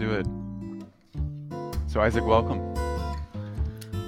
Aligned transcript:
do 0.00 0.12
it. 0.12 0.26
So, 1.86 2.00
Isaac, 2.00 2.24
welcome. 2.24 2.74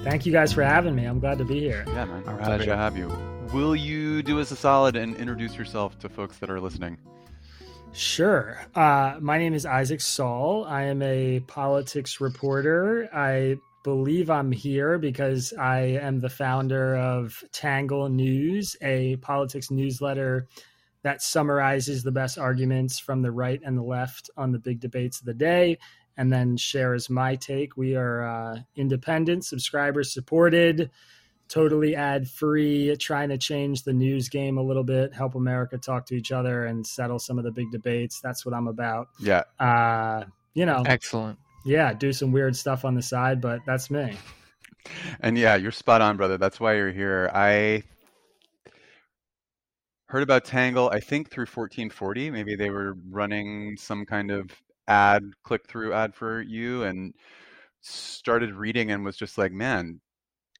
Thank 0.03 0.25
you 0.25 0.33
guys 0.33 0.51
for 0.51 0.63
having 0.63 0.95
me. 0.95 1.05
I'm 1.05 1.19
glad 1.19 1.37
to 1.37 1.45
be 1.45 1.59
here. 1.59 1.85
Yeah, 1.87 2.05
man. 2.05 2.23
Our 2.25 2.37
Happy 2.39 2.65
to 2.65 2.75
have 2.75 2.97
you. 2.97 3.11
Will 3.53 3.75
you 3.75 4.23
do 4.23 4.39
us 4.39 4.49
a 4.51 4.55
solid 4.55 4.95
and 4.95 5.15
introduce 5.15 5.55
yourself 5.55 5.99
to 5.99 6.09
folks 6.09 6.39
that 6.39 6.49
are 6.49 6.59
listening? 6.59 6.97
Sure. 7.91 8.59
Uh, 8.73 9.17
my 9.21 9.37
name 9.37 9.53
is 9.53 9.67
Isaac 9.67 10.01
Saul. 10.01 10.65
I 10.65 10.83
am 10.83 11.03
a 11.03 11.41
politics 11.41 12.19
reporter. 12.19 13.07
I 13.13 13.57
believe 13.83 14.31
I'm 14.31 14.51
here 14.51 14.97
because 14.97 15.53
I 15.59 15.99
am 16.01 16.19
the 16.19 16.29
founder 16.29 16.95
of 16.97 17.43
Tangle 17.51 18.09
News, 18.09 18.75
a 18.81 19.17
politics 19.17 19.69
newsletter 19.69 20.47
that 21.03 21.21
summarizes 21.21 22.03
the 22.03 22.11
best 22.11 22.37
arguments 22.37 22.97
from 22.97 23.21
the 23.21 23.31
right 23.31 23.61
and 23.63 23.77
the 23.77 23.83
left 23.83 24.29
on 24.35 24.51
the 24.51 24.59
big 24.59 24.79
debates 24.79 25.19
of 25.19 25.25
the 25.25 25.33
day 25.33 25.77
and 26.17 26.31
then 26.31 26.57
shares 26.57 27.09
my 27.09 27.35
take. 27.35 27.77
We 27.77 27.95
are 27.95 28.25
uh, 28.25 28.59
independent, 28.75 29.45
subscriber 29.45 30.03
supported, 30.03 30.91
totally 31.49 31.95
ad 31.95 32.29
free, 32.29 32.95
trying 32.97 33.29
to 33.29 33.37
change 33.37 33.83
the 33.83 33.93
news 33.93 34.29
game 34.29 34.57
a 34.57 34.61
little 34.61 34.83
bit, 34.83 35.13
help 35.13 35.35
America 35.35 35.77
talk 35.77 36.05
to 36.07 36.15
each 36.15 36.31
other 36.31 36.65
and 36.65 36.85
settle 36.85 37.19
some 37.19 37.37
of 37.37 37.43
the 37.43 37.51
big 37.51 37.71
debates. 37.71 38.19
That's 38.21 38.45
what 38.45 38.53
I'm 38.53 38.67
about. 38.67 39.09
Yeah. 39.19 39.43
Uh, 39.59 40.25
you 40.53 40.65
know, 40.65 40.83
excellent. 40.85 41.39
Yeah, 41.65 41.93
do 41.93 42.11
some 42.11 42.31
weird 42.31 42.55
stuff 42.55 42.85
on 42.85 42.93
the 42.93 43.01
side, 43.01 43.41
but 43.41 43.61
that's 43.65 43.89
me. 43.89 44.17
And 45.21 45.37
yeah, 45.37 45.55
you're 45.55 45.71
spot 45.71 46.01
on, 46.01 46.17
brother. 46.17 46.37
That's 46.37 46.59
why 46.59 46.75
you're 46.75 46.91
here. 46.91 47.31
I 47.33 47.83
heard 50.13 50.21
about 50.21 50.45
Tangle, 50.45 50.91
I 50.91 50.99
think 50.99 51.31
through 51.31 51.47
1440. 51.47 52.29
Maybe 52.29 52.55
they 52.55 52.69
were 52.69 52.95
running 53.09 53.75
some 53.77 54.05
kind 54.05 54.29
of 54.29 54.51
ad, 54.87 55.23
click 55.43 55.67
through 55.67 55.93
ad 55.93 56.13
for 56.13 56.39
you, 56.39 56.83
and 56.83 57.15
started 57.81 58.53
reading 58.53 58.91
and 58.91 59.03
was 59.03 59.17
just 59.17 59.39
like, 59.39 59.51
man, 59.51 59.99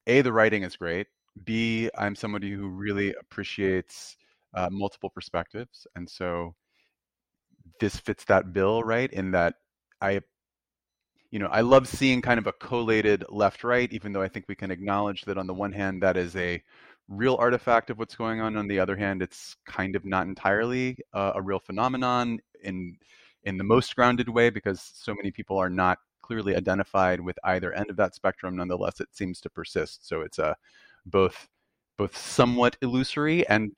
A, 0.08 0.22
the 0.22 0.34
writing 0.34 0.64
is 0.64 0.76
great. 0.76 1.06
B, 1.44 1.88
I'm 1.96 2.16
somebody 2.16 2.50
who 2.50 2.68
really 2.68 3.14
appreciates 3.14 4.18
uh, 4.56 4.70
multiple 4.72 5.12
perspectives. 5.12 5.86
And 5.96 6.10
so 6.10 6.56
this 7.80 7.98
fits 7.98 8.26
that 8.26 8.54
bill, 8.54 8.84
right? 8.84 9.14
In 9.14 9.30
that 9.34 9.54
I 10.02 10.22
you 11.30 11.38
know, 11.38 11.50
I 11.52 11.62
love 11.62 11.88
seeing 11.88 12.24
kind 12.24 12.40
of 12.40 12.48
a 12.48 12.54
collated 12.54 13.24
left 13.30 13.64
right, 13.64 13.92
even 13.94 14.14
though 14.14 14.22
I 14.24 14.28
think 14.28 14.46
we 14.48 14.56
can 14.56 14.72
acknowledge 14.72 15.26
that 15.26 15.38
on 15.38 15.48
the 15.48 15.54
one 15.54 15.72
hand, 15.72 16.02
that 16.02 16.18
is 16.18 16.36
a 16.36 16.64
real 17.08 17.36
artifact 17.40 17.90
of 17.90 18.00
what's 18.00 18.16
going 18.16 18.42
on. 18.42 18.58
On 18.58 18.68
the 18.68 18.80
other 18.80 18.96
hand, 18.96 19.22
it's 19.22 19.56
kind 19.66 19.96
of 19.96 20.06
not 20.06 20.28
entirely 20.28 20.98
uh, 21.14 21.34
a 21.36 21.42
real 21.42 21.60
phenomenon 21.60 22.40
in 22.64 22.98
in 23.44 23.58
the 23.58 23.64
most 23.64 23.96
grounded 23.96 24.30
way 24.30 24.50
because 24.50 24.82
so 24.82 25.14
many 25.14 25.30
people 25.30 25.58
are 25.58 25.70
not 25.70 26.00
clearly 26.22 26.56
identified 26.56 27.20
with 27.20 27.38
either 27.44 27.74
end 27.74 27.90
of 27.90 27.98
that 27.98 28.16
spectrum. 28.16 28.56
Nonetheless, 28.56 29.02
it 29.02 29.10
seems 29.14 29.42
to 29.42 29.50
persist. 29.50 30.08
So 30.08 30.22
it's 30.22 30.40
a 30.40 30.56
both 31.06 31.50
both 31.98 32.18
somewhat 32.18 32.78
illusory 32.82 33.46
and 33.48 33.78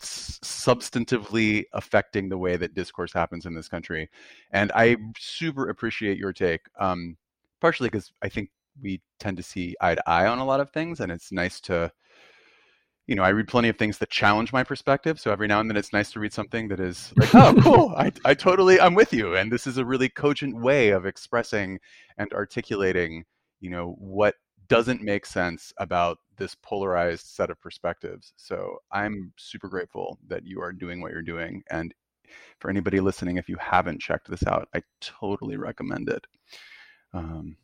substantively 0.00 1.64
affecting 1.72 2.28
the 2.28 2.36
way 2.36 2.56
that 2.56 2.74
discourse 2.74 3.12
happens 3.12 3.46
in 3.46 3.54
this 3.54 3.68
country. 3.68 4.10
And 4.50 4.70
I 4.74 4.96
super 5.18 5.70
appreciate 5.70 6.18
your 6.18 6.32
take, 6.32 6.60
um, 6.78 7.16
partially 7.60 7.88
because 7.88 8.12
I 8.20 8.28
think 8.28 8.50
we 8.82 9.00
tend 9.18 9.36
to 9.36 9.42
see 9.42 9.76
eye 9.80 9.94
to 9.94 10.10
eye 10.10 10.26
on 10.26 10.38
a 10.38 10.44
lot 10.44 10.60
of 10.60 10.70
things, 10.70 11.00
and 11.00 11.10
it's 11.10 11.32
nice 11.32 11.60
to, 11.62 11.90
you 13.06 13.14
know, 13.14 13.22
I 13.22 13.30
read 13.30 13.48
plenty 13.48 13.68
of 13.68 13.76
things 13.76 13.98
that 13.98 14.10
challenge 14.10 14.52
my 14.52 14.64
perspective. 14.64 15.20
So 15.20 15.30
every 15.30 15.46
now 15.46 15.60
and 15.60 15.68
then 15.68 15.76
it's 15.76 15.92
nice 15.92 16.10
to 16.12 16.20
read 16.20 16.32
something 16.32 16.68
that 16.68 16.80
is 16.80 17.12
like, 17.16 17.34
oh, 17.34 17.54
cool, 17.62 17.94
I, 17.96 18.12
I 18.24 18.34
totally, 18.34 18.80
I'm 18.80 18.94
with 18.94 19.12
you. 19.12 19.36
And 19.36 19.52
this 19.52 19.66
is 19.66 19.76
a 19.76 19.84
really 19.84 20.08
cogent 20.08 20.58
way 20.60 20.90
of 20.90 21.04
expressing 21.04 21.78
and 22.16 22.32
articulating, 22.32 23.24
you 23.60 23.70
know, 23.70 23.94
what 23.98 24.36
doesn't 24.68 25.02
make 25.02 25.26
sense 25.26 25.72
about 25.78 26.18
this 26.38 26.56
polarized 26.62 27.26
set 27.26 27.50
of 27.50 27.60
perspectives. 27.60 28.32
So 28.36 28.78
I'm 28.90 29.32
super 29.36 29.68
grateful 29.68 30.18
that 30.28 30.46
you 30.46 30.62
are 30.62 30.72
doing 30.72 31.02
what 31.02 31.12
you're 31.12 31.22
doing. 31.22 31.62
And 31.70 31.94
for 32.58 32.70
anybody 32.70 33.00
listening, 33.00 33.36
if 33.36 33.48
you 33.48 33.56
haven't 33.60 34.00
checked 34.00 34.30
this 34.30 34.46
out, 34.46 34.68
I 34.74 34.82
totally 35.02 35.58
recommend 35.58 36.08
it. 36.08 36.26
Um, 37.12 37.56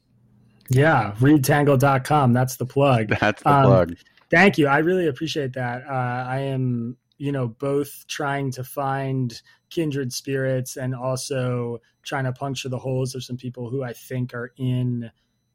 yeah, 0.69 1.15
readtangle.com. 1.19 2.33
That's 2.33 2.57
the 2.57 2.67
plug. 2.67 3.09
That's 3.21 3.43
the 3.43 3.51
um, 3.51 3.65
plug. 3.65 3.97
Thank 4.31 4.59
you. 4.59 4.69
I 4.69 4.79
really 4.79 5.09
appreciate 5.09 5.55
that. 5.55 5.83
Uh, 5.89 6.25
I 6.29 6.39
am, 6.41 6.97
you 7.19 7.33
know, 7.33 7.49
both 7.49 8.07
trying 8.07 8.51
to 8.53 8.65
find 8.65 9.41
kindred 9.71 10.13
spirits 10.13 10.77
and 10.77 10.95
also 10.95 11.81
trying 12.03 12.25
to 12.25 12.33
puncture 12.33 12.69
the 12.69 12.79
holes 12.79 13.15
of 13.15 13.25
some 13.25 13.37
people 13.37 13.71
who 13.71 13.83
I 13.83 13.93
think 13.93 14.35
are 14.35 14.53
in 14.57 15.11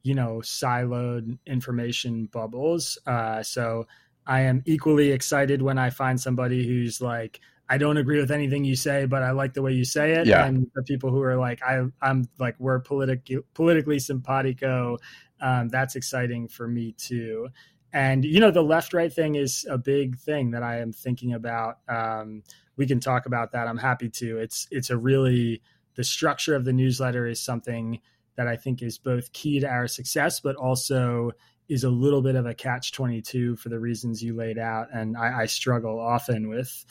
you 0.05 0.13
know 0.13 0.37
siloed 0.43 1.37
information 1.47 2.27
bubbles 2.27 2.97
uh, 3.07 3.41
so 3.41 3.87
i 4.27 4.41
am 4.41 4.61
equally 4.65 5.11
excited 5.11 5.61
when 5.61 5.77
i 5.77 5.89
find 5.89 6.21
somebody 6.21 6.65
who's 6.65 7.01
like 7.01 7.41
i 7.69 7.77
don't 7.77 7.97
agree 7.97 8.19
with 8.19 8.31
anything 8.31 8.63
you 8.63 8.75
say 8.75 9.05
but 9.05 9.23
i 9.23 9.31
like 9.31 9.53
the 9.53 9.61
way 9.63 9.73
you 9.73 9.83
say 9.83 10.13
it 10.13 10.27
yeah. 10.27 10.45
and 10.45 10.67
the 10.75 10.83
people 10.83 11.09
who 11.09 11.21
are 11.21 11.35
like 11.35 11.59
i 11.63 11.81
i'm 12.01 12.23
like 12.37 12.55
we're 12.59 12.79
politic, 12.79 13.29
politically 13.55 13.99
simpatico 13.99 14.97
um, 15.41 15.67
that's 15.69 15.95
exciting 15.95 16.47
for 16.47 16.67
me 16.67 16.93
too 16.93 17.49
and 17.95 18.23
you 18.23 18.39
know 18.39 18.51
the 18.51 18.61
left 18.61 18.93
right 18.93 19.11
thing 19.11 19.33
is 19.33 19.65
a 19.69 19.77
big 19.77 20.17
thing 20.17 20.51
that 20.51 20.61
i 20.61 20.79
am 20.79 20.91
thinking 20.91 21.33
about 21.33 21.79
um, 21.89 22.43
we 22.77 22.85
can 22.85 22.99
talk 22.99 23.25
about 23.25 23.51
that 23.51 23.67
i'm 23.67 23.77
happy 23.77 24.09
to 24.09 24.37
it's 24.37 24.67
it's 24.69 24.91
a 24.91 24.97
really 24.97 25.61
the 25.95 26.03
structure 26.03 26.55
of 26.55 26.65
the 26.65 26.73
newsletter 26.73 27.25
is 27.25 27.41
something 27.41 27.99
that 28.35 28.47
I 28.47 28.55
think 28.55 28.81
is 28.81 28.97
both 28.97 29.31
key 29.33 29.59
to 29.59 29.67
our 29.67 29.87
success, 29.87 30.39
but 30.39 30.55
also 30.55 31.31
is 31.67 31.83
a 31.83 31.89
little 31.89 32.21
bit 32.21 32.35
of 32.35 32.45
a 32.45 32.53
catch 32.53 32.91
22 32.91 33.55
for 33.55 33.69
the 33.69 33.79
reasons 33.79 34.21
you 34.21 34.35
laid 34.35 34.57
out. 34.57 34.87
And 34.93 35.17
I, 35.17 35.41
I, 35.41 35.45
struggle 35.47 35.99
often 35.99 36.47
with, 36.47 36.85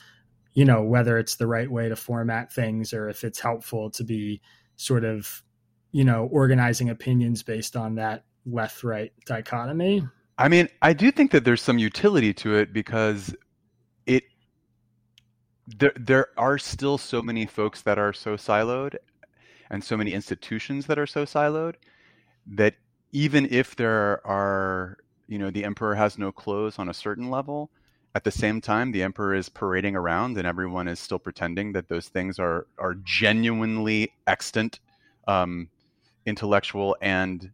you 0.53 0.65
know, 0.65 0.83
whether 0.83 1.17
it's 1.17 1.35
the 1.35 1.47
right 1.47 1.71
way 1.71 1.87
to 1.87 1.95
format 1.95 2.51
things 2.51 2.93
or 2.93 3.07
if 3.07 3.23
it's 3.23 3.39
helpful 3.39 3.89
to 3.91 4.03
be 4.03 4.41
sort 4.75 5.05
of, 5.05 5.43
you 5.91 6.03
know, 6.03 6.27
organizing 6.29 6.89
opinions 6.89 7.41
based 7.41 7.77
on 7.77 7.95
that 7.95 8.25
left 8.45 8.83
right 8.83 9.13
dichotomy. 9.25 10.03
I 10.37 10.49
mean, 10.49 10.67
I 10.81 10.93
do 10.93 11.11
think 11.11 11.31
that 11.31 11.45
there's 11.45 11.61
some 11.61 11.79
utility 11.79 12.33
to 12.35 12.55
it 12.55 12.73
because 12.73 13.33
it, 14.05 14.23
there, 15.67 15.93
there 15.95 16.27
are 16.37 16.57
still 16.57 16.97
so 16.97 17.21
many 17.21 17.45
folks 17.45 17.81
that 17.83 17.97
are 17.97 18.11
so 18.13 18.35
siloed 18.35 18.95
and 19.69 19.83
so 19.83 19.95
many 19.95 20.11
institutions 20.11 20.87
that 20.87 20.99
are 20.99 21.07
so 21.07 21.25
siloed 21.25 21.75
that 22.45 22.75
even 23.13 23.47
if 23.49 23.75
there 23.77 24.25
are, 24.27 24.97
you 25.27 25.39
know, 25.39 25.49
the 25.49 25.63
emperor 25.63 25.95
has 25.95 26.17
no 26.17 26.31
clothes 26.31 26.79
on 26.79 26.89
a 26.89 26.93
certain 26.93 27.29
level, 27.29 27.71
at 28.13 28.23
the 28.23 28.31
same 28.31 28.61
time 28.61 28.91
the 28.91 29.03
emperor 29.03 29.35
is 29.35 29.49
parading 29.49 29.95
around 29.95 30.37
and 30.37 30.47
everyone 30.47 30.87
is 30.87 30.99
still 30.99 31.19
pretending 31.19 31.73
that 31.73 31.89
those 31.89 32.07
things 32.07 32.39
are 32.39 32.65
are 32.77 32.95
genuinely 33.03 34.11
extant 34.25 34.79
um, 35.27 35.69
intellectual 36.25 36.95
and 37.01 37.51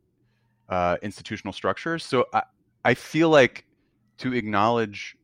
uh, 0.69 0.97
institutional 1.01 1.51
structures. 1.51 2.03
So 2.05 2.25
I, 2.33 2.43
I 2.83 2.93
feel 2.93 3.29
like 3.29 3.65
to 4.19 4.33
acknowledge 4.33 5.15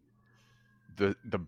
the 0.96 1.16
the 1.26 1.40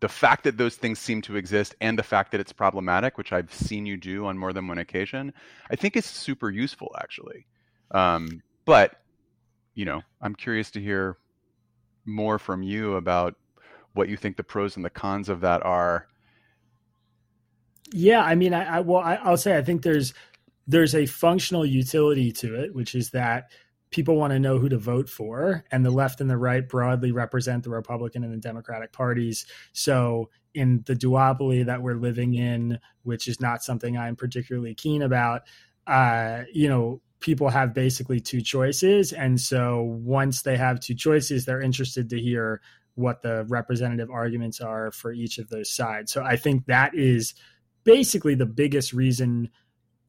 the 0.00 0.08
fact 0.08 0.44
that 0.44 0.58
those 0.58 0.76
things 0.76 0.98
seem 0.98 1.22
to 1.22 1.36
exist 1.36 1.74
and 1.80 1.98
the 1.98 2.02
fact 2.02 2.32
that 2.32 2.40
it's 2.40 2.52
problematic, 2.52 3.16
which 3.16 3.32
I've 3.32 3.52
seen 3.52 3.86
you 3.86 3.96
do 3.96 4.26
on 4.26 4.36
more 4.36 4.52
than 4.52 4.68
one 4.68 4.78
occasion, 4.78 5.32
I 5.70 5.76
think 5.76 5.96
is 5.96 6.04
super 6.04 6.50
useful 6.50 6.94
actually. 7.00 7.46
Um, 7.90 8.42
but 8.64 9.00
you 9.74 9.84
know, 9.84 10.02
I'm 10.20 10.34
curious 10.34 10.70
to 10.72 10.80
hear 10.80 11.16
more 12.04 12.38
from 12.38 12.62
you 12.62 12.96
about 12.96 13.34
what 13.94 14.08
you 14.08 14.16
think 14.16 14.36
the 14.36 14.44
pros 14.44 14.76
and 14.76 14.84
the 14.84 14.90
cons 14.90 15.28
of 15.28 15.40
that 15.40 15.64
are. 15.64 16.06
Yeah, 17.92 18.22
I 18.22 18.34
mean, 18.34 18.54
I, 18.54 18.76
I 18.76 18.80
well, 18.80 19.00
I, 19.00 19.30
will 19.30 19.36
say 19.36 19.56
I 19.56 19.62
think 19.62 19.82
there's 19.82 20.14
there's 20.66 20.94
a 20.94 21.06
functional 21.06 21.64
utility 21.64 22.32
to 22.32 22.54
it, 22.56 22.74
which 22.74 22.94
is 22.94 23.10
that 23.10 23.50
people 23.94 24.16
want 24.16 24.32
to 24.32 24.40
know 24.40 24.58
who 24.58 24.68
to 24.68 24.76
vote 24.76 25.08
for, 25.08 25.64
and 25.70 25.86
the 25.86 25.90
left 25.90 26.20
and 26.20 26.28
the 26.28 26.36
right 26.36 26.68
broadly 26.68 27.12
represent 27.12 27.62
the 27.62 27.70
Republican 27.70 28.24
and 28.24 28.32
the 28.32 28.38
Democratic 28.38 28.92
parties. 28.92 29.46
So, 29.72 30.30
in 30.52 30.82
the 30.86 30.96
duopoly 30.96 31.64
that 31.66 31.80
we're 31.80 31.94
living 31.94 32.34
in, 32.34 32.80
which 33.04 33.28
is 33.28 33.40
not 33.40 33.62
something 33.62 33.96
I'm 33.96 34.16
particularly 34.16 34.74
keen 34.74 35.00
about, 35.00 35.42
uh, 35.86 36.42
you 36.52 36.68
know, 36.68 37.02
people 37.20 37.50
have 37.50 37.72
basically 37.72 38.18
two 38.18 38.40
choices. 38.40 39.12
And 39.12 39.40
so, 39.40 39.82
once 39.82 40.42
they 40.42 40.56
have 40.56 40.80
two 40.80 40.96
choices, 40.96 41.44
they're 41.44 41.60
interested 41.60 42.10
to 42.10 42.20
hear 42.20 42.62
what 42.96 43.22
the 43.22 43.44
representative 43.44 44.10
arguments 44.10 44.60
are 44.60 44.90
for 44.90 45.12
each 45.12 45.38
of 45.38 45.50
those 45.50 45.72
sides. 45.72 46.10
So, 46.10 46.24
I 46.24 46.34
think 46.34 46.66
that 46.66 46.96
is 46.96 47.32
basically 47.84 48.34
the 48.34 48.44
biggest 48.44 48.92
reason, 48.92 49.50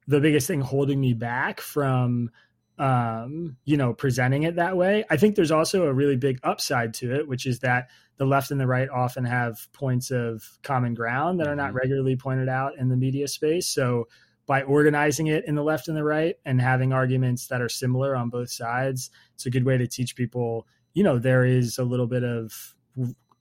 the 0.07 0.21
biggest 0.21 0.47
thing 0.47 0.61
holding 0.61 0.99
me 0.99 1.13
back 1.13 1.61
from 1.61 2.31
um, 2.77 3.57
you 3.65 3.77
know, 3.77 3.93
presenting 3.93 4.43
it 4.43 4.55
that 4.55 4.75
way. 4.75 5.05
I 5.09 5.17
think 5.17 5.35
there's 5.35 5.51
also 5.51 5.85
a 5.85 5.93
really 5.93 6.17
big 6.17 6.39
upside 6.43 6.93
to 6.95 7.15
it, 7.15 7.27
which 7.27 7.45
is 7.45 7.59
that 7.59 7.89
the 8.17 8.25
left 8.25 8.51
and 8.51 8.59
the 8.59 8.67
right 8.67 8.89
often 8.89 9.25
have 9.25 9.67
points 9.73 10.11
of 10.11 10.43
common 10.63 10.93
ground 10.93 11.39
that 11.39 11.47
are 11.47 11.55
not 11.55 11.69
mm-hmm. 11.69 11.77
regularly 11.77 12.15
pointed 12.15 12.49
out 12.49 12.77
in 12.77 12.89
the 12.89 12.97
media 12.97 13.27
space. 13.27 13.67
So 13.67 14.07
by 14.45 14.61
organizing 14.61 15.27
it 15.27 15.45
in 15.47 15.55
the 15.55 15.63
left 15.63 15.87
and 15.87 15.97
the 15.97 16.03
right 16.03 16.35
and 16.45 16.61
having 16.61 16.93
arguments 16.93 17.47
that 17.47 17.61
are 17.61 17.69
similar 17.69 18.15
on 18.15 18.29
both 18.29 18.49
sides. 18.49 19.09
It's 19.33 19.45
a 19.45 19.49
good 19.49 19.65
way 19.65 19.77
to 19.77 19.87
teach 19.87 20.15
people, 20.15 20.67
you 20.93 21.03
know, 21.03 21.17
there 21.17 21.45
is 21.45 21.77
a 21.77 21.83
little 21.83 22.07
bit 22.07 22.23
of 22.23 22.75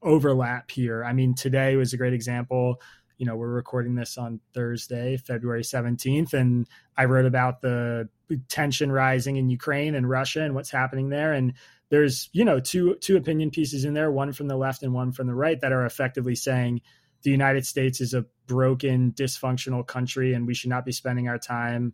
overlap 0.02 0.70
here. 0.70 1.04
I 1.04 1.12
mean, 1.12 1.34
today 1.34 1.76
was 1.76 1.92
a 1.92 1.96
great 1.96 2.14
example. 2.14 2.80
You 3.18 3.26
know, 3.26 3.36
we're 3.36 3.48
recording 3.48 3.94
this 3.94 4.18
on 4.18 4.40
Thursday, 4.52 5.16
February 5.16 5.62
17th, 5.62 6.32
and 6.32 6.68
I 6.96 7.04
wrote 7.04 7.26
about 7.26 7.60
the 7.60 8.08
tension 8.48 8.90
rising 8.90 9.36
in 9.36 9.48
Ukraine 9.48 9.94
and 9.94 10.08
Russia 10.08 10.42
and 10.42 10.54
what's 10.54 10.70
happening 10.70 11.10
there. 11.10 11.32
And 11.32 11.54
there's, 11.90 12.28
you 12.32 12.44
know, 12.44 12.58
two 12.58 12.96
two 12.96 13.16
opinion 13.16 13.50
pieces 13.50 13.84
in 13.84 13.94
there, 13.94 14.10
one 14.10 14.32
from 14.32 14.48
the 14.48 14.56
left 14.56 14.82
and 14.82 14.92
one 14.92 15.12
from 15.12 15.26
the 15.26 15.34
right 15.34 15.60
that 15.60 15.72
are 15.72 15.86
effectively 15.86 16.34
saying 16.34 16.80
the 17.22 17.30
United 17.30 17.66
States 17.66 18.00
is 18.00 18.14
a 18.14 18.26
broken, 18.46 19.12
dysfunctional 19.12 19.86
country, 19.86 20.34
and 20.34 20.46
we 20.46 20.54
should 20.54 20.70
not 20.70 20.84
be 20.84 20.92
spending 20.92 21.28
our 21.28 21.38
time, 21.38 21.92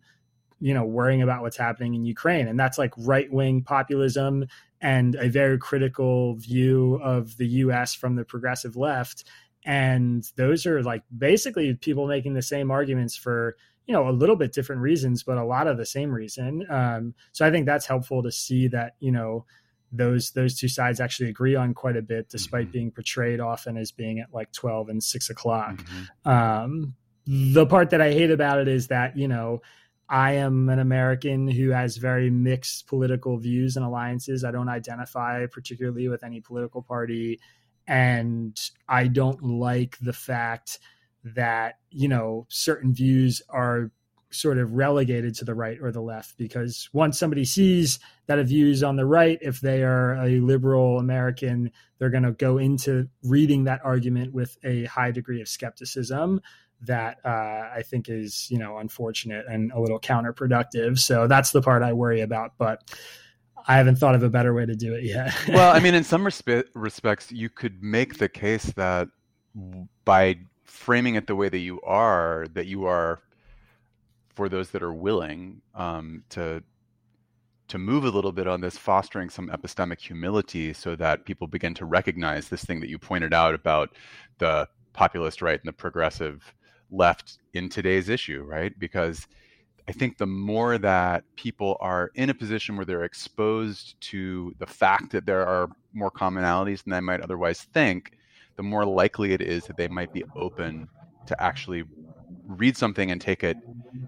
you 0.58 0.75
know, 0.75 0.84
worrying 0.84 1.22
about 1.22 1.43
what's 1.43 1.56
happening 1.56 1.94
in 1.94 2.05
Ukraine. 2.05 2.49
And 2.49 2.58
that's 2.58 2.78
like 2.78 2.93
right 2.96 3.31
wing 3.32 3.62
populism 3.62 4.46
and 4.81 5.14
a 5.14 5.28
very 5.28 5.58
critical 5.58 6.34
view 6.37 6.99
of 7.02 7.37
the 7.37 7.46
US 7.46 7.94
from 7.94 8.17
the 8.17 8.25
progressive 8.25 8.76
left. 8.76 9.25
And 9.64 10.24
those 10.36 10.66
are 10.66 10.82
like 10.82 11.02
basically 11.16 11.74
people 11.74 12.06
making 12.06 12.34
the 12.34 12.42
same 12.42 12.70
arguments 12.70 13.16
for, 13.16 13.56
you 13.86 13.92
know, 13.92 14.08
a 14.08 14.12
little 14.12 14.36
bit 14.36 14.52
different 14.52 14.82
reasons, 14.82 15.22
but 15.22 15.36
a 15.36 15.44
lot 15.44 15.66
of 15.66 15.76
the 15.76 15.86
same 15.86 16.10
reason. 16.10 16.66
Um, 16.70 17.14
so 17.32 17.46
I 17.46 17.50
think 17.50 17.66
that's 17.66 17.86
helpful 17.86 18.22
to 18.22 18.32
see 18.32 18.68
that, 18.68 18.94
you 19.00 19.12
know, 19.12 19.44
those 19.92 20.30
those 20.32 20.56
two 20.56 20.68
sides 20.68 21.00
actually 21.00 21.28
agree 21.28 21.56
on 21.56 21.74
quite 21.74 21.96
a 21.96 22.02
bit, 22.02 22.28
despite 22.28 22.66
mm-hmm. 22.66 22.72
being 22.72 22.90
portrayed 22.90 23.40
often 23.40 23.76
as 23.76 23.90
being 23.90 24.20
at 24.20 24.32
like 24.32 24.52
twelve 24.52 24.88
and 24.88 25.02
six 25.02 25.30
o'clock. 25.30 25.76
Mm-hmm. 25.76 26.28
Um, 26.28 26.94
the 27.26 27.66
part 27.66 27.90
that 27.90 28.00
I 28.00 28.12
hate 28.12 28.30
about 28.30 28.58
it 28.58 28.68
is 28.68 28.88
that 28.88 29.16
you 29.16 29.28
know 29.28 29.62
I 30.08 30.32
am 30.32 30.68
an 30.68 30.78
American 30.78 31.48
who 31.48 31.70
has 31.70 31.96
very 31.96 32.30
mixed 32.30 32.86
political 32.86 33.38
views 33.38 33.76
and 33.76 33.84
alliances. 33.84 34.44
I 34.44 34.50
don't 34.50 34.68
identify 34.68 35.46
particularly 35.46 36.08
with 36.08 36.24
any 36.24 36.40
political 36.40 36.82
party, 36.82 37.40
and 37.87 38.59
I 38.88 39.09
don't 39.09 39.43
like 39.43 39.99
the 40.00 40.12
fact 40.12 40.79
that 41.25 41.79
you 41.91 42.09
know 42.09 42.47
certain 42.49 42.94
views 42.94 43.43
are 43.49 43.91
sort 44.31 44.59
of 44.59 44.75
relegated 44.75 45.35
to 45.35 45.44
the 45.44 45.55
right 45.55 45.79
or 45.81 45.91
the 45.91 46.00
left 46.00 46.37
because 46.38 46.88
once 46.93 47.19
somebody 47.19 47.44
sees 47.44 47.99
that 48.27 48.38
a 48.38 48.44
view 48.44 48.69
is 48.69 48.82
on 48.82 48.97
the 48.97 49.05
right, 49.05 49.38
if 49.43 49.61
they 49.61 49.82
are 49.82 50.15
a 50.15 50.38
liberal 50.38 50.99
American, 50.99 51.71
they're 51.99 52.11
going 52.11 52.23
to 52.23 52.32
go 52.32 52.59
into 52.59 53.09
reading 53.25 53.65
that 53.65 53.81
argument 53.85 54.32
with 54.32 54.56
a 54.62 54.85
high 54.85 55.11
degree 55.11 55.41
of 55.41 55.49
skepticism 55.49 56.41
that 56.82 57.19
uh, 57.25 57.29
I 57.75 57.82
think 57.85 58.09
is 58.09 58.50
you 58.50 58.59
know 58.59 58.79
unfortunate 58.79 59.47
and 59.49 59.73
a 59.73 59.81
little 59.81 60.00
counterproductive. 60.00 60.99
So 60.99 61.27
that's 61.27 61.50
the 61.50 61.62
part 61.62 61.82
I 61.82 61.93
worry 61.93 62.21
about, 62.21 62.53
but. 62.59 62.82
I 63.66 63.76
haven't 63.76 63.96
thought 63.96 64.14
of 64.14 64.22
a 64.22 64.30
better 64.30 64.54
way 64.54 64.66
to 64.66 64.74
do 64.74 64.94
it 64.94 65.04
yet. 65.04 65.34
well, 65.48 65.74
I 65.74 65.80
mean, 65.80 65.94
in 65.94 66.04
some 66.12 66.24
respe- 66.24 66.64
respects, 66.74 67.30
you 67.32 67.48
could 67.48 67.82
make 67.82 68.18
the 68.18 68.28
case 68.28 68.64
that 68.72 69.08
by 70.04 70.38
framing 70.64 71.16
it 71.16 71.26
the 71.26 71.36
way 71.36 71.48
that 71.48 71.58
you 71.58 71.80
are, 71.82 72.46
that 72.54 72.66
you 72.66 72.86
are 72.86 73.20
for 74.34 74.48
those 74.48 74.70
that 74.70 74.82
are 74.82 74.92
willing 74.92 75.60
um, 75.74 76.24
to 76.30 76.62
to 77.68 77.78
move 77.78 78.04
a 78.04 78.10
little 78.10 78.32
bit 78.32 78.48
on 78.48 78.60
this, 78.60 78.76
fostering 78.76 79.30
some 79.30 79.48
epistemic 79.48 80.00
humility, 80.00 80.72
so 80.72 80.96
that 80.96 81.24
people 81.24 81.46
begin 81.46 81.72
to 81.72 81.84
recognize 81.84 82.48
this 82.48 82.64
thing 82.64 82.80
that 82.80 82.88
you 82.88 82.98
pointed 82.98 83.32
out 83.32 83.54
about 83.54 83.90
the 84.38 84.68
populist 84.92 85.40
right 85.40 85.60
and 85.60 85.68
the 85.68 85.72
progressive 85.72 86.52
left 86.90 87.38
in 87.54 87.68
today's 87.68 88.08
issue, 88.08 88.42
right? 88.42 88.76
Because 88.78 89.28
I 89.88 89.93
think 89.93 90.19
the 90.19 90.27
more 90.27 90.79
that 90.79 91.25
people 91.37 91.77
are 91.81 92.11
in 92.15 92.31
a 92.31 92.35
position 92.35 92.77
where 92.77 92.85
they're 92.85 93.05
exposed 93.05 94.00
to 94.03 94.55
the 94.59 94.67
fact 94.67 95.11
that 95.12 95.27
there 95.27 95.47
are 95.47 95.69
more 95.93 96.11
commonalities 96.11 96.85
than 96.85 96.93
they 96.93 97.00
might 97.00 97.21
otherwise 97.21 97.62
think, 97.62 98.12
the 98.56 98.62
more 98.62 98.85
likely 98.85 99.32
it 99.32 99.41
is 99.41 99.65
that 99.65 99.77
they 99.77 99.88
might 99.88 100.12
be 100.12 100.25
open 100.37 100.88
to 101.27 101.43
actually 101.43 101.85
read 102.47 102.77
something 102.77 103.11
and 103.11 103.21
take 103.21 103.44
it 103.44 103.56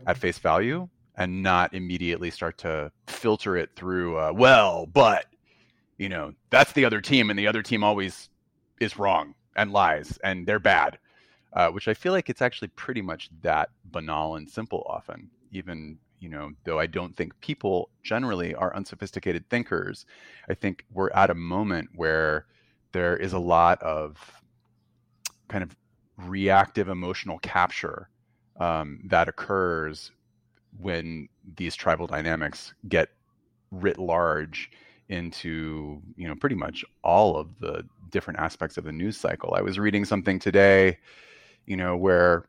at 0.07 0.19
face 0.19 0.39
value 0.39 0.89
and 1.17 1.43
not 1.43 1.73
immediately 1.75 2.31
start 2.31 2.59
to 2.59 2.91
filter 3.07 3.57
it 3.57 3.71
through 3.77 4.19
uh, 4.19 4.33
well 4.35 4.87
but 4.87 5.27
you 5.99 6.09
know 6.09 6.33
that's 6.51 6.73
the 6.73 6.85
other 6.85 7.01
team 7.01 7.31
and 7.31 7.39
the 7.39 7.47
other 7.47 7.63
team 7.63 7.85
always 7.85 8.31
is 8.81 8.99
wrong 8.99 9.35
and 9.57 9.73
lies 9.73 10.19
and 10.25 10.47
they're 10.47 10.59
bad 10.59 10.99
uh, 11.54 11.69
which 11.69 11.88
i 11.88 11.94
feel 11.94 12.12
like 12.12 12.28
it's 12.28 12.43
actually 12.43 12.69
pretty 12.69 13.02
much 13.02 13.31
that 13.43 13.70
banal 13.87 14.37
and 14.37 14.49
simple 14.49 14.84
often 14.88 15.31
even 15.50 15.99
you 16.20 16.28
know 16.28 16.50
though 16.64 16.78
i 16.78 16.87
don't 16.87 17.16
think 17.16 17.38
people 17.40 17.90
generally 18.02 18.54
are 18.54 18.75
unsophisticated 18.76 19.49
thinkers 19.49 20.06
i 20.49 20.54
think 20.54 20.84
we're 20.93 21.10
at 21.10 21.31
a 21.31 21.34
moment 21.34 21.88
where 21.94 22.46
there 22.93 23.16
is 23.16 23.32
a 23.32 23.38
lot 23.38 23.82
of 23.82 24.43
kind 25.49 25.62
of 25.62 25.76
reactive 26.16 26.88
emotional 26.88 27.38
capture 27.38 28.08
um, 28.60 29.00
that 29.04 29.28
occurs 29.28 30.12
when 30.78 31.28
these 31.56 31.75
tribal 31.75 32.06
dynamics 32.06 32.75
get 32.88 33.08
writ 33.70 33.99
large 33.99 34.70
into 35.08 36.00
you 36.16 36.28
know 36.28 36.34
pretty 36.34 36.54
much 36.54 36.84
all 37.02 37.37
of 37.37 37.49
the 37.60 37.84
different 38.10 38.38
aspects 38.38 38.76
of 38.76 38.84
the 38.84 38.93
news 38.93 39.16
cycle. 39.16 39.54
I 39.54 39.62
was 39.62 39.78
reading 39.78 40.04
something 40.04 40.38
today, 40.38 40.99
you 41.67 41.76
know, 41.76 41.97
where 41.97 42.47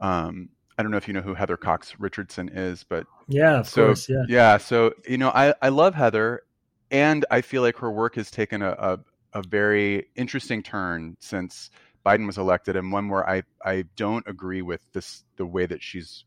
um, 0.00 0.50
I 0.76 0.82
don't 0.82 0.90
know 0.90 0.96
if 0.96 1.08
you 1.08 1.14
know 1.14 1.20
who 1.22 1.34
Heather 1.34 1.56
Cox 1.56 1.94
Richardson 1.98 2.48
is, 2.48 2.84
but 2.84 3.06
yeah, 3.28 3.60
of 3.60 3.68
so, 3.68 3.86
course, 3.86 4.08
yeah, 4.08 4.24
yeah. 4.28 4.56
So 4.58 4.92
you 5.08 5.18
know, 5.18 5.30
I 5.30 5.54
I 5.62 5.68
love 5.68 5.94
Heather, 5.94 6.42
and 6.90 7.24
I 7.30 7.40
feel 7.40 7.62
like 7.62 7.76
her 7.78 7.90
work 7.90 8.16
has 8.16 8.30
taken 8.30 8.62
a, 8.62 8.70
a, 8.70 8.98
a 9.34 9.42
very 9.42 10.06
interesting 10.16 10.62
turn 10.62 11.16
since 11.20 11.70
Biden 12.04 12.26
was 12.26 12.38
elected, 12.38 12.76
and 12.76 12.90
one 12.90 13.08
where 13.08 13.28
I 13.28 13.42
I 13.64 13.84
don't 13.96 14.26
agree 14.26 14.62
with 14.62 14.80
this 14.92 15.24
the 15.36 15.46
way 15.46 15.66
that 15.66 15.82
she's 15.82 16.24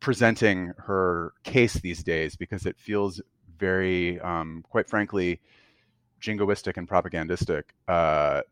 presenting 0.00 0.72
her 0.78 1.32
case 1.44 1.74
these 1.74 2.02
days 2.02 2.36
because 2.36 2.66
it 2.66 2.76
feels 2.76 3.20
very, 3.56 4.20
um, 4.20 4.64
quite 4.68 4.88
frankly, 4.88 5.40
jingoistic 6.20 6.76
and 6.76 6.88
propagandistic. 6.88 7.62
Uh, 7.86 8.42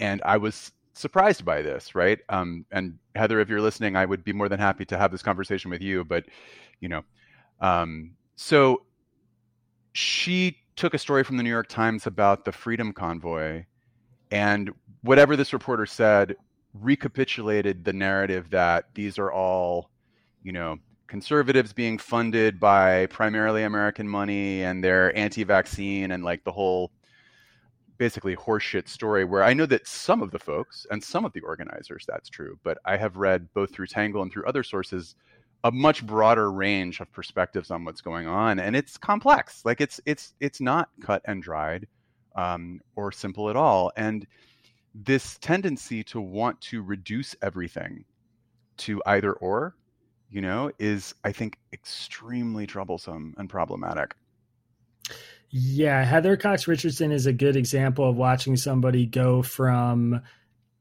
and 0.00 0.22
I 0.24 0.38
was 0.38 0.72
surprised 0.94 1.44
by 1.44 1.62
this, 1.62 1.94
right? 1.94 2.18
Um, 2.28 2.64
and 2.70 2.98
Heather, 3.14 3.40
if 3.40 3.48
you're 3.48 3.60
listening, 3.60 3.96
I 3.96 4.04
would 4.04 4.24
be 4.24 4.32
more 4.32 4.48
than 4.48 4.60
happy 4.60 4.84
to 4.86 4.98
have 4.98 5.10
this 5.10 5.22
conversation 5.22 5.70
with 5.70 5.82
you. 5.82 6.04
But 6.04 6.26
you 6.80 6.88
know, 6.88 7.02
um, 7.60 8.12
so 8.36 8.82
she 9.92 10.58
took 10.76 10.94
a 10.94 10.98
story 10.98 11.22
from 11.22 11.36
the 11.36 11.42
New 11.42 11.50
York 11.50 11.68
Times 11.68 12.06
about 12.06 12.44
the 12.44 12.52
Freedom 12.52 12.92
Convoy 12.92 13.64
and 14.30 14.72
whatever 15.02 15.36
this 15.36 15.52
reporter 15.52 15.86
said 15.86 16.36
recapitulated 16.74 17.84
the 17.84 17.92
narrative 17.92 18.50
that 18.50 18.86
these 18.94 19.18
are 19.18 19.30
all, 19.30 19.90
you 20.42 20.52
know, 20.52 20.76
conservatives 21.06 21.72
being 21.72 21.98
funded 21.98 22.58
by 22.58 23.06
primarily 23.06 23.62
American 23.62 24.08
money 24.08 24.64
and 24.64 24.82
they're 24.82 25.16
anti-vaccine 25.16 26.10
and 26.10 26.24
like 26.24 26.42
the 26.42 26.50
whole 26.50 26.90
basically 27.98 28.36
horseshit 28.36 28.88
story 28.88 29.24
where 29.24 29.42
I 29.42 29.54
know 29.54 29.66
that 29.66 29.86
some 29.86 30.22
of 30.22 30.30
the 30.30 30.38
folks 30.38 30.86
and 30.90 31.02
some 31.02 31.24
of 31.24 31.32
the 31.32 31.40
organizers 31.40 32.04
that's 32.06 32.28
true, 32.28 32.58
but 32.64 32.78
I 32.84 32.96
have 32.96 33.16
read 33.16 33.48
both 33.54 33.72
through 33.72 33.86
Tangle 33.86 34.22
and 34.22 34.32
through 34.32 34.46
other 34.46 34.62
sources 34.62 35.14
a 35.62 35.70
much 35.70 36.06
broader 36.06 36.52
range 36.52 37.00
of 37.00 37.10
perspectives 37.12 37.70
on 37.70 37.84
what's 37.84 38.02
going 38.02 38.26
on 38.26 38.58
and 38.58 38.76
it's 38.76 38.98
complex. 38.98 39.64
Like 39.64 39.80
it's 39.80 40.00
it's 40.04 40.34
it's 40.40 40.60
not 40.60 40.90
cut 41.00 41.22
and 41.24 41.42
dried 41.42 41.86
um, 42.36 42.80
or 42.96 43.12
simple 43.12 43.48
at 43.50 43.56
all. 43.56 43.92
And 43.96 44.26
this 44.94 45.38
tendency 45.38 46.04
to 46.04 46.20
want 46.20 46.60
to 46.62 46.82
reduce 46.82 47.34
everything 47.42 48.04
to 48.78 49.02
either 49.06 49.32
or, 49.34 49.76
you 50.30 50.40
know, 50.40 50.70
is, 50.78 51.14
I 51.24 51.32
think, 51.32 51.58
extremely 51.72 52.66
troublesome 52.66 53.34
and 53.38 53.48
problematic. 53.48 54.14
Yeah, 55.56 56.02
Heather 56.02 56.36
Cox 56.36 56.66
Richardson 56.66 57.12
is 57.12 57.26
a 57.26 57.32
good 57.32 57.54
example 57.54 58.10
of 58.10 58.16
watching 58.16 58.56
somebody 58.56 59.06
go 59.06 59.40
from 59.40 60.20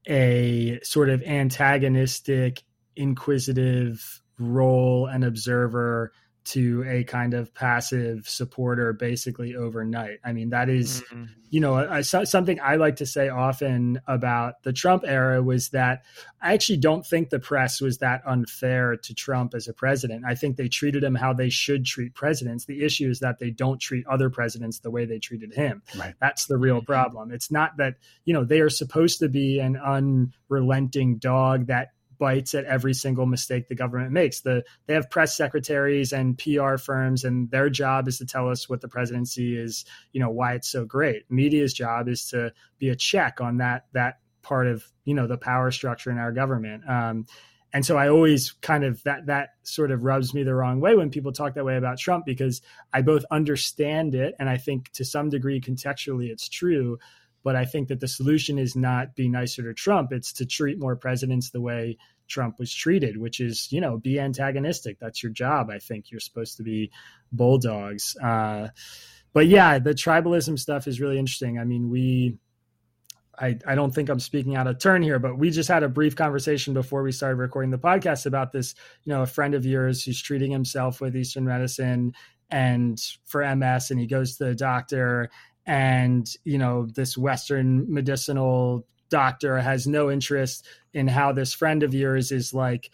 a 0.08 0.80
sort 0.82 1.12
of 1.12 1.22
antagonistic, 1.22 2.64
inquisitive 2.96 4.24
role 4.40 5.06
and 5.06 5.24
observer 5.24 6.12
to 6.46 6.84
a 6.88 7.04
kind 7.06 7.34
of 7.34 7.54
passive 7.54 8.28
supporter 8.28 8.92
basically 8.92 9.56
overnight. 9.56 10.20
I 10.26 10.34
mean, 10.34 10.50
that 10.50 10.68
is, 10.68 11.02
mm-hmm. 11.04 11.26
you 11.50 11.62
know, 11.62 11.76
I, 11.76 12.02
something 12.02 12.60
I 12.62 12.76
like 12.76 12.98
to 12.98 13.06
say 13.06 13.30
often 13.30 14.02
about 14.08 14.62
the 14.64 14.74
Trump 14.74 15.04
era 15.06 15.42
was 15.42 15.70
that 15.70 16.04
I 16.42 16.54
actually 16.54 16.78
don't 16.78 17.06
think 17.06 17.30
the 17.30 17.40
press 17.40 17.80
was 17.80 18.00
that 18.00 18.24
unfair 18.28 18.98
to 18.98 19.14
Trump 19.14 19.54
as 19.54 19.68
a 19.68 19.74
president. 19.74 20.26
I 20.26 20.36
think 20.36 20.58
they 20.58 20.68
treated 20.68 21.04
him 21.04 21.16
how 21.16 21.32
they 21.32 21.50
should 21.50 21.86
treat 21.86 22.14
presidents. 22.14 22.66
The 22.66 22.84
issue 22.84 23.10
is 23.10 23.20
that 23.20 23.40
they 23.40 23.50
don't 23.50 23.80
treat 23.80 24.06
other 24.08 24.30
presidents 24.30 24.80
the 24.80 24.92
way 24.92 25.06
they 25.06 25.20
treated 25.20 25.54
him. 25.54 25.82
Right. 25.98 26.14
That's 26.20 26.48
the 26.48 26.58
real 26.58 26.82
problem. 26.82 27.32
It's 27.32 27.52
not 27.52 27.78
that, 27.78 27.96
you 28.26 28.34
know, 28.34 28.44
they 28.44 28.60
are 28.60 28.70
supposed 28.70 29.20
to 29.20 29.30
be 29.30 29.60
an 29.60 29.78
unrelenting 29.78 31.18
dog 31.18 31.68
that 31.68 31.92
bites 32.24 32.56
at 32.56 32.64
every 32.64 32.94
single 32.94 33.26
mistake 33.26 33.68
the 33.68 33.76
government 33.76 34.14
makes. 34.14 34.40
The 34.40 34.64
they 34.86 34.94
have 34.94 35.10
press 35.10 35.36
secretaries 35.36 36.14
and 36.14 36.38
PR 36.38 36.78
firms, 36.78 37.26
and 37.26 37.52
their 37.52 37.70
job 37.70 38.08
is 38.08 38.18
to 38.20 38.26
tell 38.26 38.50
us 38.50 38.70
what 38.70 38.80
the 38.80 38.88
presidency 38.88 39.58
is, 39.58 39.84
you 40.14 40.22
know, 40.22 40.30
why 40.30 40.54
it's 40.54 40.70
so 40.70 40.86
great. 40.86 41.30
Media's 41.30 41.74
job 41.74 42.08
is 42.08 42.26
to 42.30 42.54
be 42.80 42.88
a 42.88 42.96
check 42.96 43.42
on 43.42 43.58
that 43.58 43.88
that 43.92 44.20
part 44.42 44.68
of 44.68 44.86
you 45.04 45.14
know 45.14 45.28
the 45.28 45.38
power 45.38 45.70
structure 45.70 46.12
in 46.12 46.18
our 46.18 46.32
government. 46.32 46.88
Um, 46.90 47.26
and 47.74 47.86
so 47.86 47.98
I 47.98 48.08
always 48.08 48.54
kind 48.62 48.86
of 48.86 49.04
that 49.04 49.26
that 49.26 49.50
sort 49.64 49.92
of 49.92 50.04
rubs 50.04 50.34
me 50.34 50.44
the 50.44 50.56
wrong 50.56 50.80
way 50.80 50.96
when 50.96 51.10
people 51.10 51.34
talk 51.34 51.56
that 51.56 51.66
way 51.66 51.76
about 51.76 51.98
Trump 51.98 52.26
because 52.26 52.62
I 52.94 53.02
both 53.02 53.26
understand 53.32 54.16
it 54.16 54.34
and 54.40 54.48
I 54.48 54.56
think 54.56 54.92
to 54.94 55.04
some 55.04 55.30
degree 55.30 55.60
contextually 55.60 56.30
it's 56.30 56.48
true, 56.48 57.00
but 57.44 57.58
I 57.58 57.66
think 57.66 57.90
that 57.90 58.00
the 58.00 58.08
solution 58.08 58.58
is 58.58 58.76
not 58.76 59.16
be 59.16 59.28
nicer 59.28 59.64
to 59.64 59.74
Trump; 59.74 60.14
it's 60.14 60.32
to 60.34 60.46
treat 60.46 60.80
more 60.80 60.96
presidents 60.96 61.50
the 61.50 61.62
way 61.62 61.98
Trump 62.28 62.60
was 62.60 62.74
treated, 62.74 63.18
which 63.18 63.40
is 63.40 63.72
you 63.72 63.82
know 63.82 63.98
be 63.98 64.20
antagonistic. 64.20 64.98
That's 65.00 65.22
your 65.22 65.32
job. 65.32 65.70
I 65.70 65.80
think 65.80 66.12
you're 66.12 66.20
supposed 66.20 66.58
to 66.58 66.64
be 66.64 66.92
bulldogs. 67.32 68.16
Uh, 68.18 68.70
but 69.34 69.48
yeah, 69.48 69.80
the 69.80 69.94
tribalism 69.94 70.60
stuff 70.60 70.88
is 70.88 71.02
really 71.02 71.18
interesting. 71.18 71.58
I 71.60 71.64
mean, 71.64 71.90
we 71.90 72.38
I, 73.38 73.58
I 73.66 73.76
don't 73.76 73.94
think 73.94 74.10
I'm 74.10 74.20
speaking 74.20 74.56
out 74.56 74.68
of 74.68 74.80
turn 74.80 75.02
here, 75.02 75.18
but 75.18 75.38
we 75.38 75.50
just 75.50 75.70
had 75.70 75.84
a 75.84 75.90
brief 75.90 76.16
conversation 76.16 76.74
before 76.74 77.02
we 77.02 77.12
started 77.12 77.38
recording 77.38 77.72
the 77.72 77.80
podcast 77.80 78.26
about 78.26 78.52
this. 78.52 78.76
You 79.06 79.14
know, 79.14 79.24
a 79.24 79.28
friend 79.28 79.56
of 79.56 79.66
yours 79.66 80.04
who's 80.04 80.22
treating 80.22 80.52
himself 80.52 81.02
with 81.02 81.16
Eastern 81.16 81.46
medicine 81.46 82.14
and 82.52 83.02
for 83.26 83.44
MS, 83.56 83.90
and 83.90 84.00
he 84.00 84.06
goes 84.06 84.38
to 84.38 84.46
the 84.46 84.56
doctor, 84.56 85.32
and 85.66 86.30
you 86.44 86.60
know, 86.60 86.86
this 86.86 87.18
Western 87.18 87.92
medicinal 87.92 88.86
doctor 89.14 89.60
has 89.60 89.86
no 89.86 90.10
interest 90.10 90.68
in 90.96 91.08
how 91.08 91.32
this 91.32 91.54
friend 91.54 91.84
of 91.84 91.94
yours 91.94 92.32
is 92.32 92.52
like 92.52 92.90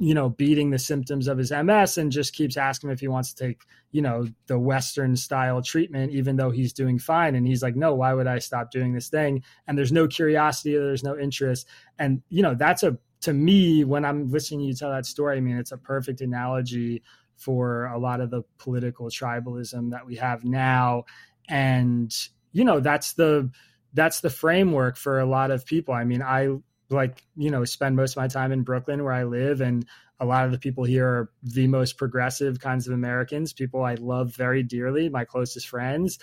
you 0.00 0.14
know, 0.14 0.28
beating 0.28 0.70
the 0.70 0.78
symptoms 0.78 1.26
of 1.28 1.38
his 1.38 1.50
MS 1.50 1.98
and 1.98 2.12
just 2.12 2.34
keeps 2.34 2.56
asking 2.56 2.88
him 2.88 2.94
if 2.94 3.00
he 3.00 3.08
wants 3.08 3.32
to 3.32 3.46
take, 3.46 3.62
you 3.90 4.00
know, 4.00 4.26
the 4.46 4.58
Western 4.58 5.16
style 5.16 5.60
treatment, 5.60 6.12
even 6.12 6.36
though 6.36 6.50
he's 6.50 6.72
doing 6.72 6.98
fine. 6.98 7.34
And 7.34 7.46
he's 7.46 7.62
like, 7.62 7.76
no, 7.76 7.94
why 7.94 8.12
would 8.12 8.26
I 8.26 8.38
stop 8.38 8.70
doing 8.70 8.92
this 8.92 9.08
thing? 9.08 9.42
And 9.66 9.76
there's 9.76 9.92
no 9.92 10.06
curiosity, 10.06 10.74
there's 10.74 11.02
no 11.02 11.18
interest. 11.18 11.66
And, 11.98 12.22
you 12.28 12.42
know, 12.42 12.54
that's 12.54 12.82
a, 12.82 12.96
to 13.22 13.32
me, 13.32 13.84
when 13.84 14.04
I'm 14.04 14.30
listening 14.30 14.60
to 14.60 14.66
you 14.66 14.74
tell 14.74 14.90
that 14.90 15.06
story, 15.06 15.36
I 15.36 15.40
mean, 15.40 15.56
it's 15.56 15.72
a 15.72 15.78
perfect 15.78 16.20
analogy 16.20 17.02
for 17.36 17.86
a 17.86 17.98
lot 17.98 18.20
of 18.20 18.30
the 18.30 18.42
political 18.58 19.06
tribalism 19.08 19.90
that 19.90 20.06
we 20.06 20.14
have 20.16 20.44
now. 20.44 21.04
And, 21.48 22.14
you 22.52 22.64
know, 22.64 22.78
that's 22.78 23.14
the, 23.14 23.50
that's 23.94 24.20
the 24.20 24.30
framework 24.30 24.96
for 24.96 25.18
a 25.20 25.26
lot 25.26 25.50
of 25.50 25.64
people. 25.64 25.94
I 25.94 26.04
mean, 26.04 26.22
I 26.22 26.48
like 26.90 27.22
you 27.36 27.50
know 27.50 27.64
spend 27.64 27.96
most 27.96 28.12
of 28.12 28.16
my 28.16 28.28
time 28.28 28.52
in 28.52 28.62
brooklyn 28.62 29.04
where 29.04 29.12
i 29.12 29.24
live 29.24 29.60
and 29.60 29.86
a 30.20 30.24
lot 30.24 30.44
of 30.44 30.52
the 30.52 30.58
people 30.58 30.84
here 30.84 31.06
are 31.06 31.30
the 31.42 31.66
most 31.66 31.96
progressive 31.96 32.60
kinds 32.60 32.86
of 32.86 32.94
americans 32.94 33.52
people 33.52 33.82
i 33.82 33.94
love 33.94 34.34
very 34.34 34.62
dearly 34.62 35.08
my 35.08 35.24
closest 35.24 35.68
friends 35.68 36.18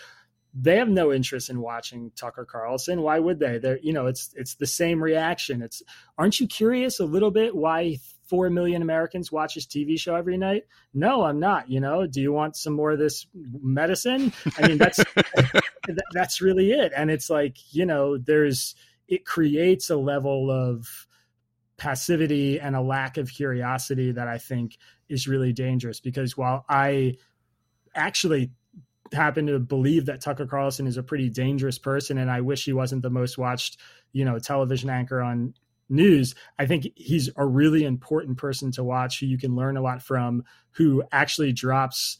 they 0.57 0.77
have 0.77 0.87
no 0.87 1.11
interest 1.11 1.49
in 1.49 1.59
watching 1.59 2.11
tucker 2.15 2.45
carlson. 2.45 3.01
Why 3.01 3.19
would 3.19 3.39
they? 3.39 3.57
They're 3.57 3.79
you 3.79 3.91
know 3.91 4.07
it's 4.07 4.31
it's 4.35 4.55
the 4.55 4.65
same 4.65 5.03
reaction. 5.03 5.61
It's 5.61 5.83
aren't 6.17 6.39
you 6.39 6.47
curious 6.47 6.99
a 6.99 7.05
little 7.05 7.31
bit 7.31 7.55
why 7.55 7.97
four 8.27 8.49
million 8.49 8.81
americans 8.81 9.31
watch 9.31 9.53
his 9.53 9.67
tv 9.67 9.99
show 9.99 10.15
every 10.15 10.37
night? 10.37 10.63
No 10.93 11.23
i'm 11.23 11.39
not 11.39 11.69
you 11.69 11.81
know. 11.81 12.07
Do 12.07 12.21
you 12.21 12.31
want 12.31 12.55
some 12.55 12.73
more 12.73 12.91
of 12.91 12.99
this 12.99 13.27
medicine? 13.61 14.31
I 14.57 14.67
mean 14.67 14.77
that's 14.77 15.03
that's 16.13 16.41
really 16.41 16.71
it. 16.71 16.93
And 16.95 17.11
it's 17.11 17.29
like 17.29 17.57
you 17.71 17.85
know 17.85 18.17
there's 18.17 18.75
it 19.07 19.25
creates 19.25 19.89
a 19.89 19.97
level 19.97 20.49
of 20.49 20.87
passivity 21.77 22.59
and 22.61 22.75
a 22.75 22.81
lack 22.81 23.17
of 23.17 23.29
curiosity 23.29 24.13
that 24.13 24.29
I 24.29 24.37
think 24.37 24.77
is 25.09 25.27
really 25.27 25.51
dangerous 25.51 25.99
because 25.99 26.37
while 26.37 26.63
I 26.69 27.17
actually 27.93 28.51
happen 29.13 29.47
to 29.47 29.59
believe 29.59 30.07
that 30.07 30.21
Tucker 30.21 30.45
Carlson 30.45 30.87
is 30.87 30.97
a 30.97 31.03
pretty 31.03 31.29
dangerous 31.29 31.77
person 31.77 32.17
and 32.17 32.29
I 32.29 32.41
wish 32.41 32.65
he 32.65 32.73
wasn't 32.73 33.03
the 33.03 33.09
most 33.09 33.37
watched, 33.37 33.79
you 34.13 34.25
know, 34.25 34.39
television 34.39 34.89
anchor 34.89 35.21
on 35.21 35.53
news, 35.89 36.33
I 36.57 36.65
think 36.65 36.87
he's 36.95 37.29
a 37.35 37.45
really 37.45 37.83
important 37.83 38.37
person 38.37 38.71
to 38.71 38.83
watch 38.83 39.19
who 39.19 39.27
you 39.27 39.37
can 39.37 39.55
learn 39.55 39.77
a 39.77 39.81
lot 39.81 40.01
from 40.01 40.43
who 40.71 41.03
actually 41.11 41.53
drops 41.53 42.17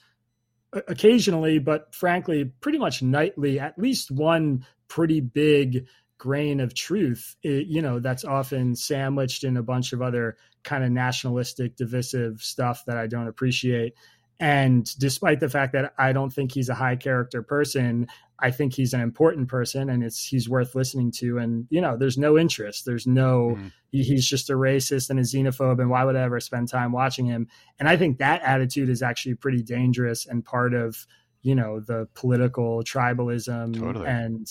occasionally 0.88 1.58
but 1.58 1.96
frankly 1.96 2.46
pretty 2.60 2.78
much 2.78 3.02
nightly 3.02 3.60
at 3.60 3.80
least 3.80 4.12
one 4.12 4.66
pretty 4.88 5.22
big 5.22 5.88
grain 6.18 6.60
of 6.60 6.74
truth, 6.74 7.36
you 7.42 7.82
know, 7.82 8.00
that's 8.00 8.24
often 8.24 8.76
sandwiched 8.76 9.44
in 9.44 9.58
a 9.58 9.64
bunch 9.64 9.94
of 9.94 10.02
other 10.02 10.38
kind 10.64 10.84
of 10.84 10.92
nationalistic, 10.92 11.76
divisive 11.76 12.42
stuff 12.42 12.84
that 12.86 12.98
I 12.98 13.08
don't 13.08 13.28
appreciate. 13.28 13.94
And 14.40 14.86
despite 15.00 15.40
the 15.40 15.50
fact 15.50 15.74
that 15.74 15.94
I 15.98 16.12
don't 16.12 16.32
think 16.32 16.52
he's 16.52 16.70
a 16.70 16.76
high 16.76 16.98
character 16.98 17.42
person, 17.42 18.08
I 18.40 18.52
think 18.52 18.74
he's 18.74 18.94
an 18.94 19.00
important 19.00 19.48
person 19.48 19.90
and 19.90 20.04
it's 20.04 20.26
he's 20.26 20.50
worth 20.50 20.76
listening 20.76 21.12
to. 21.14 21.38
And 21.38 21.68
you 21.70 21.80
know, 21.80 21.96
there's 21.98 22.18
no 22.18 22.38
interest. 22.38 22.86
There's 22.86 23.08
no 23.08 23.56
mm. 23.58 23.72
he, 23.92 24.04
he's 24.04 24.28
just 24.28 24.50
a 24.50 24.54
racist 24.54 25.10
and 25.10 25.20
a 25.20 25.24
xenophobe, 25.24 25.80
and 25.80 25.90
why 25.90 26.04
would 26.04 26.18
I 26.18 26.24
ever 26.24 26.40
spend 26.40 26.68
time 26.68 26.92
watching 26.92 27.26
him? 27.26 27.48
And 27.80 27.88
I 27.88 27.96
think 27.96 28.18
that 28.18 28.42
attitude 28.42 28.90
is 28.90 29.02
actually 29.02 29.36
pretty 29.36 29.64
dangerous 29.64 30.26
and 30.26 30.44
part 30.44 30.74
of 30.74 31.08
you 31.42 31.56
know 31.56 31.80
the 31.80 32.08
political 32.16 32.84
tribalism 32.84 33.80
totally. 33.80 34.08
and 34.08 34.48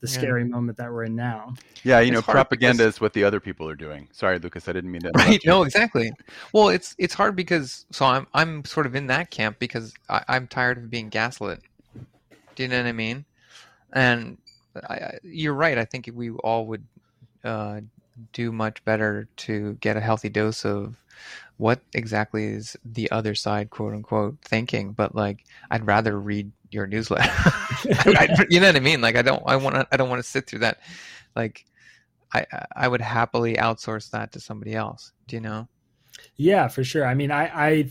the 0.00 0.08
scary 0.08 0.42
yeah. 0.42 0.48
moment 0.48 0.76
that 0.78 0.90
we're 0.92 1.04
in 1.04 1.16
now. 1.16 1.54
Yeah, 1.82 2.00
you 2.00 2.08
it's 2.08 2.14
know, 2.14 2.32
propaganda 2.32 2.84
because... 2.84 2.96
is 2.96 3.00
what 3.00 3.12
the 3.12 3.24
other 3.24 3.40
people 3.40 3.68
are 3.68 3.74
doing. 3.74 4.08
Sorry, 4.12 4.38
Lucas, 4.38 4.68
I 4.68 4.72
didn't 4.72 4.90
mean 4.90 5.02
to. 5.02 5.12
Right? 5.14 5.40
No, 5.44 5.62
exactly. 5.62 6.12
Well, 6.52 6.68
it's 6.68 6.94
it's 6.98 7.14
hard 7.14 7.34
because 7.36 7.86
so 7.90 8.04
I'm 8.04 8.26
I'm 8.34 8.64
sort 8.64 8.86
of 8.86 8.94
in 8.94 9.06
that 9.08 9.30
camp 9.30 9.58
because 9.58 9.94
I, 10.08 10.22
I'm 10.28 10.46
tired 10.46 10.78
of 10.78 10.90
being 10.90 11.08
gaslit. 11.08 11.60
Do 12.54 12.62
you 12.62 12.68
know 12.68 12.78
what 12.78 12.86
I 12.86 12.92
mean? 12.92 13.24
And 13.92 14.38
I, 14.88 15.18
you're 15.22 15.54
right. 15.54 15.78
I 15.78 15.84
think 15.84 16.10
we 16.14 16.30
all 16.30 16.66
would 16.66 16.84
uh, 17.44 17.80
do 18.32 18.52
much 18.52 18.84
better 18.84 19.28
to 19.36 19.74
get 19.74 19.96
a 19.96 20.00
healthy 20.00 20.28
dose 20.28 20.64
of 20.64 20.96
what 21.58 21.80
exactly 21.94 22.44
is 22.44 22.76
the 22.84 23.10
other 23.10 23.34
side, 23.34 23.70
quote 23.70 23.94
unquote, 23.94 24.38
thinking. 24.42 24.92
But 24.92 25.14
like, 25.14 25.44
I'd 25.70 25.86
rather 25.86 26.18
read 26.18 26.50
your 26.70 26.86
newsletter. 26.86 27.30
I, 27.34 28.28
you 28.50 28.60
know 28.60 28.66
what 28.66 28.76
I 28.76 28.80
mean? 28.80 29.00
Like 29.00 29.16
I 29.16 29.22
don't 29.22 29.42
I 29.46 29.56
want 29.56 29.76
to 29.76 29.86
I 29.90 29.96
don't 29.96 30.08
want 30.08 30.22
to 30.22 30.28
sit 30.28 30.46
through 30.46 30.60
that. 30.60 30.80
Like 31.34 31.64
I 32.32 32.46
I 32.74 32.88
would 32.88 33.00
happily 33.00 33.54
outsource 33.54 34.10
that 34.10 34.32
to 34.32 34.40
somebody 34.40 34.74
else. 34.74 35.12
Do 35.26 35.36
you 35.36 35.40
know? 35.40 35.68
Yeah, 36.36 36.68
for 36.68 36.84
sure. 36.84 37.06
I 37.06 37.14
mean, 37.14 37.30
I 37.30 37.68
I 37.68 37.90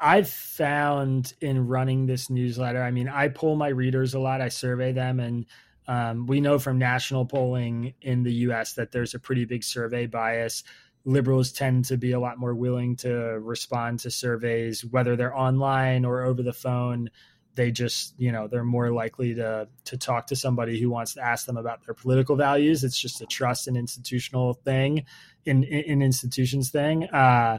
I've 0.00 0.30
found 0.30 1.34
in 1.40 1.66
running 1.66 2.06
this 2.06 2.30
newsletter. 2.30 2.82
I 2.82 2.90
mean, 2.90 3.08
I 3.08 3.28
pull 3.28 3.56
my 3.56 3.68
readers 3.68 4.14
a 4.14 4.20
lot. 4.20 4.40
I 4.40 4.48
survey 4.48 4.92
them, 4.92 5.18
and 5.18 5.46
um, 5.88 6.26
we 6.26 6.40
know 6.40 6.58
from 6.58 6.78
national 6.78 7.26
polling 7.26 7.94
in 8.02 8.22
the 8.22 8.32
U.S. 8.34 8.74
that 8.74 8.92
there's 8.92 9.14
a 9.14 9.18
pretty 9.18 9.46
big 9.46 9.64
survey 9.64 10.06
bias. 10.06 10.62
Liberals 11.04 11.50
tend 11.50 11.86
to 11.86 11.96
be 11.96 12.12
a 12.12 12.20
lot 12.20 12.38
more 12.38 12.54
willing 12.54 12.96
to 12.96 13.10
respond 13.10 14.00
to 14.00 14.10
surveys, 14.10 14.84
whether 14.84 15.16
they're 15.16 15.36
online 15.36 16.04
or 16.04 16.22
over 16.22 16.42
the 16.42 16.52
phone 16.52 17.10
they 17.58 17.72
just 17.72 18.14
you 18.18 18.30
know 18.30 18.46
they're 18.46 18.62
more 18.62 18.92
likely 18.92 19.34
to 19.34 19.68
to 19.84 19.98
talk 19.98 20.28
to 20.28 20.36
somebody 20.36 20.80
who 20.80 20.88
wants 20.88 21.14
to 21.14 21.20
ask 21.20 21.44
them 21.44 21.56
about 21.56 21.84
their 21.84 21.94
political 21.94 22.36
values 22.36 22.84
it's 22.84 22.98
just 22.98 23.20
a 23.20 23.26
trust 23.26 23.66
and 23.66 23.76
institutional 23.76 24.54
thing 24.54 25.04
in 25.44 25.64
in, 25.64 25.80
in 25.80 26.02
institutions 26.02 26.70
thing 26.70 27.04
uh, 27.08 27.58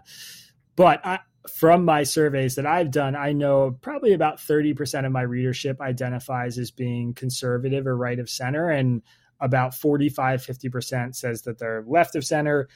but 0.78 1.06
I, 1.06 1.20
from 1.48 1.86
my 1.86 2.04
surveys 2.04 2.56
that 2.56 2.66
I've 2.66 2.92
done, 2.92 3.16
I 3.16 3.32
know 3.32 3.78
probably 3.82 4.14
about 4.14 4.38
30% 4.38 5.06
of 5.06 5.12
my 5.12 5.22
readership 5.22 5.80
identifies 5.82 6.58
as 6.58 6.72
being 6.72 7.14
conservative 7.14 7.88
or 7.88 7.96
right 7.96 8.20
of 8.20 8.30
center, 8.30 8.70
and 8.70 9.02
about 9.40 9.74
45, 9.74 10.46
50% 10.46 11.16
says 11.16 11.44
that 11.44 11.58
they're 11.58 11.84
left 11.88 12.16
of 12.16 12.26
center. 12.26 12.68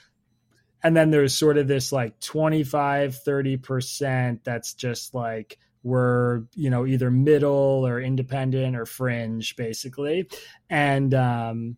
And 0.82 0.96
then 0.96 1.12
there's 1.12 1.36
sort 1.36 1.58
of 1.58 1.68
this 1.68 1.92
like 1.92 2.20
25, 2.20 3.20
30% 3.26 4.44
that's 4.44 4.74
just 4.74 5.14
like 5.14 5.58
we're, 5.84 6.44
you 6.56 6.70
know 6.70 6.86
either 6.86 7.12
middle 7.12 7.86
or 7.86 8.00
independent 8.00 8.76
or 8.78 8.86
fringe 8.86 9.56
basically 9.58 10.30
and 10.70 11.14
um, 11.14 11.76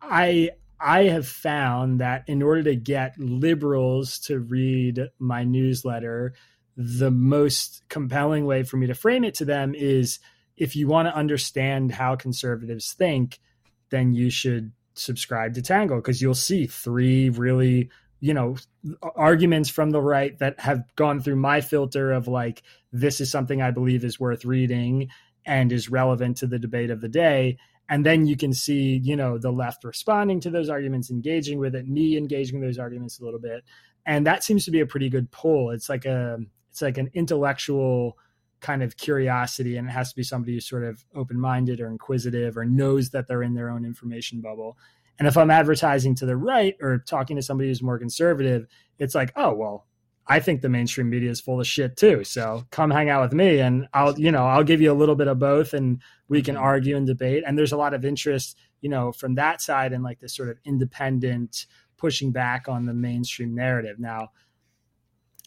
i 0.00 0.50
i 0.82 1.04
have 1.04 1.26
found 1.26 2.00
that 2.00 2.24
in 2.26 2.42
order 2.42 2.62
to 2.62 2.76
get 2.76 3.18
liberals 3.18 4.18
to 4.18 4.38
read 4.38 5.08
my 5.18 5.44
newsletter 5.44 6.34
the 6.76 7.10
most 7.10 7.82
compelling 7.88 8.46
way 8.46 8.62
for 8.62 8.76
me 8.76 8.86
to 8.86 8.94
frame 8.94 9.24
it 9.24 9.34
to 9.34 9.44
them 9.44 9.74
is 9.74 10.18
if 10.56 10.76
you 10.76 10.86
want 10.86 11.06
to 11.06 11.14
understand 11.14 11.92
how 11.92 12.16
conservatives 12.16 12.92
think 12.92 13.38
then 13.90 14.12
you 14.12 14.30
should 14.30 14.72
subscribe 14.94 15.54
to 15.54 15.62
Tangle 15.62 15.98
because 15.98 16.20
you'll 16.20 16.34
see 16.34 16.66
three 16.66 17.30
really 17.30 17.90
you 18.20 18.32
know 18.32 18.56
arguments 19.16 19.68
from 19.68 19.90
the 19.90 20.00
right 20.00 20.38
that 20.38 20.58
have 20.60 20.84
gone 20.96 21.20
through 21.20 21.36
my 21.36 21.60
filter 21.60 22.12
of 22.12 22.28
like 22.28 22.62
this 22.92 23.20
is 23.20 23.30
something 23.30 23.60
i 23.60 23.70
believe 23.70 24.04
is 24.04 24.20
worth 24.20 24.44
reading 24.44 25.08
and 25.44 25.72
is 25.72 25.90
relevant 25.90 26.36
to 26.36 26.46
the 26.46 26.58
debate 26.58 26.90
of 26.90 27.00
the 27.00 27.08
day 27.08 27.58
and 27.88 28.06
then 28.06 28.26
you 28.26 28.36
can 28.36 28.52
see 28.52 29.00
you 29.02 29.16
know 29.16 29.38
the 29.38 29.50
left 29.50 29.84
responding 29.84 30.40
to 30.40 30.50
those 30.50 30.68
arguments 30.68 31.10
engaging 31.10 31.58
with 31.58 31.74
it 31.74 31.86
me 31.86 32.16
engaging 32.16 32.60
those 32.60 32.78
arguments 32.78 33.20
a 33.20 33.24
little 33.24 33.40
bit. 33.40 33.64
And 34.04 34.26
that 34.26 34.42
seems 34.42 34.64
to 34.64 34.70
be 34.70 34.80
a 34.80 34.86
pretty 34.86 35.08
good 35.08 35.30
pull. 35.30 35.70
It's 35.70 35.88
like 35.88 36.04
a 36.04 36.38
it's 36.70 36.82
like 36.82 36.98
an 36.98 37.10
intellectual 37.14 38.16
kind 38.60 38.82
of 38.82 38.96
curiosity 38.96 39.76
and 39.76 39.88
it 39.88 39.90
has 39.90 40.10
to 40.10 40.16
be 40.16 40.22
somebody 40.22 40.54
who's 40.54 40.68
sort 40.68 40.84
of 40.84 41.04
open-minded 41.14 41.80
or 41.80 41.88
inquisitive 41.88 42.56
or 42.56 42.64
knows 42.64 43.10
that 43.10 43.26
they're 43.26 43.42
in 43.42 43.54
their 43.54 43.68
own 43.68 43.84
information 43.84 44.40
bubble. 44.40 44.78
And 45.18 45.28
if 45.28 45.36
i'm 45.36 45.50
advertising 45.50 46.14
to 46.16 46.26
the 46.26 46.36
right 46.36 46.74
or 46.80 46.98
talking 46.98 47.36
to 47.36 47.42
somebody 47.42 47.68
who's 47.68 47.82
more 47.82 47.98
conservative 47.98 48.66
it's 48.98 49.14
like 49.14 49.32
oh 49.36 49.52
well 49.52 49.86
I 50.26 50.40
think 50.40 50.60
the 50.60 50.68
mainstream 50.68 51.10
media 51.10 51.30
is 51.30 51.40
full 51.40 51.60
of 51.60 51.66
shit 51.66 51.96
too. 51.96 52.24
So 52.24 52.64
come 52.70 52.90
hang 52.90 53.10
out 53.10 53.22
with 53.22 53.32
me 53.32 53.58
and 53.58 53.88
I'll, 53.92 54.18
you 54.18 54.30
know, 54.30 54.46
I'll 54.46 54.62
give 54.62 54.80
you 54.80 54.92
a 54.92 54.94
little 54.94 55.16
bit 55.16 55.26
of 55.26 55.38
both 55.38 55.74
and 55.74 56.00
we 56.28 56.42
can 56.42 56.54
mm-hmm. 56.54 56.64
argue 56.64 56.96
and 56.96 57.06
debate. 57.06 57.42
And 57.46 57.58
there's 57.58 57.72
a 57.72 57.76
lot 57.76 57.92
of 57.92 58.04
interest, 58.04 58.56
you 58.80 58.88
know, 58.88 59.12
from 59.12 59.34
that 59.34 59.60
side 59.60 59.92
and 59.92 60.04
like 60.04 60.20
this 60.20 60.34
sort 60.34 60.48
of 60.48 60.58
independent 60.64 61.66
pushing 61.96 62.30
back 62.32 62.68
on 62.68 62.86
the 62.86 62.94
mainstream 62.94 63.54
narrative. 63.54 63.98
Now, 63.98 64.28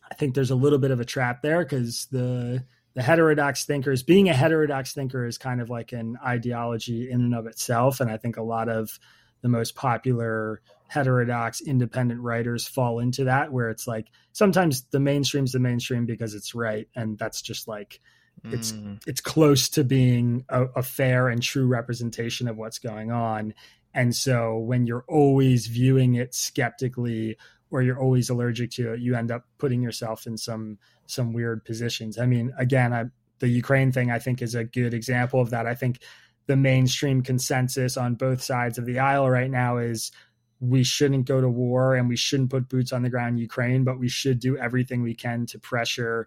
I 0.09 0.15
think 0.15 0.35
there's 0.35 0.51
a 0.51 0.55
little 0.55 0.79
bit 0.79 0.91
of 0.91 0.99
a 0.99 1.05
trap 1.05 1.41
there 1.41 1.63
because 1.63 2.07
the 2.11 2.63
the 2.93 3.01
heterodox 3.01 3.65
thinkers 3.65 4.03
being 4.03 4.29
a 4.29 4.33
heterodox 4.33 4.93
thinker 4.93 5.25
is 5.25 5.37
kind 5.37 5.59
of 5.59 5.69
like 5.69 5.91
an 5.91 6.17
ideology 6.25 7.11
in 7.11 7.21
and 7.21 7.35
of 7.35 7.45
itself. 7.45 7.99
And 7.99 8.09
I 8.09 8.15
think 8.15 8.37
a 8.37 8.43
lot 8.43 8.69
of 8.69 8.97
the 9.45 9.49
most 9.49 9.75
popular 9.75 10.59
heterodox 10.87 11.61
independent 11.61 12.19
writers 12.19 12.67
fall 12.67 12.97
into 12.97 13.25
that 13.25 13.53
where 13.53 13.69
it's 13.69 13.85
like 13.85 14.07
sometimes 14.31 14.85
the 14.89 14.99
mainstream's 14.99 15.51
the 15.51 15.59
mainstream 15.59 16.07
because 16.07 16.33
it's 16.33 16.55
right 16.55 16.87
and 16.95 17.15
that's 17.19 17.43
just 17.43 17.67
like 17.67 17.99
it's 18.45 18.71
mm. 18.71 18.99
it's 19.05 19.21
close 19.21 19.69
to 19.69 19.83
being 19.83 20.45
a, 20.49 20.63
a, 20.77 20.81
fair 20.81 21.29
and 21.29 21.43
true 21.43 21.67
representation 21.67 22.47
of 22.47 22.57
what's 22.57 22.79
going 22.79 23.11
on. 23.11 23.53
And 23.93 24.15
so 24.15 24.57
when 24.57 24.87
you're 24.87 25.05
always 25.07 25.67
viewing 25.67 26.15
it 26.15 26.33
skeptically 26.33 27.37
or 27.69 27.83
you're 27.83 27.99
always 27.99 28.31
allergic 28.31 28.71
to 28.71 28.93
it 28.93 28.99
you 28.99 29.15
end 29.15 29.29
up 29.29 29.45
putting 29.59 29.83
yourself 29.83 30.25
in 30.25 30.37
some 30.37 30.79
some 31.05 31.33
weird 31.33 31.63
positions. 31.65 32.17
I 32.17 32.25
mean 32.25 32.51
again 32.57 32.93
I, 32.93 33.05
the 33.39 33.47
ukraine 33.47 33.91
thing 33.91 34.09
i 34.09 34.17
think 34.17 34.41
is 34.41 34.55
a 34.55 34.63
good 34.63 34.95
example 34.95 35.39
of 35.39 35.51
that. 35.51 35.67
I 35.67 35.75
think 35.75 35.99
the 36.47 36.55
mainstream 36.55 37.21
consensus 37.21 37.97
on 37.97 38.15
both 38.15 38.41
sides 38.41 38.77
of 38.77 38.85
the 38.85 38.99
aisle 38.99 39.29
right 39.29 39.49
now 39.49 39.77
is 39.77 40.11
we 40.59 40.83
shouldn't 40.83 41.25
go 41.25 41.41
to 41.41 41.49
war 41.49 41.95
and 41.95 42.07
we 42.07 42.15
shouldn't 42.15 42.49
put 42.49 42.69
boots 42.69 42.93
on 42.93 43.03
the 43.03 43.09
ground 43.09 43.35
in 43.35 43.37
Ukraine, 43.37 43.83
but 43.83 43.99
we 43.99 44.07
should 44.07 44.39
do 44.39 44.57
everything 44.57 45.01
we 45.01 45.15
can 45.15 45.45
to 45.47 45.59
pressure 45.59 46.25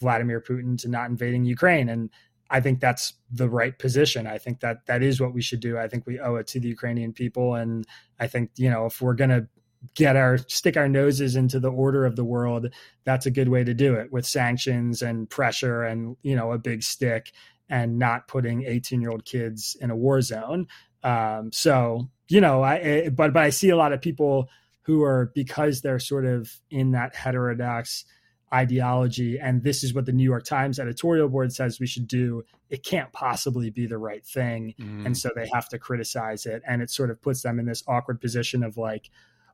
Vladimir 0.00 0.40
Putin 0.40 0.78
to 0.78 0.88
not 0.88 1.10
invading 1.10 1.44
Ukraine. 1.44 1.88
And 1.88 2.10
I 2.50 2.60
think 2.60 2.80
that's 2.80 3.14
the 3.30 3.48
right 3.48 3.76
position. 3.78 4.26
I 4.26 4.38
think 4.38 4.60
that 4.60 4.86
that 4.86 5.02
is 5.02 5.20
what 5.20 5.34
we 5.34 5.42
should 5.42 5.60
do. 5.60 5.78
I 5.78 5.88
think 5.88 6.06
we 6.06 6.20
owe 6.20 6.36
it 6.36 6.46
to 6.48 6.60
the 6.60 6.68
Ukrainian 6.68 7.12
people. 7.12 7.54
And 7.54 7.86
I 8.20 8.26
think, 8.26 8.50
you 8.56 8.70
know, 8.70 8.86
if 8.86 9.00
we're 9.00 9.14
going 9.14 9.30
to 9.30 9.48
get 9.94 10.16
our 10.16 10.38
stick 10.38 10.76
our 10.76 10.88
noses 10.88 11.36
into 11.36 11.60
the 11.60 11.70
order 11.70 12.06
of 12.06 12.16
the 12.16 12.24
world, 12.24 12.68
that's 13.04 13.26
a 13.26 13.30
good 13.30 13.48
way 13.48 13.64
to 13.64 13.74
do 13.74 13.94
it 13.94 14.12
with 14.12 14.26
sanctions 14.26 15.02
and 15.02 15.28
pressure 15.28 15.82
and, 15.82 16.16
you 16.22 16.36
know, 16.36 16.52
a 16.52 16.58
big 16.58 16.82
stick 16.82 17.32
and 17.68 17.98
not 17.98 18.28
putting 18.28 18.64
18 18.64 19.00
year 19.00 19.10
old 19.10 19.24
kids 19.24 19.76
in 19.80 19.90
a 19.90 19.96
war 19.96 20.20
zone. 20.20 20.66
Um, 21.02 21.52
so, 21.52 22.08
you 22.28 22.40
know, 22.40 22.62
I, 22.62 22.76
eh, 22.76 23.08
but, 23.10 23.32
but 23.32 23.42
I 23.42 23.50
see 23.50 23.70
a 23.70 23.76
lot 23.76 23.92
of 23.92 24.00
people 24.00 24.48
who 24.82 25.02
are, 25.02 25.32
because 25.34 25.80
they're 25.80 25.98
sort 25.98 26.26
of 26.26 26.50
in 26.70 26.92
that 26.92 27.14
heterodox 27.14 28.04
ideology, 28.52 29.38
and 29.38 29.62
this 29.62 29.82
is 29.82 29.94
what 29.94 30.06
the 30.06 30.12
New 30.12 30.24
York 30.24 30.44
Times 30.44 30.78
editorial 30.78 31.28
board 31.28 31.52
says 31.52 31.80
we 31.80 31.86
should 31.86 32.06
do, 32.06 32.44
it 32.70 32.84
can't 32.84 33.12
possibly 33.12 33.70
be 33.70 33.86
the 33.86 33.98
right 33.98 34.24
thing. 34.24 34.74
Mm. 34.80 35.06
And 35.06 35.18
so 35.18 35.30
they 35.34 35.48
have 35.52 35.68
to 35.70 35.78
criticize 35.78 36.46
it. 36.46 36.62
And 36.66 36.82
it 36.82 36.90
sort 36.90 37.10
of 37.10 37.20
puts 37.20 37.42
them 37.42 37.58
in 37.58 37.66
this 37.66 37.82
awkward 37.86 38.20
position 38.20 38.62
of 38.62 38.76
like, 38.76 39.10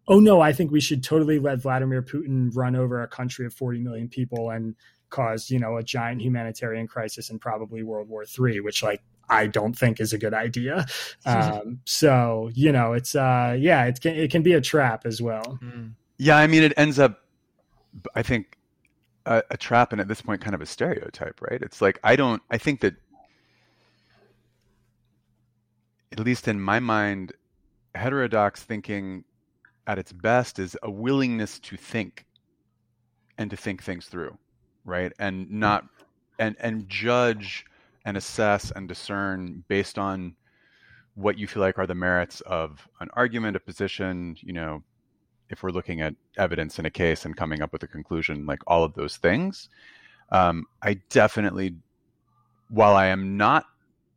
oh 0.08 0.20
no, 0.20 0.40
I 0.40 0.52
think 0.52 0.70
we 0.70 0.80
should 0.80 1.02
totally 1.02 1.38
let 1.38 1.60
Vladimir 1.60 2.02
Putin 2.02 2.50
run 2.54 2.76
over 2.76 3.02
a 3.02 3.08
country 3.08 3.46
of 3.46 3.54
40 3.54 3.80
million 3.80 4.08
people 4.08 4.50
and 4.50 4.74
caused 5.10 5.50
you 5.50 5.58
know 5.58 5.76
a 5.76 5.82
giant 5.82 6.22
humanitarian 6.22 6.86
crisis 6.86 7.30
and 7.30 7.40
probably 7.40 7.82
World 7.82 8.08
War 8.08 8.24
Three, 8.24 8.60
which 8.60 8.82
like 8.82 9.02
I 9.30 9.46
don't 9.46 9.74
think 9.74 10.00
is 10.00 10.12
a 10.12 10.18
good 10.18 10.34
idea. 10.34 10.86
Um, 11.26 11.80
so 11.84 12.50
you 12.54 12.72
know, 12.72 12.94
it's 12.94 13.14
uh, 13.14 13.54
yeah, 13.58 13.84
it 13.84 14.00
can 14.00 14.14
it 14.14 14.30
can 14.30 14.42
be 14.42 14.54
a 14.54 14.60
trap 14.60 15.04
as 15.04 15.20
well. 15.20 15.58
Hmm. 15.60 15.88
Yeah, 16.16 16.36
I 16.36 16.46
mean, 16.46 16.62
it 16.62 16.72
ends 16.76 16.98
up, 16.98 17.20
I 18.14 18.22
think, 18.22 18.58
a, 19.26 19.42
a 19.50 19.56
trap, 19.56 19.92
and 19.92 20.00
at 20.00 20.08
this 20.08 20.22
point, 20.22 20.40
kind 20.40 20.54
of 20.54 20.60
a 20.60 20.66
stereotype, 20.66 21.40
right? 21.42 21.60
It's 21.62 21.80
like 21.80 21.98
I 22.02 22.16
don't, 22.16 22.42
I 22.50 22.58
think 22.58 22.80
that, 22.80 22.94
at 26.12 26.20
least 26.20 26.48
in 26.48 26.60
my 26.60 26.80
mind, 26.80 27.32
heterodox 27.94 28.62
thinking 28.62 29.24
at 29.86 29.98
its 29.98 30.12
best 30.12 30.58
is 30.58 30.76
a 30.82 30.90
willingness 30.90 31.58
to 31.60 31.76
think 31.76 32.24
and 33.38 33.50
to 33.50 33.56
think 33.56 33.82
things 33.82 34.06
through 34.06 34.38
right? 34.84 35.12
And 35.18 35.50
not 35.50 35.86
and 36.38 36.56
and 36.60 36.88
judge 36.88 37.64
and 38.04 38.16
assess 38.16 38.70
and 38.70 38.88
discern 38.88 39.64
based 39.68 39.98
on 39.98 40.34
what 41.14 41.38
you 41.38 41.46
feel 41.46 41.60
like 41.62 41.78
are 41.78 41.86
the 41.86 41.94
merits 41.94 42.40
of 42.42 42.88
an 43.00 43.08
argument, 43.12 43.56
a 43.56 43.60
position, 43.60 44.36
you 44.40 44.52
know, 44.52 44.82
if 45.50 45.62
we're 45.62 45.70
looking 45.70 46.00
at 46.00 46.14
evidence 46.38 46.78
in 46.78 46.86
a 46.86 46.90
case 46.90 47.24
and 47.24 47.36
coming 47.36 47.60
up 47.60 47.72
with 47.72 47.82
a 47.82 47.86
conclusion, 47.86 48.46
like 48.46 48.60
all 48.66 48.84
of 48.84 48.94
those 48.94 49.16
things. 49.16 49.68
Um, 50.30 50.66
I 50.82 50.94
definitely, 51.10 51.74
while 52.68 52.94
I 52.96 53.06
am 53.06 53.36
not 53.36 53.66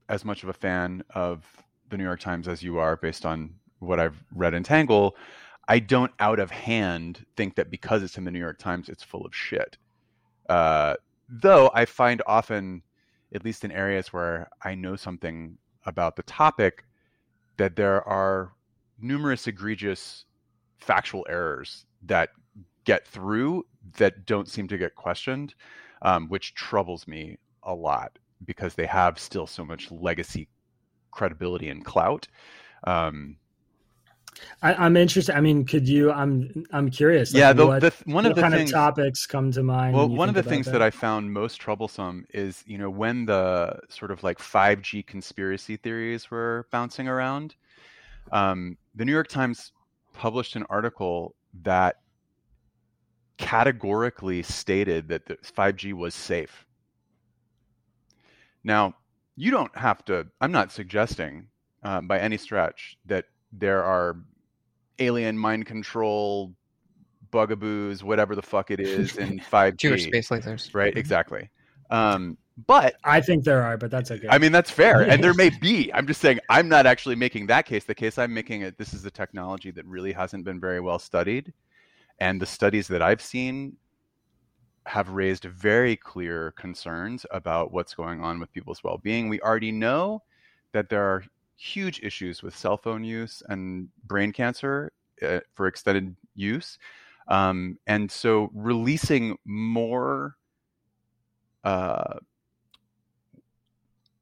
as 0.10 0.24
much 0.24 0.44
of 0.44 0.50
a 0.50 0.54
fan 0.54 1.04
of 1.14 1.44
the 1.90 1.98
New 1.98 2.04
York 2.04 2.20
Times 2.20 2.48
as 2.48 2.62
you 2.62 2.78
are, 2.78 2.96
based 2.96 3.26
on 3.26 3.54
what 3.80 4.00
I've 4.00 4.24
read 4.34 4.54
in 4.54 4.64
Tangle, 4.64 5.16
I 5.68 5.80
don't 5.80 6.12
out 6.20 6.40
of 6.40 6.52
hand 6.52 7.26
think 7.36 7.56
that 7.56 7.72
because 7.72 8.04
it's 8.04 8.18
in 8.18 8.24
the 8.24 8.32
New 8.32 8.40
York 8.40 8.60
Times, 8.60 8.90
it's 8.90 9.04
full 9.04 9.26
of 9.26 9.36
shit. 9.36 9.78
Uh, 10.50 10.96
though 11.30 11.72
I 11.74 11.86
find 11.86 12.22
often, 12.28 12.82
at 13.34 13.44
least 13.44 13.64
in 13.64 13.72
areas 13.72 14.14
where 14.14 14.50
I 14.64 14.76
know 14.76 14.96
something 14.96 15.58
about 15.86 16.16
the 16.16 16.24
topic, 16.24 16.86
that 17.58 17.76
there 17.76 18.08
are 18.08 18.54
numerous 19.00 19.48
egregious 19.48 20.26
factual 20.78 21.26
errors 21.30 21.86
that 22.04 22.30
get 22.84 23.08
through 23.08 23.66
that 23.98 24.26
don't 24.26 24.48
seem 24.48 24.68
to 24.68 24.78
get 24.78 24.96
questioned, 24.96 25.56
um, 26.02 26.28
which 26.30 26.54
troubles 26.56 27.08
me 27.08 27.38
a 27.64 27.74
lot 27.74 28.18
because 28.46 28.76
they 28.76 28.86
have 28.86 29.18
still 29.20 29.48
so 29.48 29.64
much 29.64 29.92
legacy 29.92 30.48
credibility 31.12 31.70
and 31.70 31.86
clout. 31.86 32.28
Um, 32.86 33.38
I, 34.62 34.86
am 34.86 34.98
interested. 34.98 35.36
I 35.36 35.42
mean, 35.42 35.66
could 35.66 35.88
you? 35.88 36.12
I'm 36.12 36.66
I'm 36.72 36.90
curious. 36.90 37.34
Like, 37.34 37.40
yeah, 37.40 37.54
the, 37.54 37.68
what, 37.68 37.82
the, 37.82 37.94
one 38.06 38.26
of 38.26 38.36
the 38.36 38.42
kind 38.42 38.54
things, 38.54 38.72
of 38.72 38.76
topics 38.76 39.26
come 39.26 39.52
to 39.52 39.64
mind. 39.64 39.96
Well, 39.96 40.08
one 40.10 40.30
of 40.30 40.36
the 40.36 40.44
things 40.44 40.66
that? 40.68 40.74
that? 40.74 40.82
I 40.82 40.90
found 40.90 41.32
most 41.32 41.58
troublesome 41.58 42.26
is 42.34 42.64
you 42.66 42.78
know 42.78 42.90
when 42.90 43.26
the 43.26 43.80
sort 43.90 44.12
of 44.12 44.24
like 44.24 44.40
5G 44.40 45.06
conspiracy 45.06 45.78
theories 45.78 46.32
were 46.32 46.68
bouncing 46.72 47.08
around. 47.08 47.56
Um, 48.32 48.78
the 48.96 49.06
New 49.06 49.12
York 49.12 49.28
Times 49.28 49.72
published 50.14 50.56
an 50.56 50.66
article 50.70 51.36
that 51.64 51.98
categorically 53.38 54.44
stated 54.44 55.08
that 55.10 55.26
the 55.26 55.36
5G 55.36 55.94
was 55.94 56.16
safe. 56.16 56.66
Now, 58.64 58.96
you 59.36 59.52
don't 59.52 59.76
have 59.76 60.06
to. 60.06 60.28
I'm 60.40 60.52
not 60.52 60.72
suggesting 60.72 61.48
uh, 61.84 62.02
by 62.02 62.20
any 62.20 62.38
stretch 62.38 62.98
that 63.06 63.26
there 63.58 63.84
are 63.84 64.18
alien 65.00 65.38
mind 65.38 65.66
control 65.66 66.54
bugaboos, 67.32 68.04
whatever 68.04 68.36
the 68.36 68.42
fuck 68.42 68.72
it 68.72 68.80
is, 68.82 69.18
in 69.18 69.40
5G. 69.40 69.78
Jewish 69.78 70.04
space 70.06 70.30
lasers. 70.30 70.74
Right, 70.74 70.92
mm-hmm. 70.92 71.00
exactly. 71.00 71.50
Um, 71.90 72.38
but 72.68 72.96
I 73.04 73.20
think 73.22 73.44
there 73.44 73.64
are, 73.64 73.78
but 73.78 73.90
that's 73.90 74.12
okay. 74.12 74.28
I 74.30 74.38
mean, 74.38 74.52
that's 74.52 74.70
fair, 74.70 75.02
and 75.02 75.24
there 75.24 75.34
may 75.44 75.50
be. 75.50 75.92
I'm 75.94 76.06
just 76.06 76.22
saying, 76.22 76.40
I'm 76.50 76.70
not 76.70 76.86
actually 76.86 77.16
making 77.16 77.48
that 77.48 77.66
case. 77.66 77.84
The 77.84 77.96
case 77.96 78.18
I'm 78.18 78.34
making 78.34 78.62
it. 78.62 78.78
This 78.78 78.94
is 78.94 79.06
a 79.06 79.12
technology 79.12 79.72
that 79.72 79.86
really 79.86 80.14
hasn't 80.14 80.46
been 80.46 80.60
very 80.60 80.80
well 80.80 81.00
studied, 81.00 81.52
and 82.20 82.40
the 82.40 82.46
studies 82.46 82.88
that 82.90 83.02
I've 83.02 83.22
seen 83.22 83.78
have 84.86 85.10
raised 85.10 85.46
very 85.46 85.96
clear 85.96 86.52
concerns 86.52 87.26
about 87.32 87.72
what's 87.72 87.94
going 87.94 88.22
on 88.22 88.40
with 88.40 88.52
people's 88.52 88.84
well-being. 88.84 89.30
We 89.30 89.40
already 89.40 89.72
know 89.72 90.24
that 90.74 90.90
there 90.90 91.04
are 91.04 91.24
huge 91.56 92.00
issues 92.04 92.44
with 92.44 92.56
cell 92.56 92.78
phone 92.78 93.04
use 93.04 93.42
and 93.50 93.90
brain 94.06 94.32
cancer 94.32 94.92
uh, 95.22 95.40
for 95.56 95.68
extended 95.68 96.16
use. 96.36 96.78
Um, 97.28 97.78
and 97.88 98.12
so 98.12 98.50
releasing 98.54 99.38
more 99.46 100.36
uh, 101.64 102.20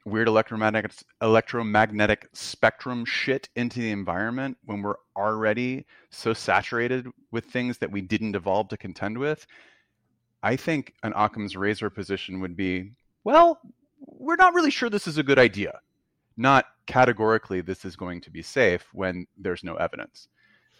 weird 0.05 0.27
electromagnetic 0.27 0.91
electromagnetic 1.21 2.27
spectrum 2.33 3.05
shit 3.05 3.49
into 3.55 3.79
the 3.79 3.91
environment 3.91 4.57
when 4.65 4.81
we're 4.81 4.95
already 5.15 5.85
so 6.09 6.33
saturated 6.33 7.07
with 7.31 7.45
things 7.45 7.77
that 7.77 7.91
we 7.91 8.01
didn't 8.01 8.35
evolve 8.35 8.67
to 8.69 8.77
contend 8.77 9.17
with, 9.17 9.45
I 10.43 10.55
think 10.55 10.93
an 11.03 11.13
Occam's 11.15 11.55
razor 11.55 11.89
position 11.89 12.39
would 12.41 12.55
be, 12.55 12.91
well, 13.23 13.59
we're 13.99 14.35
not 14.35 14.53
really 14.53 14.71
sure 14.71 14.89
this 14.89 15.07
is 15.07 15.17
a 15.17 15.23
good 15.23 15.39
idea. 15.39 15.79
Not 16.37 16.65
categorically 16.85 17.61
this 17.61 17.85
is 17.85 17.95
going 17.95 18.21
to 18.21 18.31
be 18.31 18.41
safe 18.41 18.87
when 18.93 19.27
there's 19.37 19.63
no 19.63 19.75
evidence. 19.75 20.27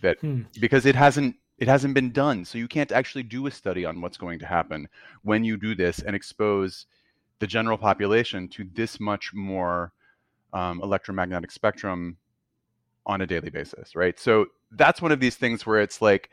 That 0.01 0.19
Hmm. 0.19 0.43
because 0.59 0.85
it 0.85 0.95
hasn't 0.95 1.35
it 1.57 1.67
hasn't 1.67 1.93
been 1.93 2.11
done. 2.11 2.43
So 2.43 2.57
you 2.57 2.67
can't 2.67 2.91
actually 2.91 3.21
do 3.23 3.45
a 3.45 3.51
study 3.51 3.85
on 3.85 4.01
what's 4.01 4.17
going 4.17 4.39
to 4.39 4.47
happen 4.47 4.87
when 5.21 5.43
you 5.43 5.57
do 5.57 5.75
this 5.75 5.99
and 5.99 6.15
expose 6.15 6.87
the 7.37 7.45
general 7.45 7.77
population 7.77 8.47
to 8.49 8.63
this 8.73 8.99
much 8.99 9.31
more 9.33 9.93
um, 10.53 10.81
electromagnetic 10.81 11.51
spectrum 11.51 12.17
on 13.05 13.21
a 13.21 13.27
daily 13.27 13.49
basis 13.49 13.95
right? 13.95 14.19
So 14.19 14.47
that's 14.71 15.01
one 15.01 15.11
of 15.11 15.19
these 15.19 15.35
things 15.35 15.65
where 15.65 15.81
it's 15.81 16.01
like 16.01 16.29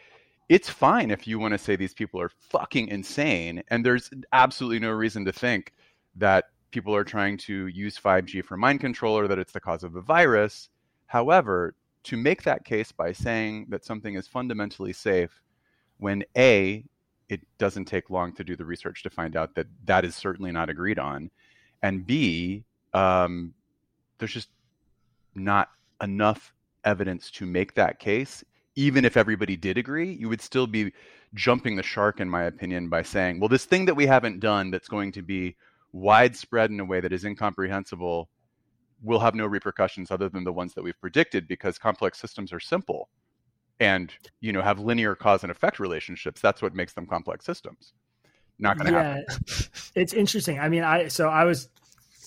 it's 0.48 0.70
fine 0.70 1.10
if 1.10 1.26
you 1.26 1.38
want 1.38 1.52
to 1.52 1.58
say 1.58 1.76
these 1.76 1.94
people 1.94 2.20
are 2.20 2.30
fucking 2.38 2.88
insane 2.88 3.62
and 3.68 3.84
there's 3.84 4.10
absolutely 4.32 4.78
no 4.78 4.90
reason 4.90 5.24
to 5.26 5.32
think 5.32 5.72
that 6.16 6.46
people 6.70 6.94
are 6.94 7.04
trying 7.04 7.36
to 7.38 7.66
use 7.68 7.98
5G 7.98 8.44
for 8.44 8.56
mind 8.56 8.80
control 8.80 9.18
or 9.18 9.28
that 9.28 9.38
it's 9.38 9.52
the 9.52 9.60
cause 9.60 9.84
of 9.84 9.92
the 9.92 10.00
virus. 10.00 10.68
However, 11.06 11.74
to 12.04 12.16
make 12.16 12.42
that 12.42 12.64
case 12.64 12.92
by 12.92 13.12
saying 13.12 13.66
that 13.70 13.84
something 13.84 14.14
is 14.14 14.26
fundamentally 14.26 14.92
safe 14.92 15.42
when 15.98 16.24
A, 16.36 16.84
it 17.28 17.40
doesn't 17.58 17.86
take 17.86 18.10
long 18.10 18.32
to 18.34 18.44
do 18.44 18.56
the 18.56 18.64
research 18.64 19.02
to 19.02 19.10
find 19.10 19.36
out 19.36 19.54
that 19.54 19.66
that 19.84 20.04
is 20.04 20.14
certainly 20.14 20.50
not 20.50 20.70
agreed 20.70 20.98
on, 20.98 21.30
and 21.82 22.06
B, 22.06 22.64
um, 22.94 23.52
there's 24.18 24.32
just 24.32 24.48
not 25.34 25.70
enough 26.02 26.54
evidence 26.84 27.30
to 27.32 27.46
make 27.46 27.74
that 27.74 27.98
case. 27.98 28.44
Even 28.76 29.04
if 29.04 29.16
everybody 29.16 29.56
did 29.56 29.76
agree, 29.76 30.12
you 30.12 30.28
would 30.28 30.40
still 30.40 30.66
be 30.66 30.92
jumping 31.34 31.76
the 31.76 31.82
shark, 31.82 32.20
in 32.20 32.28
my 32.30 32.44
opinion, 32.44 32.88
by 32.88 33.02
saying, 33.02 33.40
well, 33.40 33.48
this 33.48 33.64
thing 33.64 33.84
that 33.84 33.94
we 33.94 34.06
haven't 34.06 34.40
done 34.40 34.70
that's 34.70 34.88
going 34.88 35.12
to 35.12 35.22
be 35.22 35.56
widespread 35.92 36.70
in 36.70 36.80
a 36.80 36.84
way 36.84 37.00
that 37.00 37.12
is 37.12 37.24
incomprehensible 37.24 38.28
will 39.02 39.20
have 39.20 39.34
no 39.34 39.46
repercussions 39.46 40.10
other 40.10 40.28
than 40.28 40.44
the 40.44 40.52
ones 40.52 40.74
that 40.74 40.82
we've 40.82 41.00
predicted 41.00 41.46
because 41.46 41.78
complex 41.78 42.18
systems 42.18 42.52
are 42.52 42.60
simple 42.60 43.08
and 43.80 44.12
you 44.40 44.52
know 44.52 44.60
have 44.60 44.80
linear 44.80 45.14
cause 45.14 45.44
and 45.44 45.52
effect 45.52 45.78
relationships 45.78 46.40
that's 46.40 46.60
what 46.60 46.74
makes 46.74 46.94
them 46.94 47.06
complex 47.06 47.44
systems 47.44 47.92
not 48.58 48.76
going 48.76 48.86
to 48.86 48.92
yeah, 48.92 49.02
happen 49.02 49.24
it's 49.94 50.12
interesting. 50.12 50.58
I 50.58 50.68
mean, 50.68 50.82
I 50.82 51.08
so 51.08 51.28
I 51.28 51.44
was 51.44 51.68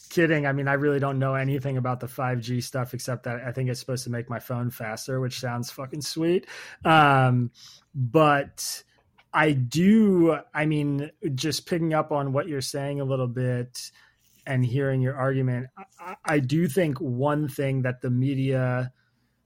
kidding. 0.09 0.45
I 0.45 0.53
mean, 0.53 0.67
I 0.67 0.73
really 0.73 0.99
don't 0.99 1.19
know 1.19 1.35
anything 1.35 1.77
about 1.77 1.99
the 1.99 2.07
5G 2.07 2.63
stuff 2.63 2.93
except 2.93 3.23
that 3.23 3.41
I 3.45 3.51
think 3.51 3.69
it's 3.69 3.79
supposed 3.79 4.03
to 4.05 4.09
make 4.09 4.29
my 4.29 4.39
phone 4.39 4.69
faster, 4.69 5.19
which 5.19 5.39
sounds 5.39 5.71
fucking 5.71 6.01
sweet. 6.01 6.47
Um, 6.85 7.51
but 7.93 8.83
I 9.33 9.51
do. 9.53 10.37
I 10.53 10.65
mean, 10.65 11.11
just 11.35 11.65
picking 11.65 11.93
up 11.93 12.11
on 12.11 12.33
what 12.33 12.47
you're 12.47 12.61
saying 12.61 12.99
a 12.99 13.05
little 13.05 13.27
bit 13.27 13.91
and 14.45 14.65
hearing 14.65 15.01
your 15.01 15.15
argument, 15.15 15.67
I, 15.99 16.15
I 16.25 16.39
do 16.39 16.67
think 16.67 16.97
one 16.99 17.47
thing 17.47 17.83
that 17.83 18.01
the 18.01 18.09
media 18.09 18.91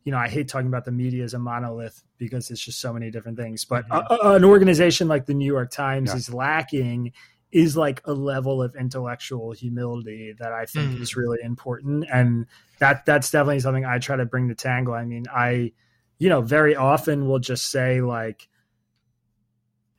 you 0.06 0.12
know, 0.12 0.19
I 0.19 0.28
hate 0.30 0.48
talking 0.48 0.67
about 0.67 0.86
the 0.86 0.91
media 0.91 1.24
as 1.24 1.34
a 1.34 1.39
monolith 1.39 2.04
because 2.19 2.52
it's 2.52 2.62
just 2.63 2.80
so 2.80 2.93
many 2.93 3.10
different 3.10 3.39
things. 3.39 3.65
But 3.65 3.89
Mhm. 3.89 4.06
a, 4.12 4.36
an 4.36 4.45
organization 4.45 5.08
like 5.08 5.26
the 5.26 5.34
New 5.34 5.52
York 5.52 5.71
Times 5.71 6.12
Yeah. 6.12 6.17
is 6.17 6.32
lacking 6.32 7.12
is 7.52 7.76
like 7.76 8.02
a 8.06 8.13
level 8.13 8.62
of 8.62 8.76
intellectual 8.76 9.52
humility 9.52 10.32
that 10.38 10.52
I 10.54 10.67
think 10.67 10.91
Mhm. 10.91 11.02
is 11.02 11.15
really 11.15 11.39
important, 11.41 12.06
and 12.13 12.45
that 12.78 13.04
that's 13.06 13.32
definitely 13.32 13.62
something 13.62 13.84
I 13.84 13.98
try 13.98 14.15
to 14.15 14.26
bring 14.26 14.48
to 14.50 14.56
Tangle. 14.56 14.93
I 14.93 15.06
mean, 15.06 15.26
I, 15.34 15.71
you 16.19 16.30
know, 16.30 16.41
very 16.41 16.76
often 16.76 17.28
will 17.28 17.39
just 17.39 17.71
say 17.71 18.00
like, 18.02 18.48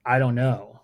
I 0.07 0.19
don't 0.19 0.37
know, 0.37 0.81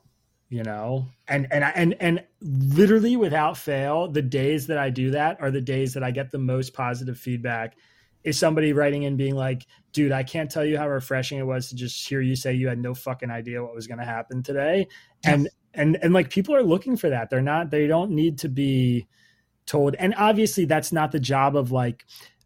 you 0.48 0.64
know, 0.64 1.06
and 1.28 1.46
and 1.52 1.64
I- 1.64 1.70
and 1.76 1.94
and 2.00 2.24
literally 2.40 3.16
without 3.16 3.56
fail, 3.56 4.08
the 4.08 4.22
days 4.22 4.66
that 4.66 4.78
I 4.78 4.90
do 4.90 5.12
that 5.12 5.40
are 5.40 5.50
the 5.50 5.61
days 5.61 5.94
that 5.94 6.02
I 6.02 6.11
get 6.11 6.30
the 6.30 6.38
most 6.38 6.74
positive 6.74 7.16
feedback 7.18 7.76
is 8.24 8.38
somebody 8.38 8.72
writing 8.72 9.02
in 9.02 9.16
being 9.16 9.35
like, 9.35 9.66
dude, 9.92 10.12
I 10.12 10.22
can't 10.22 10.50
tell 10.50 10.64
you 10.64 10.78
how 10.78 10.88
refreshing 10.88 11.38
it 11.38 11.46
was 11.46 11.68
to 11.68 11.76
just 11.76 12.08
hear 12.08 12.20
you 12.20 12.37
say 12.37 12.52
you 12.52 12.68
had 12.68 12.78
no 12.78 12.94
fucking 12.94 13.30
idea 13.30 13.62
what 13.62 13.74
was 13.74 13.87
going 13.87 13.98
to 13.98 14.04
happen 14.04 14.42
today. 14.42 14.87
And, 15.24 15.48
and, 15.74 15.98
and 16.00 16.12
like 16.12 16.30
people 16.30 16.54
are 16.54 16.62
looking 16.62 16.96
for 16.96 17.11
that. 17.11 17.30
They're 17.30 17.40
not, 17.42 17.70
they 17.70 17.88
don't 17.88 18.12
need 18.12 18.38
to 18.38 18.48
be 18.48 19.08
told. 19.66 19.96
And 19.96 20.14
obviously 20.16 20.66
that's 20.66 20.92
not 20.92 21.11
the 21.11 21.18
job 21.18 21.56
of 21.56 21.72
like 21.72 22.04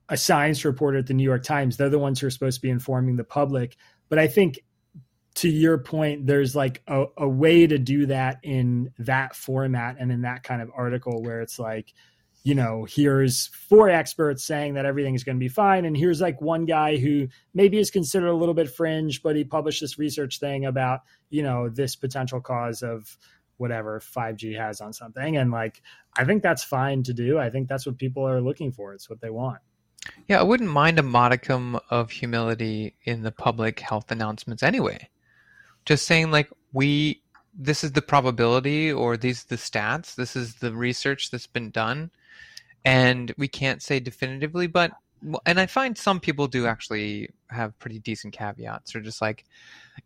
a 0.08 0.16
science 0.16 0.64
reporter 0.64 0.98
at 0.98 1.08
the 1.08 1.14
New 1.14 1.24
York 1.24 1.42
Times. 1.42 1.76
They're 1.76 1.90
the 1.90 1.98
ones 1.98 2.20
who 2.20 2.26
are 2.26 2.30
supposed 2.30 2.56
to 2.56 2.62
be 2.62 2.70
informing 2.70 3.16
the 3.16 3.24
public. 3.24 3.76
But 4.08 4.18
I 4.18 4.28
think 4.28 4.60
to 5.36 5.50
your 5.50 5.76
point, 5.76 6.26
there's 6.26 6.56
like 6.56 6.82
a, 6.88 7.04
a 7.18 7.28
way 7.28 7.66
to 7.66 7.78
do 7.78 8.06
that 8.06 8.38
in 8.42 8.90
that 8.98 9.36
format 9.36 9.96
and 9.98 10.10
in 10.10 10.22
that 10.22 10.42
kind 10.42 10.62
of 10.62 10.70
article 10.74 11.22
where 11.22 11.42
it's 11.42 11.58
like, 11.58 11.92
you 12.42 12.54
know, 12.54 12.86
here's 12.88 13.48
four 13.48 13.90
experts 13.90 14.44
saying 14.44 14.74
that 14.74 14.86
everything 14.86 15.14
is 15.14 15.24
going 15.24 15.36
to 15.36 15.40
be 15.40 15.48
fine. 15.48 15.84
And 15.84 15.96
here's 15.96 16.22
like 16.22 16.40
one 16.40 16.64
guy 16.64 16.96
who 16.96 17.28
maybe 17.52 17.78
is 17.78 17.90
considered 17.90 18.28
a 18.28 18.34
little 18.34 18.54
bit 18.54 18.70
fringe, 18.70 19.22
but 19.22 19.36
he 19.36 19.44
published 19.44 19.82
this 19.82 19.98
research 19.98 20.38
thing 20.38 20.64
about, 20.64 21.00
you 21.28 21.42
know, 21.42 21.68
this 21.68 21.96
potential 21.96 22.40
cause 22.40 22.82
of 22.82 23.16
whatever 23.58 24.00
5G 24.00 24.56
has 24.56 24.80
on 24.80 24.92
something. 24.92 25.36
And 25.36 25.50
like, 25.50 25.82
I 26.16 26.24
think 26.24 26.42
that's 26.42 26.64
fine 26.64 27.02
to 27.02 27.12
do. 27.12 27.38
I 27.38 27.50
think 27.50 27.68
that's 27.68 27.84
what 27.84 27.98
people 27.98 28.26
are 28.26 28.40
looking 28.40 28.72
for. 28.72 28.94
It's 28.94 29.10
what 29.10 29.20
they 29.20 29.30
want. 29.30 29.58
Yeah, 30.28 30.40
I 30.40 30.44
wouldn't 30.44 30.70
mind 30.70 30.98
a 30.98 31.02
modicum 31.02 31.78
of 31.90 32.10
humility 32.10 32.94
in 33.04 33.22
the 33.22 33.32
public 33.32 33.80
health 33.80 34.10
announcements 34.10 34.62
anyway. 34.62 35.10
Just 35.86 36.06
saying 36.06 36.30
like 36.30 36.50
we 36.72 37.22
this 37.58 37.82
is 37.82 37.92
the 37.92 38.02
probability 38.02 38.92
or 38.92 39.16
these 39.16 39.44
the 39.44 39.56
stats, 39.56 40.14
this 40.14 40.36
is 40.36 40.56
the 40.56 40.74
research 40.74 41.30
that's 41.30 41.46
been 41.46 41.70
done 41.70 42.10
and 42.84 43.32
we 43.38 43.48
can't 43.48 43.82
say 43.82 43.98
definitively 43.98 44.66
but 44.66 44.92
and 45.46 45.58
I 45.58 45.66
find 45.66 45.96
some 45.96 46.20
people 46.20 46.46
do 46.46 46.66
actually 46.66 47.30
have 47.48 47.78
pretty 47.78 47.98
decent 47.98 48.34
caveats 48.34 48.94
or 48.94 49.00
just 49.00 49.22
like 49.22 49.44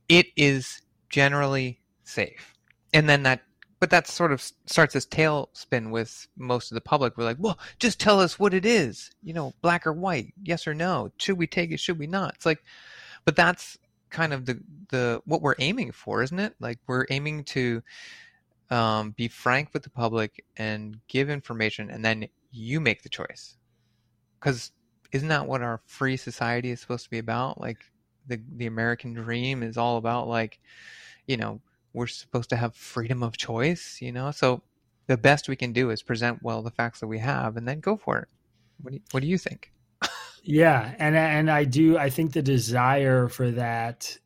it 0.09 0.27
is 0.37 0.83
generally 1.09 1.81
safe. 2.05 2.55
And 2.95 3.09
then 3.09 3.25
that 3.25 3.43
but 3.81 3.91
that 3.91 4.07
sort 4.07 4.31
of 4.31 4.43
starts 4.67 4.93
this 4.93 5.07
tailspin 5.07 5.91
with 5.91 6.29
most 6.37 6.71
of 6.71 6.75
the 6.75 6.83
public. 6.83 7.17
We're 7.17 7.25
like, 7.25 7.39
well, 7.41 7.59
just 7.79 7.99
tell 7.99 8.21
us 8.21 8.39
what 8.39 8.53
it 8.53 8.67
is, 8.67 9.11
you 9.23 9.33
know, 9.33 9.55
black 9.63 9.87
or 9.87 9.93
white, 9.95 10.35
yes 10.43 10.67
or 10.67 10.75
no. 10.75 11.11
Should 11.17 11.39
we 11.39 11.47
take 11.47 11.73
it? 11.73 11.81
Should 11.81 11.99
we 11.99 12.07
not? 12.07 12.35
It's 12.35 12.45
like, 12.45 12.63
but 13.25 13.37
that's 13.37 13.79
kind 14.11 14.33
of 14.33 14.47
the 14.47 14.61
the 14.91 15.23
what 15.25 15.43
we're 15.43 15.55
aiming 15.59 15.93
for, 15.93 16.23
isn't 16.23 16.39
it? 16.39 16.55
Like 16.61 16.79
we're 16.87 17.07
aiming 17.11 17.45
to 17.45 17.83
um, 18.71 19.13
be 19.13 19.29
frank 19.29 19.71
with 19.73 19.83
the 19.83 19.91
public 19.91 20.45
and 20.57 20.99
give 21.09 21.31
information, 21.31 21.91
and 21.91 22.05
then 22.05 22.29
you 22.53 22.81
make 22.81 23.03
the 23.03 23.09
choice. 23.09 23.57
Because 24.39 24.73
isn't 25.13 25.29
that 25.29 25.47
what 25.47 25.63
our 25.63 25.81
free 25.87 26.17
society 26.17 26.71
is 26.71 26.81
supposed 26.81 27.05
to 27.05 27.11
be 27.11 27.19
about? 27.19 27.61
Like 27.61 27.79
the 28.27 28.41
the 28.57 28.67
American 28.67 29.15
dream 29.15 29.63
is 29.63 29.77
all 29.77 29.97
about 29.97 30.29
like, 30.29 30.61
you 31.27 31.37
know, 31.37 31.61
we're 31.93 32.07
supposed 32.07 32.51
to 32.51 32.57
have 32.57 32.75
freedom 32.75 33.23
of 33.23 33.37
choice, 33.37 33.99
you 34.01 34.13
know? 34.13 34.31
So 34.31 34.63
the 35.07 35.17
best 35.17 35.49
we 35.49 35.57
can 35.57 35.73
do 35.73 35.91
is 35.91 36.03
present 36.03 36.43
well 36.43 36.63
the 36.63 36.71
facts 36.71 37.01
that 37.01 37.09
we 37.09 37.19
have 37.19 37.57
and 37.57 37.67
then 37.67 37.81
go 37.81 37.97
for 37.97 38.19
it. 38.19 38.29
What 38.83 38.91
do 38.91 38.97
you, 38.97 39.03
what 39.11 39.21
do 39.21 39.27
you 39.27 39.39
think? 39.39 39.73
Yeah, 40.43 40.95
and 40.99 41.17
and 41.17 41.51
I 41.51 41.65
do 41.65 41.99
I 41.99 42.11
think 42.11 42.33
the 42.33 42.43
desire 42.43 43.29
for 43.29 43.51
that 43.53 44.19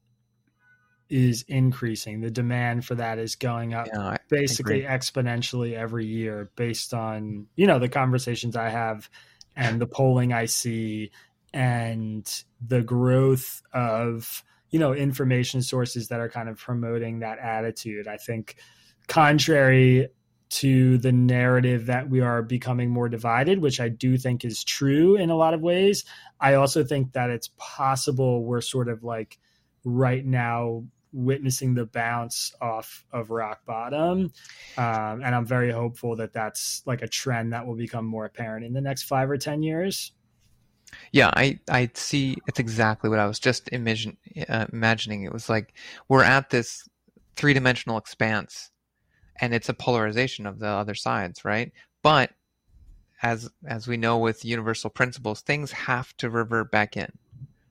is 1.09 1.44
increasing. 1.48 2.20
The 2.20 2.31
demand 2.31 2.85
for 2.85 2.94
that 2.94 3.18
is 3.18 3.37
going 3.37 3.74
up 3.74 3.87
Yeah, 3.92 4.16
basically 4.29 4.83
exponentially 4.83 5.74
every 5.74 6.07
year 6.07 6.50
based 6.57 6.94
on, 6.94 7.46
you 7.57 7.66
know, 7.66 7.79
the 7.79 7.88
conversations 7.88 8.57
I 8.57 8.70
have 8.70 9.09
and 9.55 9.81
the 9.81 9.87
polling 9.87 10.33
I 10.33 10.46
see 10.46 11.12
and 11.53 12.44
the 12.66 12.83
growth 12.83 13.62
of, 13.72 14.42
you 14.70 14.79
know, 14.79 14.92
information 14.92 15.62
sources 15.62 16.09
that 16.09 16.20
are 16.20 16.29
kind 16.29 16.48
of 16.48 16.59
promoting 16.59 17.20
that 17.20 17.38
attitude. 17.38 18.09
I 18.09 18.16
think 18.16 18.57
contrary 19.07 20.09
to 20.54 20.98
the 20.98 21.10
narrative 21.10 21.86
that 21.86 22.08
we 22.08 22.20
are 22.20 22.40
becoming 22.40 22.88
more 22.88 23.08
divided, 23.08 23.58
which 23.58 23.80
I 23.80 23.88
do 23.88 24.16
think 24.16 24.44
is 24.44 24.62
true 24.62 25.16
in 25.16 25.30
a 25.30 25.36
lot 25.36 25.52
of 25.52 25.62
ways. 25.62 26.04
I 26.40 26.54
also 26.54 26.84
think 26.84 27.12
that 27.12 27.28
it's 27.28 27.50
possible 27.56 28.44
we're 28.44 28.60
sort 28.60 28.88
of 28.88 29.02
like 29.02 29.38
right 29.84 30.24
now 30.24 30.84
witnessing 31.12 31.74
the 31.74 31.86
bounce 31.86 32.54
off 32.60 33.04
of 33.12 33.30
rock 33.30 33.64
bottom. 33.66 34.32
Um, 34.78 35.22
and 35.24 35.34
I'm 35.34 35.44
very 35.44 35.72
hopeful 35.72 36.14
that 36.16 36.32
that's 36.32 36.82
like 36.86 37.02
a 37.02 37.08
trend 37.08 37.52
that 37.52 37.66
will 37.66 37.76
become 37.76 38.04
more 38.04 38.24
apparent 38.24 38.64
in 38.64 38.72
the 38.72 38.80
next 38.80 39.04
five 39.04 39.28
or 39.28 39.36
10 39.36 39.64
years. 39.64 40.12
Yeah, 41.10 41.32
I, 41.34 41.58
I 41.68 41.90
see. 41.94 42.36
It's 42.46 42.60
exactly 42.60 43.10
what 43.10 43.18
I 43.18 43.26
was 43.26 43.40
just 43.40 43.68
imagine, 43.70 44.16
uh, 44.48 44.66
imagining. 44.72 45.24
It 45.24 45.32
was 45.32 45.48
like 45.48 45.74
we're 46.08 46.22
at 46.22 46.50
this 46.50 46.88
three 47.34 47.54
dimensional 47.54 47.98
expanse, 47.98 48.70
and 49.40 49.55
it's 49.55 49.68
a 49.68 49.75
polarization 49.75 50.47
of 50.47 50.59
the 50.59 50.68
other 50.68 50.94
sides, 50.94 51.44
right? 51.44 51.73
But 52.03 52.33
as 53.23 53.51
as 53.66 53.88
we 53.88 53.97
know 53.97 54.18
with 54.18 54.44
universal 54.44 54.90
principles, 54.90 55.40
things 55.40 55.73
have 55.73 56.16
to 56.18 56.31
revert 56.31 56.70
back 56.70 56.97
in, 56.97 57.12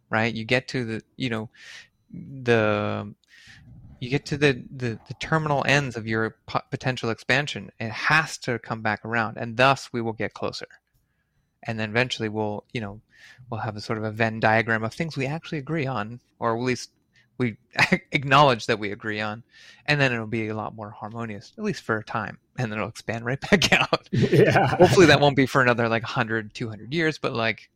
right? 0.10 0.34
You 0.34 0.46
get 0.46 0.68
to 0.70 0.86
the 0.86 1.04
you 1.18 1.30
know 1.30 1.50
the 2.12 3.14
you 4.00 4.10
get 4.10 4.26
to 4.28 4.38
the, 4.38 4.64
the, 4.76 5.00
the 5.08 5.14
terminal 5.16 5.64
ends 5.68 5.96
of 5.96 6.06
your 6.08 6.36
po- 6.46 6.62
potential 6.70 7.10
expansion. 7.10 7.72
It 7.80 7.92
has 7.92 8.38
to 8.40 8.60
come 8.60 8.82
back 8.82 9.06
around, 9.06 9.38
and 9.38 9.58
thus 9.58 9.94
we 9.94 10.02
will 10.02 10.14
get 10.14 10.34
closer. 10.34 10.68
and 11.64 11.80
then 11.80 11.90
eventually 11.90 12.30
we'll 12.30 12.66
you 12.74 12.82
know 12.82 13.02
we'll 13.50 13.62
have 13.62 13.76
a 13.78 13.82
sort 13.82 13.98
of 13.98 14.04
a 14.04 14.12
Venn 14.12 14.40
diagram 14.40 14.84
of 14.84 14.94
things 14.94 15.18
we 15.18 15.26
actually 15.26 15.60
agree 15.60 15.86
on, 15.88 16.20
or 16.40 16.56
at 16.56 16.64
least 16.64 16.92
we 17.44 17.58
acknowledge 18.12 18.66
that 18.68 18.80
we 18.80 18.92
agree 18.92 19.22
on, 19.22 19.44
and 19.86 20.00
then 20.00 20.14
it'll 20.14 20.26
be 20.28 20.48
a 20.48 20.56
lot 20.56 20.76
more 20.76 20.90
harmonious, 20.90 21.54
at 21.58 21.64
least 21.64 21.84
for 21.84 21.98
a 21.98 22.04
time, 22.04 22.38
and 22.58 22.72
then 22.72 22.80
it'll 22.80 22.90
expand 22.90 23.26
right 23.26 23.40
back 23.52 23.72
out. 23.74 24.08
Yeah. 24.12 24.68
Hopefully 24.68 25.06
that 25.08 25.20
won't 25.20 25.36
be 25.36 25.46
for 25.46 25.62
another 25.62 25.90
like 25.90 26.04
100, 26.04 26.54
200 26.54 26.94
years, 26.94 27.18
but 27.18 27.34
like 27.34 27.70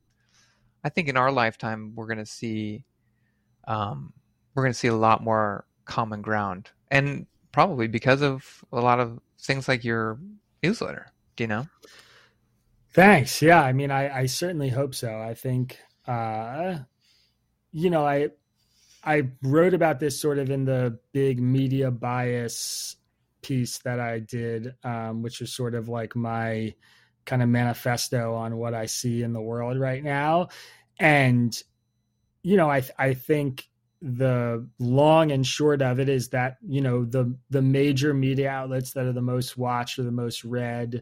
I 0.84 0.89
think 0.89 1.10
in 1.10 1.17
our 1.17 1.32
lifetime 1.32 1.93
we're 1.95 2.08
gonna 2.08 2.25
see, 2.25 2.86
um, 3.67 4.13
we're 4.56 4.63
gonna 4.63 4.73
see 4.73 4.88
a 4.88 4.95
lot 4.95 5.23
more 5.23 5.65
common 5.86 6.21
ground, 6.21 6.69
and 6.89 7.27
probably 7.51 7.88
because 7.88 8.21
of 8.21 8.63
a 8.71 8.80
lot 8.80 8.99
of 8.99 9.19
things 9.39 9.67
like 9.67 9.84
your 9.84 10.19
newsletter. 10.63 11.12
Do 11.36 11.43
you 11.43 11.47
know? 11.47 11.67
Thanks. 12.93 13.41
Yeah, 13.41 13.62
I 13.62 13.73
mean, 13.73 13.91
I, 13.91 14.21
I 14.21 14.25
certainly 14.25 14.69
hope 14.69 14.95
so. 14.95 15.19
I 15.19 15.36
think, 15.36 15.77
uh, 16.08 16.80
you 17.71 17.91
know, 17.91 18.06
I 18.06 18.30
I 19.07 19.29
wrote 19.41 19.73
about 19.73 20.01
this 20.01 20.19
sort 20.19 20.37
of 20.37 20.49
in 20.49 20.65
the 20.65 20.99
big 21.13 21.41
media 21.41 21.91
bias 21.91 22.97
piece 23.41 23.77
that 23.79 24.01
I 24.01 24.19
did, 24.19 24.75
um, 24.83 25.21
which 25.21 25.39
is 25.39 25.55
sort 25.55 25.75
of 25.75 25.87
like 25.87 26.13
my 26.13 26.73
kind 27.25 27.41
of 27.41 27.47
manifesto 27.47 28.35
on 28.35 28.57
what 28.57 28.73
I 28.73 28.85
see 28.85 29.23
in 29.23 29.31
the 29.31 29.41
world 29.41 29.79
right 29.79 30.03
now. 30.03 30.49
And, 30.99 31.57
you 32.43 32.57
know, 32.57 32.69
I 32.69 32.83
I 32.99 33.13
think 33.13 33.69
the 34.01 34.67
long 34.77 35.31
and 35.31 35.47
short 35.47 35.81
of 35.81 35.99
it 36.01 36.09
is 36.09 36.29
that 36.29 36.57
you 36.67 36.81
know 36.81 37.03
the 37.03 37.35
the 37.49 37.61
major 37.61 38.13
media 38.13 38.49
outlets 38.49 38.91
that 38.91 39.05
are 39.05 39.13
the 39.13 39.21
most 39.21 39.57
watched 39.57 39.97
or 39.97 40.03
the 40.03 40.11
most 40.11 40.43
read 40.43 41.01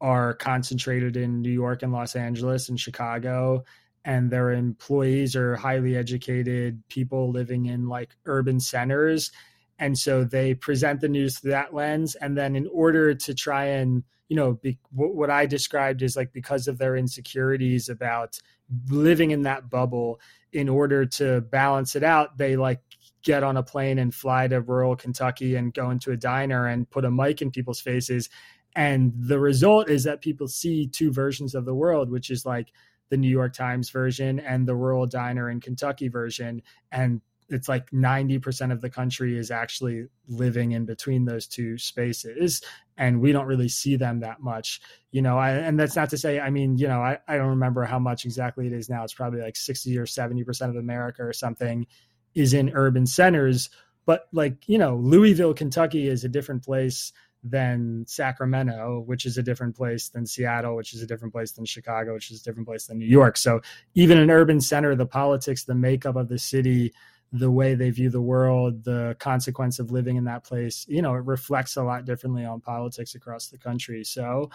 are 0.00 0.34
concentrated 0.34 1.16
in 1.16 1.42
New 1.42 1.52
York 1.52 1.82
and 1.82 1.92
Los 1.92 2.16
Angeles 2.16 2.68
and 2.68 2.80
Chicago 2.80 3.64
and 4.04 4.30
their 4.30 4.52
employees 4.52 5.34
are 5.34 5.56
highly 5.56 5.96
educated 5.96 6.82
people 6.88 7.30
living 7.30 7.66
in 7.66 7.88
like 7.88 8.16
urban 8.26 8.60
centers. 8.60 9.32
And 9.78 9.98
so 9.98 10.24
they 10.24 10.54
present 10.54 11.00
the 11.00 11.08
news 11.08 11.38
through 11.38 11.52
that 11.52 11.74
lens. 11.74 12.14
And 12.14 12.36
then 12.36 12.54
in 12.54 12.68
order 12.72 13.14
to 13.14 13.34
try 13.34 13.66
and 13.66 14.04
you 14.28 14.36
know 14.36 14.54
be, 14.54 14.78
what 14.90 15.28
i 15.28 15.44
described 15.44 16.00
is 16.00 16.16
like 16.16 16.32
because 16.32 16.66
of 16.66 16.78
their 16.78 16.96
insecurities 16.96 17.90
about 17.90 18.40
living 18.88 19.32
in 19.32 19.42
that 19.42 19.68
bubble 19.68 20.18
in 20.52 20.68
order 20.68 21.04
to 21.04 21.42
balance 21.42 21.94
it 21.94 22.02
out 22.02 22.38
they 22.38 22.56
like 22.56 22.80
get 23.24 23.42
on 23.42 23.56
a 23.56 23.62
plane 23.62 23.98
and 23.98 24.14
fly 24.14 24.46
to 24.46 24.60
rural 24.60 24.94
kentucky 24.94 25.56
and 25.56 25.74
go 25.74 25.90
into 25.90 26.12
a 26.12 26.16
diner 26.16 26.66
and 26.66 26.88
put 26.90 27.04
a 27.04 27.10
mic 27.10 27.42
in 27.42 27.50
people's 27.50 27.80
faces. 27.80 28.28
And 28.76 29.12
the 29.16 29.38
result 29.38 29.88
is 29.88 30.04
that 30.04 30.20
people 30.20 30.46
see 30.46 30.86
two 30.86 31.12
versions 31.12 31.54
of 31.54 31.64
the 31.64 31.74
world 31.74 32.10
which 32.10 32.30
is 32.30 32.44
like 32.44 32.68
the 33.10 33.16
new 33.16 33.28
york 33.28 33.52
times 33.52 33.90
version 33.90 34.40
and 34.40 34.66
the 34.66 34.74
rural 34.74 35.06
diner 35.06 35.50
in 35.50 35.60
kentucky 35.60 36.08
version 36.08 36.62
and 36.92 37.20
it's 37.50 37.68
like 37.68 37.90
90% 37.90 38.72
of 38.72 38.80
the 38.80 38.88
country 38.88 39.36
is 39.36 39.50
actually 39.50 40.06
living 40.28 40.72
in 40.72 40.86
between 40.86 41.26
those 41.26 41.46
two 41.46 41.76
spaces 41.76 42.62
and 42.96 43.20
we 43.20 43.32
don't 43.32 43.46
really 43.46 43.68
see 43.68 43.96
them 43.96 44.20
that 44.20 44.40
much 44.40 44.80
you 45.10 45.20
know 45.20 45.38
I, 45.38 45.50
and 45.50 45.78
that's 45.78 45.96
not 45.96 46.10
to 46.10 46.18
say 46.18 46.40
i 46.40 46.50
mean 46.50 46.78
you 46.78 46.88
know 46.88 47.00
I, 47.00 47.18
I 47.28 47.36
don't 47.36 47.48
remember 47.48 47.84
how 47.84 47.98
much 47.98 48.24
exactly 48.24 48.66
it 48.66 48.72
is 48.72 48.88
now. 48.88 49.04
It's 49.04 49.14
probably 49.14 49.40
like 49.40 49.56
60 49.56 49.96
or 49.98 50.06
70% 50.06 50.70
of 50.70 50.76
america 50.76 51.22
or 51.22 51.32
something 51.32 51.86
is 52.34 52.54
in 52.54 52.70
urban 52.74 53.06
centers 53.06 53.68
but 54.06 54.26
like 54.32 54.56
you 54.66 54.78
know 54.78 54.96
louisville 54.96 55.54
kentucky 55.54 56.08
is 56.08 56.24
a 56.24 56.28
different 56.28 56.64
place 56.64 57.12
than 57.44 58.04
Sacramento, 58.08 59.04
which 59.06 59.26
is 59.26 59.36
a 59.36 59.42
different 59.42 59.76
place 59.76 60.08
than 60.08 60.26
Seattle, 60.26 60.74
which 60.74 60.94
is 60.94 61.02
a 61.02 61.06
different 61.06 61.34
place 61.34 61.52
than 61.52 61.66
Chicago, 61.66 62.14
which 62.14 62.30
is 62.30 62.40
a 62.40 62.44
different 62.44 62.66
place 62.66 62.86
than 62.86 62.98
New 62.98 63.06
York. 63.06 63.36
So 63.36 63.60
even 63.94 64.18
an 64.18 64.30
urban 64.30 64.60
center, 64.60 64.94
the 64.96 65.06
politics, 65.06 65.64
the 65.64 65.74
makeup 65.74 66.16
of 66.16 66.28
the 66.28 66.38
city, 66.38 66.94
the 67.32 67.50
way 67.50 67.74
they 67.74 67.90
view 67.90 68.08
the 68.08 68.22
world, 68.22 68.84
the 68.84 69.14
consequence 69.18 69.78
of 69.78 69.90
living 69.90 70.16
in 70.16 70.24
that 70.24 70.44
place, 70.44 70.86
you 70.88 71.02
know, 71.02 71.14
it 71.14 71.24
reflects 71.24 71.76
a 71.76 71.82
lot 71.82 72.06
differently 72.06 72.44
on 72.44 72.60
politics 72.60 73.14
across 73.14 73.48
the 73.48 73.58
country. 73.58 74.04
So 74.04 74.50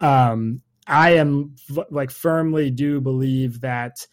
um, 0.00 0.60
I 0.86 1.12
am 1.12 1.54
like 1.90 2.10
firmly 2.10 2.70
do 2.70 3.00
believe 3.00 3.62
that 3.62 4.06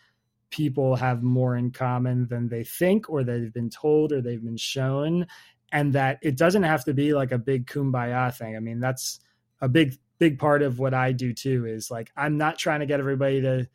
people 0.51 0.95
have 0.97 1.23
more 1.23 1.55
in 1.55 1.71
common 1.71 2.27
than 2.27 2.47
they 2.47 2.63
think 2.63 3.09
or 3.09 3.23
they've 3.23 3.53
been 3.53 3.69
told 3.69 4.11
or 4.11 4.21
they've 4.21 4.43
been 4.43 4.57
shown 4.57 5.25
and 5.71 5.93
that 5.93 6.19
it 6.21 6.37
doesn't 6.37 6.63
have 6.63 6.85
to 6.85 6.93
be 6.93 7.13
like 7.13 7.31
a 7.31 7.37
big 7.37 7.67
kumbaya 7.67 8.35
thing. 8.35 8.55
I 8.55 8.59
mean, 8.59 8.79
that's 8.79 9.19
a 9.59 9.69
big 9.69 9.97
big 10.19 10.37
part 10.37 10.61
of 10.61 10.77
what 10.77 10.93
I 10.93 11.13
do 11.13 11.33
too 11.33 11.65
is 11.65 11.89
like 11.89 12.11
I'm 12.15 12.37
not 12.37 12.59
trying 12.59 12.81
to 12.81 12.85
get 12.85 12.99
everybody 12.99 13.41
to 13.41 13.67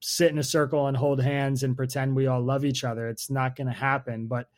sit 0.00 0.30
in 0.30 0.38
a 0.38 0.44
circle 0.44 0.86
and 0.86 0.96
hold 0.96 1.20
hands 1.20 1.62
and 1.62 1.76
pretend 1.76 2.14
we 2.14 2.26
all 2.26 2.42
love 2.42 2.64
each 2.64 2.84
other. 2.84 3.08
It's 3.08 3.30
not 3.30 3.56
going 3.56 3.66
to 3.66 3.72
happen, 3.72 4.26
but 4.26 4.48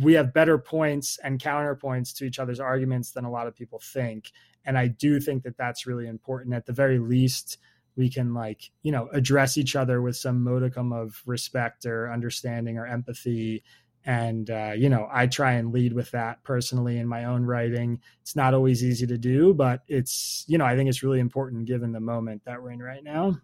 we 0.00 0.14
have 0.14 0.34
better 0.34 0.58
points 0.58 1.18
and 1.24 1.40
counterpoints 1.40 2.14
to 2.16 2.24
each 2.24 2.38
other's 2.38 2.60
arguments 2.60 3.12
than 3.12 3.24
a 3.24 3.30
lot 3.30 3.46
of 3.46 3.56
people 3.56 3.80
think. 3.82 4.30
And 4.64 4.76
I 4.76 4.88
do 4.88 5.18
think 5.18 5.44
that 5.44 5.56
that's 5.56 5.86
really 5.86 6.06
important. 6.06 6.54
At 6.54 6.66
the 6.66 6.72
very 6.72 6.98
least, 6.98 7.58
we 7.96 8.10
can 8.10 8.34
like, 8.34 8.70
you 8.82 8.92
know, 8.92 9.08
address 9.12 9.56
each 9.56 9.74
other 9.74 10.02
with 10.02 10.16
some 10.16 10.44
modicum 10.44 10.92
of 10.92 11.22
respect 11.24 11.86
or 11.86 12.12
understanding 12.12 12.76
or 12.76 12.86
empathy 12.86 13.64
and 14.10 14.50
uh, 14.50 14.72
you 14.76 14.88
know 14.88 15.08
i 15.12 15.24
try 15.24 15.52
and 15.52 15.72
lead 15.72 15.92
with 15.92 16.10
that 16.10 16.42
personally 16.42 16.98
in 16.98 17.06
my 17.06 17.24
own 17.24 17.44
writing. 17.44 18.00
It's 18.22 18.34
not 18.34 18.54
always 18.54 18.82
easy 18.84 19.06
to 19.06 19.16
do 19.16 19.54
but 19.54 19.82
it's 19.86 20.44
you 20.48 20.58
know 20.58 20.64
i 20.64 20.74
think 20.74 20.88
it's 20.88 21.02
really 21.04 21.20
important 21.20 21.64
given 21.66 21.92
the 21.92 22.00
moment 22.00 22.42
that 22.44 22.60
we're 22.60 22.72
in 22.72 22.82
right 22.82 23.04
now. 23.04 23.38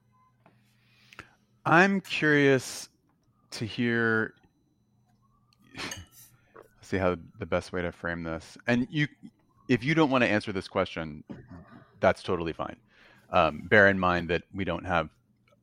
I'm 1.64 2.00
curious 2.00 2.88
to 3.52 3.64
hear 3.64 4.34
see 6.80 6.96
how 6.96 7.16
the 7.38 7.46
best 7.46 7.72
way 7.72 7.82
to 7.82 7.92
frame 7.92 8.22
this. 8.24 8.58
And 8.66 8.88
you 8.90 9.06
if 9.68 9.84
you 9.84 9.94
don't 9.94 10.10
want 10.10 10.22
to 10.22 10.28
answer 10.28 10.52
this 10.52 10.66
question 10.66 11.22
that's 12.00 12.22
totally 12.22 12.52
fine. 12.52 12.76
Um, 13.30 13.62
bear 13.68 13.88
in 13.88 13.98
mind 13.98 14.30
that 14.30 14.42
we 14.52 14.64
don't 14.64 14.84
have 14.84 15.10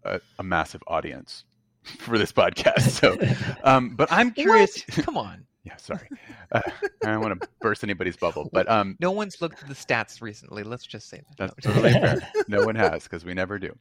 a, 0.06 0.22
a 0.40 0.44
massive 0.44 0.82
audience 0.88 1.44
for 1.84 2.18
this 2.18 2.32
podcast. 2.32 2.90
So, 2.90 3.18
um, 3.64 3.96
but 3.96 4.12
I'm 4.12 4.32
curious. 4.32 4.84
Come 4.84 5.18
on. 5.18 5.46
yeah, 5.64 5.78
sorry. 5.78 6.10
Uh, 6.52 6.62
I 7.04 7.12
don't 7.12 7.22
want 7.22 7.42
to 7.42 7.48
burst 7.62 7.84
anybody's 7.84 8.18
bubble, 8.18 8.50
but 8.52 8.70
um, 8.70 8.98
no 9.00 9.12
one's 9.12 9.42
looked 9.42 9.62
at 9.64 9.70
the 9.70 9.76
stats 9.76 10.22
recently. 10.22 10.64
Let's 10.64 10.86
just 10.86 11.10
say 11.10 11.22
that. 11.38 11.38
That's 11.38 11.66
totally 11.66 11.94
fair. 11.94 12.20
No 12.48 12.66
one 12.66 12.76
has 12.76 13.04
because 13.04 13.24
we 13.24 13.34
never 13.34 13.60
do. 13.60 13.76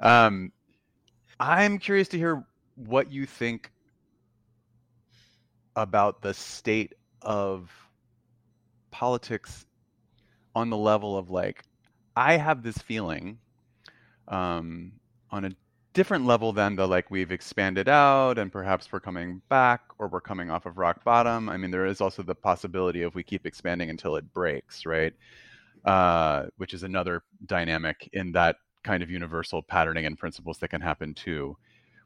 Um, 0.00 0.52
I'm 1.40 1.78
curious 1.78 2.08
to 2.08 2.18
hear 2.18 2.44
what 2.76 3.10
you 3.10 3.26
think 3.26 3.72
about 5.74 6.22
the 6.22 6.32
state 6.32 6.94
of 7.22 7.70
politics 8.90 9.66
on 10.54 10.70
the 10.70 10.76
level 10.76 11.18
of 11.18 11.30
like, 11.30 11.62
I 12.14 12.36
have 12.36 12.62
this 12.62 12.78
feeling 12.78 13.38
um, 14.28 14.92
on 15.30 15.44
a 15.44 15.50
different 15.96 16.26
level 16.26 16.52
than 16.52 16.76
the 16.76 16.86
like 16.86 17.10
we've 17.10 17.32
expanded 17.32 17.88
out 17.88 18.36
and 18.36 18.52
perhaps 18.52 18.92
we're 18.92 19.00
coming 19.00 19.40
back 19.48 19.80
or 19.98 20.08
we're 20.08 20.20
coming 20.20 20.50
off 20.50 20.66
of 20.66 20.76
rock 20.76 21.02
bottom. 21.04 21.48
I 21.48 21.56
mean, 21.56 21.70
there 21.70 21.86
is 21.86 22.02
also 22.02 22.22
the 22.22 22.34
possibility 22.34 23.00
of 23.00 23.14
we 23.14 23.22
keep 23.22 23.46
expanding 23.46 23.88
until 23.88 24.16
it 24.16 24.30
breaks, 24.34 24.84
right? 24.84 25.14
Uh, 25.86 26.48
which 26.58 26.74
is 26.74 26.82
another 26.82 27.22
dynamic 27.46 28.10
in 28.12 28.30
that 28.32 28.56
kind 28.84 29.02
of 29.02 29.08
universal 29.08 29.62
patterning 29.62 30.04
and 30.04 30.18
principles 30.18 30.58
that 30.58 30.68
can 30.68 30.82
happen 30.82 31.14
too, 31.14 31.56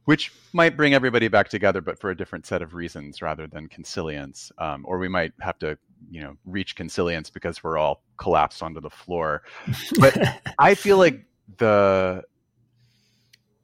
which 0.05 0.31
might 0.53 0.77
bring 0.77 0.95
everybody 0.95 1.27
back 1.27 1.49
together, 1.49 1.81
but 1.81 1.99
for 1.99 2.11
a 2.11 2.17
different 2.17 2.47
set 2.47 2.63
of 2.63 2.75
reasons 2.75 3.21
rather 3.21 3.49
than 3.49 3.67
consilience. 3.67 4.53
Um, 4.59 4.85
or 4.87 5.01
we 5.01 5.09
might 5.09 5.33
have 5.41 5.59
to, 5.59 5.77
you 6.09 6.21
know, 6.21 6.37
reach 6.45 6.77
consilience 6.77 7.29
because 7.29 7.65
we're 7.65 7.77
all 7.77 8.05
collapsed 8.19 8.63
onto 8.63 8.81
the 8.81 8.89
floor. 8.89 9.43
But 9.99 10.17
I 10.61 10.77
feel 10.77 10.97
like 10.97 11.25
the 11.57 12.23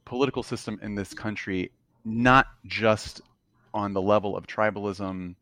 political 0.07 0.43
system 0.43 0.79
in 0.83 0.95
this 0.95 1.13
country, 1.13 1.71
not 2.07 2.47
just 2.65 3.21
on 3.75 3.93
the 3.93 4.01
level 4.01 4.35
of 4.37 4.47
tribalism, 4.47 5.35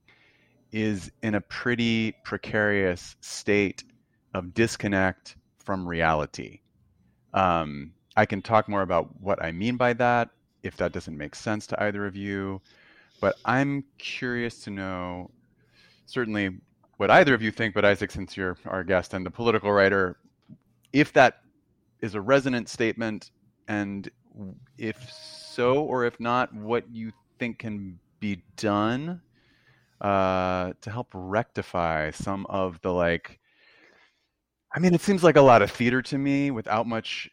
is 0.73 1.13
in 1.23 1.37
a 1.37 1.41
pretty 1.41 2.13
precarious 2.25 3.15
state 3.21 3.85
of 4.35 4.53
disconnect 4.55 5.37
from 5.59 5.87
reality. 5.87 6.59
Um, 7.33 7.93
I 8.17 8.27
can 8.27 8.43
talk 8.43 8.69
more 8.69 8.83
about 8.83 9.09
what 9.21 9.41
I 9.43 9.53
mean 9.53 9.77
by 9.77 9.93
that 9.93 10.31
if 10.65 10.77
that 10.79 10.93
doesn't 10.93 11.17
make 11.17 11.35
sense 11.35 11.67
to 11.69 11.83
either 11.83 12.07
of 12.07 12.17
you. 12.17 12.61
But 13.21 13.37
I'm 13.45 13.85
curious 13.99 14.61
to 14.65 14.71
know, 14.71 15.31
certainly, 16.07 16.51
what 16.97 17.11
either 17.11 17.35
of 17.35 17.43
you 17.43 17.51
think, 17.51 17.75
but 17.75 17.85
Isaac, 17.85 18.11
since 18.11 18.37
you're 18.37 18.57
our 18.67 18.83
guest 18.83 19.15
and 19.15 19.25
the 19.25 19.31
political 19.31 19.71
writer, 19.71 20.17
if 20.93 21.13
that 21.13 21.41
is 22.01 22.15
a 22.15 22.21
resonant 22.21 22.69
statement 22.69 23.31
and 23.69 24.11
if 24.79 24.97
so, 25.13 25.85
or 25.85 26.05
if 26.05 26.19
not, 26.21 26.55
what 26.55 26.85
you 26.91 27.13
think 27.39 27.59
can 27.59 27.99
be 28.21 28.43
done 28.57 29.21
uh, 30.01 30.73
to 30.81 30.91
help 30.91 31.09
rectify 31.13 32.11
some 32.11 32.47
of 32.47 32.81
the 32.83 32.93
like. 32.93 33.39
I 34.75 34.81
mean, 34.81 34.95
it 34.95 35.01
seems 35.01 35.23
like 35.23 35.37
a 35.37 35.43
lot 35.43 35.63
of 35.63 35.71
theater 35.71 36.03
to 36.03 36.19
me 36.19 36.51
without 36.51 36.87
much 36.87 37.31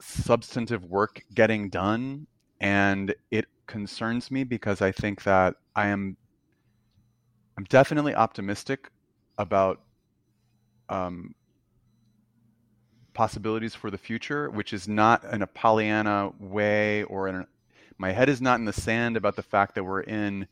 substantive 0.00 0.84
work 0.84 1.22
getting 1.34 1.70
done, 1.70 2.26
and 2.60 3.14
it 3.30 3.46
concerns 3.66 4.30
me 4.30 4.44
because 4.44 4.82
I 4.82 4.92
think 4.92 5.22
that 5.22 5.54
I 5.74 5.86
am 5.88 6.16
I'm 7.56 7.64
definitely 7.64 8.14
optimistic 8.14 8.90
about 9.38 9.80
um, 10.88 11.34
possibilities 13.14 13.74
for 13.74 13.90
the 13.90 13.98
future, 13.98 14.50
which 14.50 14.72
is 14.72 14.88
not 14.88 15.24
in 15.24 15.42
a 15.42 15.46
Pollyanna 15.46 16.32
way 16.38 17.02
or 17.04 17.28
in 17.28 17.34
a, 17.36 17.46
my 17.98 18.12
head 18.12 18.28
is 18.28 18.40
not 18.40 18.58
in 18.58 18.64
the 18.64 18.72
sand 18.72 19.16
about 19.16 19.36
the 19.36 19.42
fact 19.42 19.74
that 19.74 19.84
we're 19.84 20.00
in 20.00 20.46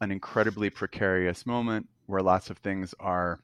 an 0.00 0.10
incredibly 0.10 0.70
precarious 0.70 1.46
moment 1.46 1.88
where 2.06 2.22
lots 2.22 2.50
of 2.50 2.58
things 2.58 2.94
are 3.00 3.40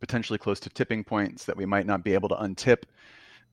potentially 0.00 0.38
close 0.38 0.60
to 0.60 0.70
tipping 0.70 1.04
points 1.04 1.44
that 1.44 1.56
we 1.56 1.66
might 1.66 1.86
not 1.86 2.02
be 2.02 2.14
able 2.14 2.28
to 2.28 2.34
untip. 2.36 2.84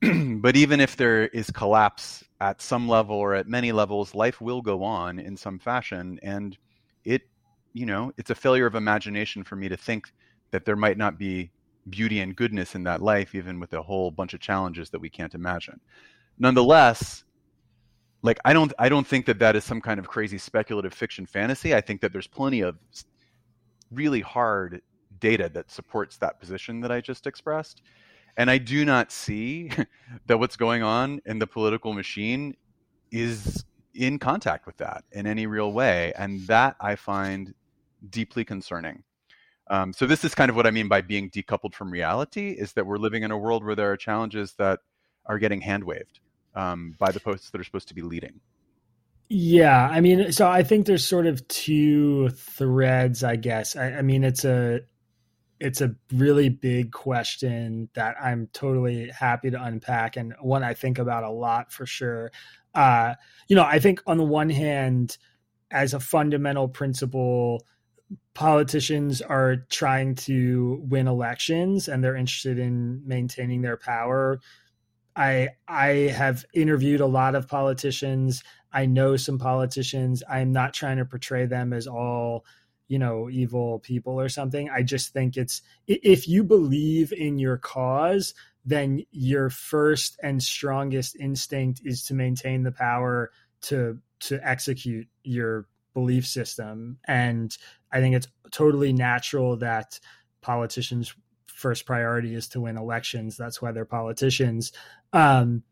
but 0.40 0.56
even 0.56 0.80
if 0.80 0.96
there 0.96 1.26
is 1.26 1.50
collapse 1.50 2.24
at 2.40 2.62
some 2.62 2.88
level 2.88 3.16
or 3.16 3.34
at 3.34 3.48
many 3.48 3.72
levels, 3.72 4.14
life 4.14 4.40
will 4.40 4.62
go 4.62 4.82
on 4.82 5.18
in 5.18 5.36
some 5.36 5.58
fashion. 5.58 6.18
And 6.22 6.56
it, 7.04 7.22
you 7.72 7.86
know, 7.86 8.12
it's 8.16 8.30
a 8.30 8.34
failure 8.34 8.66
of 8.66 8.74
imagination 8.74 9.44
for 9.44 9.56
me 9.56 9.68
to 9.68 9.76
think 9.76 10.12
that 10.50 10.64
there 10.64 10.76
might 10.76 10.96
not 10.96 11.18
be 11.18 11.50
beauty 11.90 12.20
and 12.20 12.36
goodness 12.36 12.74
in 12.74 12.84
that 12.84 13.02
life, 13.02 13.34
even 13.34 13.60
with 13.60 13.72
a 13.72 13.82
whole 13.82 14.10
bunch 14.10 14.34
of 14.34 14.40
challenges 14.40 14.90
that 14.90 15.00
we 15.00 15.10
can't 15.10 15.34
imagine. 15.34 15.80
Nonetheless, 16.38 17.24
like 18.22 18.38
I 18.44 18.52
don't 18.52 18.72
I 18.78 18.88
don't 18.88 19.06
think 19.06 19.26
that 19.26 19.38
that 19.38 19.56
is 19.56 19.64
some 19.64 19.80
kind 19.80 19.98
of 19.98 20.08
crazy 20.08 20.38
speculative 20.38 20.92
fiction 20.92 21.26
fantasy. 21.26 21.74
I 21.74 21.80
think 21.80 22.00
that 22.00 22.12
there's 22.12 22.26
plenty 22.26 22.60
of 22.60 22.76
really 23.90 24.20
hard 24.20 24.82
data 25.20 25.50
that 25.54 25.70
supports 25.70 26.16
that 26.18 26.40
position 26.40 26.80
that 26.80 26.92
I 26.92 27.00
just 27.00 27.26
expressed. 27.26 27.82
And 28.36 28.50
I 28.50 28.58
do 28.58 28.84
not 28.84 29.10
see 29.10 29.70
that 30.26 30.38
what's 30.38 30.56
going 30.56 30.82
on 30.82 31.20
in 31.26 31.38
the 31.38 31.46
political 31.46 31.92
machine 31.92 32.54
is 33.10 33.64
in 33.94 34.18
contact 34.18 34.66
with 34.66 34.76
that 34.76 35.04
in 35.12 35.26
any 35.26 35.46
real 35.46 35.72
way. 35.72 36.12
And 36.16 36.46
that 36.46 36.76
I 36.80 36.94
find 36.94 37.54
deeply 38.10 38.44
concerning. 38.44 39.02
Um, 39.70 39.92
so 39.92 40.06
this 40.06 40.24
is 40.24 40.34
kind 40.34 40.50
of 40.50 40.56
what 40.56 40.66
I 40.66 40.70
mean 40.70 40.88
by 40.88 41.00
being 41.00 41.30
decoupled 41.30 41.74
from 41.74 41.90
reality 41.90 42.50
is 42.50 42.72
that 42.72 42.86
we're 42.86 42.98
living 42.98 43.22
in 43.22 43.30
a 43.30 43.38
world 43.38 43.64
where 43.64 43.74
there 43.74 43.90
are 43.92 43.96
challenges 43.96 44.54
that 44.54 44.80
are 45.26 45.38
getting 45.38 45.60
hand 45.60 45.84
waved 45.84 46.20
um, 46.54 46.94
by 46.98 47.12
the 47.12 47.20
posts 47.20 47.50
that 47.50 47.60
are 47.60 47.64
supposed 47.64 47.88
to 47.88 47.94
be 47.94 48.02
leading. 48.02 48.40
Yeah, 49.28 49.86
I 49.86 50.00
mean, 50.00 50.32
so 50.32 50.48
I 50.48 50.62
think 50.62 50.86
there's 50.86 51.06
sort 51.06 51.26
of 51.26 51.46
two 51.48 52.30
threads, 52.30 53.22
I 53.22 53.36
guess. 53.36 53.76
I, 53.76 53.92
I 53.92 54.02
mean, 54.02 54.24
it's 54.24 54.44
a 54.44 54.80
it's 55.60 55.80
a 55.80 55.94
really 56.12 56.48
big 56.48 56.92
question 56.92 57.88
that 57.94 58.16
I'm 58.22 58.48
totally 58.52 59.10
happy 59.10 59.50
to 59.50 59.62
unpack 59.62 60.16
and 60.16 60.34
one 60.40 60.62
I 60.62 60.74
think 60.74 60.98
about 60.98 61.24
a 61.24 61.30
lot 61.30 61.72
for 61.72 61.84
sure. 61.84 62.30
Uh, 62.74 63.14
you 63.48 63.56
know, 63.56 63.64
I 63.64 63.80
think 63.80 64.00
on 64.06 64.18
the 64.18 64.24
one 64.24 64.50
hand, 64.50 65.18
as 65.70 65.94
a 65.94 66.00
fundamental 66.00 66.68
principle, 66.68 67.66
politicians 68.34 69.20
are 69.20 69.56
trying 69.68 70.14
to 70.14 70.80
win 70.88 71.08
elections 71.08 71.88
and 71.88 72.02
they're 72.02 72.16
interested 72.16 72.58
in 72.58 73.02
maintaining 73.06 73.62
their 73.62 73.76
power. 73.76 74.40
I 75.16 75.50
I 75.66 75.88
have 76.16 76.44
interviewed 76.54 77.00
a 77.00 77.06
lot 77.06 77.34
of 77.34 77.48
politicians. 77.48 78.42
I 78.72 78.86
know 78.86 79.16
some 79.16 79.38
politicians. 79.38 80.22
I'm 80.28 80.52
not 80.52 80.74
trying 80.74 80.98
to 80.98 81.04
portray 81.04 81.46
them 81.46 81.72
as 81.72 81.86
all 81.86 82.44
you 82.88 82.98
know 82.98 83.28
evil 83.30 83.78
people 83.80 84.18
or 84.18 84.28
something 84.28 84.70
i 84.70 84.82
just 84.82 85.12
think 85.12 85.36
it's 85.36 85.60
if 85.86 86.26
you 86.26 86.42
believe 86.42 87.12
in 87.12 87.38
your 87.38 87.58
cause 87.58 88.34
then 88.64 89.04
your 89.10 89.50
first 89.50 90.18
and 90.22 90.42
strongest 90.42 91.14
instinct 91.16 91.80
is 91.84 92.02
to 92.04 92.14
maintain 92.14 92.62
the 92.62 92.72
power 92.72 93.30
to 93.60 93.98
to 94.20 94.40
execute 94.42 95.06
your 95.22 95.66
belief 95.98 96.26
system. 96.26 96.98
And 97.06 97.56
i 97.92 98.00
think 98.00 98.14
it's 98.14 98.28
totally 98.50 98.92
natural 98.92 99.56
that 99.56 99.98
politicians 100.40 101.14
first 101.46 101.86
priority 101.86 102.34
is 102.34 102.48
to 102.48 102.60
win 102.60 102.76
elections. 102.76 103.36
That's 103.36 103.60
why 103.60 103.72
they're 103.72 103.84
politicians. 103.84 104.72
Um, 105.12 105.62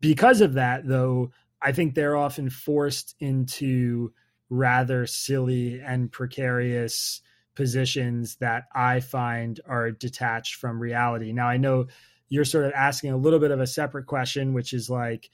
because 0.00 0.40
of 0.40 0.54
that 0.54 0.86
though 0.86 1.30
i 1.62 1.72
think 1.72 1.94
they're 1.94 2.16
often 2.16 2.50
forced 2.50 3.14
into 3.18 4.12
rather 4.50 5.06
silly 5.06 5.80
and 5.80 6.12
precarious 6.12 7.22
positions 7.54 8.36
that 8.36 8.64
I 8.74 9.00
find 9.00 9.58
are 9.66 9.90
detached 9.90 10.56
from 10.56 10.78
reality. 10.78 11.32
Now, 11.32 11.48
I 11.48 11.56
know 11.56 11.86
you're 12.28 12.44
sort 12.44 12.66
of 12.66 12.72
asking 12.72 13.10
a 13.10 13.16
little 13.16 13.38
bit 13.38 13.50
of 13.50 13.60
a 13.60 13.66
separate 13.66 14.06
question, 14.06 14.52
which 14.52 14.72
is 14.72 14.88
like, 14.88 15.30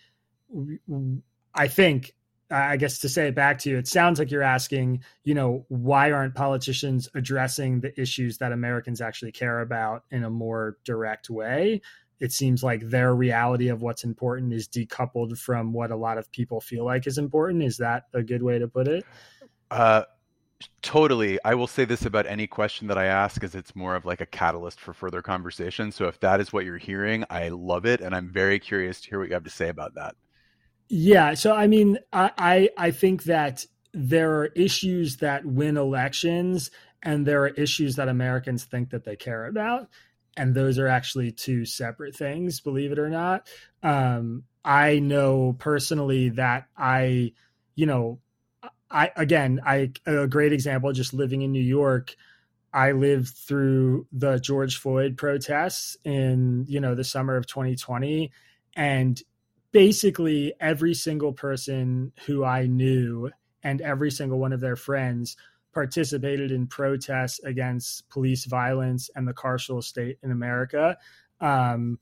I 1.54 1.68
think, 1.68 2.14
I 2.52 2.76
guess 2.76 2.98
to 2.98 3.08
say 3.08 3.28
it 3.28 3.34
back 3.34 3.58
to 3.60 3.70
you, 3.70 3.78
it 3.78 3.88
sounds 3.88 4.18
like 4.18 4.30
you're 4.30 4.42
asking, 4.42 5.02
you 5.24 5.34
know, 5.34 5.64
why 5.68 6.12
aren't 6.12 6.34
politicians 6.34 7.08
addressing 7.14 7.80
the 7.80 7.98
issues 8.00 8.38
that 8.38 8.52
Americans 8.52 9.00
actually 9.00 9.32
care 9.32 9.60
about 9.60 10.04
in 10.10 10.24
a 10.24 10.30
more 10.30 10.76
direct 10.84 11.30
way? 11.30 11.80
it 12.22 12.30
seems 12.30 12.62
like 12.62 12.88
their 12.88 13.12
reality 13.12 13.66
of 13.66 13.82
what's 13.82 14.04
important 14.04 14.52
is 14.52 14.68
decoupled 14.68 15.36
from 15.36 15.72
what 15.72 15.90
a 15.90 15.96
lot 15.96 16.18
of 16.18 16.30
people 16.30 16.60
feel 16.60 16.84
like 16.84 17.08
is 17.08 17.18
important. 17.18 17.64
Is 17.64 17.78
that 17.78 18.04
a 18.14 18.22
good 18.22 18.44
way 18.44 18.60
to 18.60 18.68
put 18.68 18.86
it? 18.86 19.04
Uh, 19.72 20.04
totally. 20.82 21.40
I 21.44 21.54
will 21.54 21.66
say 21.66 21.84
this 21.84 22.04
about 22.04 22.26
any 22.26 22.46
question 22.46 22.86
that 22.86 22.96
I 22.96 23.06
ask 23.06 23.42
is 23.42 23.56
it's 23.56 23.74
more 23.74 23.96
of 23.96 24.04
like 24.04 24.20
a 24.20 24.26
catalyst 24.26 24.78
for 24.78 24.92
further 24.92 25.20
conversation. 25.20 25.90
So 25.90 26.06
if 26.06 26.20
that 26.20 26.40
is 26.40 26.52
what 26.52 26.64
you're 26.64 26.78
hearing, 26.78 27.24
I 27.28 27.48
love 27.48 27.86
it, 27.86 28.00
and 28.00 28.14
I'm 28.14 28.28
very 28.28 28.60
curious 28.60 29.00
to 29.00 29.10
hear 29.10 29.18
what 29.18 29.26
you 29.26 29.34
have 29.34 29.42
to 29.42 29.50
say 29.50 29.68
about 29.68 29.96
that. 29.96 30.14
Yeah. 30.88 31.34
So 31.34 31.54
I 31.54 31.66
mean, 31.66 31.98
I 32.12 32.30
I, 32.38 32.68
I 32.76 32.90
think 32.90 33.24
that 33.24 33.66
there 33.94 34.32
are 34.38 34.46
issues 34.46 35.18
that 35.18 35.44
win 35.44 35.76
elections 35.76 36.70
and 37.02 37.26
there 37.26 37.42
are 37.42 37.48
issues 37.48 37.96
that 37.96 38.08
Americans 38.08 38.64
think 38.64 38.90
that 38.90 39.04
they 39.04 39.16
care 39.16 39.46
about 39.46 39.88
and 40.36 40.54
those 40.54 40.78
are 40.78 40.88
actually 40.88 41.30
two 41.30 41.64
separate 41.64 42.16
things 42.16 42.60
believe 42.60 42.92
it 42.92 42.98
or 42.98 43.10
not 43.10 43.46
um, 43.82 44.44
i 44.64 44.98
know 44.98 45.54
personally 45.58 46.30
that 46.30 46.66
i 46.76 47.32
you 47.74 47.86
know 47.86 48.18
i 48.90 49.10
again 49.16 49.60
i 49.66 49.90
a 50.06 50.26
great 50.26 50.52
example 50.52 50.92
just 50.92 51.12
living 51.14 51.42
in 51.42 51.52
new 51.52 51.62
york 51.62 52.14
i 52.72 52.92
lived 52.92 53.28
through 53.28 54.06
the 54.12 54.38
george 54.38 54.78
floyd 54.78 55.16
protests 55.16 55.96
in 56.04 56.64
you 56.68 56.80
know 56.80 56.94
the 56.94 57.04
summer 57.04 57.36
of 57.36 57.46
2020 57.46 58.30
and 58.74 59.22
basically 59.72 60.52
every 60.60 60.94
single 60.94 61.32
person 61.32 62.12
who 62.26 62.44
i 62.44 62.66
knew 62.66 63.30
and 63.62 63.80
every 63.80 64.10
single 64.10 64.38
one 64.38 64.52
of 64.52 64.60
their 64.60 64.76
friends 64.76 65.36
participated 65.72 66.52
in 66.52 66.66
protests 66.66 67.40
against 67.40 68.08
police 68.10 68.44
violence 68.44 69.10
and 69.14 69.26
the 69.26 69.32
carceral 69.32 69.82
state 69.82 70.18
in 70.22 70.30
America. 70.30 70.98
Um, 71.40 71.98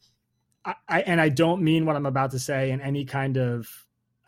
I, 0.65 1.01
and 1.03 1.21
I 1.21 1.29
don't 1.31 1.63
mean 1.63 1.87
what 1.87 1.97
I'm 1.97 2.07
about 2.07 2.33
to 2.33 2.39
say 2.39 2.71
in 2.71 2.81
any 2.81 3.05
kind 3.05 3.39
of, 3.39 3.69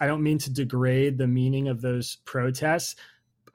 I 0.00 0.06
don't 0.06 0.22
mean 0.22 0.38
to 0.38 0.52
degrade 0.52 1.18
the 1.18 1.26
meaning 1.26 1.68
of 1.68 1.80
those 1.80 2.16
protests 2.24 2.96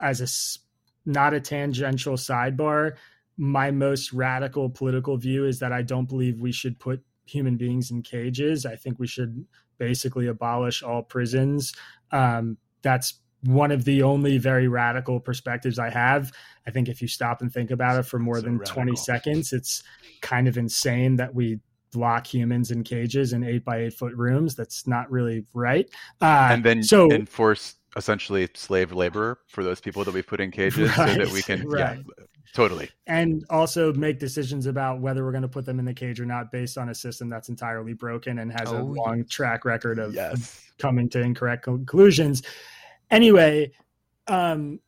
as 0.00 0.20
a 0.20 1.10
not 1.10 1.34
a 1.34 1.40
tangential 1.40 2.14
sidebar. 2.14 2.96
My 3.36 3.70
most 3.70 4.12
radical 4.12 4.70
political 4.70 5.16
view 5.16 5.46
is 5.46 5.58
that 5.60 5.72
I 5.72 5.82
don't 5.82 6.08
believe 6.08 6.40
we 6.40 6.52
should 6.52 6.78
put 6.78 7.02
human 7.24 7.56
beings 7.56 7.90
in 7.90 8.02
cages. 8.02 8.64
I 8.64 8.76
think 8.76 8.98
we 8.98 9.06
should 9.06 9.46
basically 9.78 10.26
abolish 10.26 10.82
all 10.82 11.02
prisons. 11.02 11.74
Um, 12.10 12.58
that's 12.82 13.14
one 13.44 13.70
of 13.70 13.84
the 13.84 14.02
only 14.02 14.38
very 14.38 14.68
radical 14.68 15.20
perspectives 15.20 15.78
I 15.78 15.90
have. 15.90 16.32
I 16.66 16.70
think 16.70 16.88
if 16.88 17.00
you 17.00 17.08
stop 17.08 17.40
and 17.40 17.52
think 17.52 17.70
about 17.70 17.98
it 17.98 18.04
for 18.04 18.18
more 18.18 18.36
so 18.36 18.42
than 18.42 18.58
radical. 18.58 18.82
20 18.82 18.96
seconds, 18.96 19.52
it's 19.52 19.82
kind 20.20 20.48
of 20.48 20.58
insane 20.58 21.16
that 21.16 21.34
we 21.34 21.60
lock 21.94 22.26
humans 22.26 22.70
in 22.70 22.84
cages 22.84 23.32
in 23.32 23.42
eight 23.44 23.64
by 23.64 23.78
eight 23.78 23.94
foot 23.94 24.14
rooms. 24.14 24.54
That's 24.54 24.86
not 24.86 25.10
really 25.10 25.44
right. 25.54 25.88
Uh, 26.20 26.48
and 26.52 26.64
then 26.64 26.82
so 26.82 27.10
enforce 27.10 27.76
essentially 27.96 28.48
slave 28.54 28.92
labor 28.92 29.40
for 29.46 29.64
those 29.64 29.80
people 29.80 30.04
that 30.04 30.14
we 30.14 30.22
put 30.22 30.40
in 30.40 30.50
cages 30.52 30.96
right, 30.96 31.18
so 31.18 31.24
that 31.24 31.32
we 31.32 31.42
can, 31.42 31.68
right. 31.68 31.98
yeah, 31.98 32.24
totally. 32.54 32.90
And 33.06 33.44
also 33.50 33.92
make 33.92 34.18
decisions 34.18 34.66
about 34.66 35.00
whether 35.00 35.24
we're 35.24 35.32
going 35.32 35.42
to 35.42 35.48
put 35.48 35.64
them 35.64 35.78
in 35.78 35.84
the 35.84 35.94
cage 35.94 36.20
or 36.20 36.26
not 36.26 36.52
based 36.52 36.78
on 36.78 36.88
a 36.88 36.94
system 36.94 37.28
that's 37.28 37.48
entirely 37.48 37.94
broken 37.94 38.38
and 38.38 38.52
has 38.52 38.68
oh, 38.68 38.78
a 38.78 38.82
long 38.82 39.18
yes. 39.18 39.28
track 39.28 39.64
record 39.64 39.98
of, 39.98 40.14
yes. 40.14 40.62
coming 40.78 41.08
to 41.08 41.20
incorrect 41.20 41.64
conclusions 41.64 42.42
anyway, 43.10 43.72
um, 44.26 44.80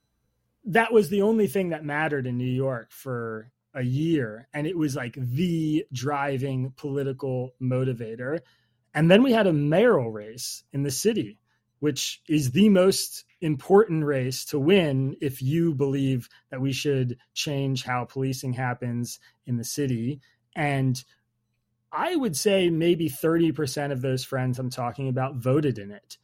that 0.65 0.93
was 0.93 1.09
the 1.09 1.23
only 1.23 1.47
thing 1.47 1.71
that 1.71 1.85
mattered 1.85 2.27
in 2.27 2.37
New 2.37 2.45
York 2.45 2.93
for 2.93 3.51
a 3.75 3.83
year. 3.83 4.49
And 4.53 4.67
it 4.67 4.77
was 4.77 4.97
like 4.97 5.15
the 5.17 5.85
driving 5.93 6.73
political 6.77 7.55
motivator. 7.63 8.41
And 8.95 9.11
then 9.11 9.23
we 9.23 9.33
had 9.33 9.47
a 9.47 9.53
mayoral 9.53 10.11
race 10.11 10.65
in 10.73 10.83
the 10.83 10.91
city, 10.91 11.39
which 11.81 12.23
is 12.29 12.53
the 12.53 12.69
most 12.69 13.25
important 13.41 14.05
race 14.05 14.45
to 14.47 14.59
win 14.59 15.17
if 15.21 15.43
you 15.43 15.75
believe 15.75 16.29
that 16.51 16.61
we 16.61 16.73
should 16.73 17.19
change 17.35 17.85
how 17.85 18.05
policing 18.05 18.53
happens 18.53 19.19
in 19.47 19.57
the 19.57 19.65
city. 19.65 20.21
And 20.55 21.03
I 21.93 22.15
would 22.17 22.37
say 22.37 22.71
maybe 22.71 23.09
30% 23.11 23.93
of 23.93 24.03
those 24.03 24.25
friends 24.25 24.59
I'm 24.59 24.71
talking 24.71 25.09
about 25.09 25.37
voted 25.37 25.79
in 25.79 25.91
it. 25.91 26.19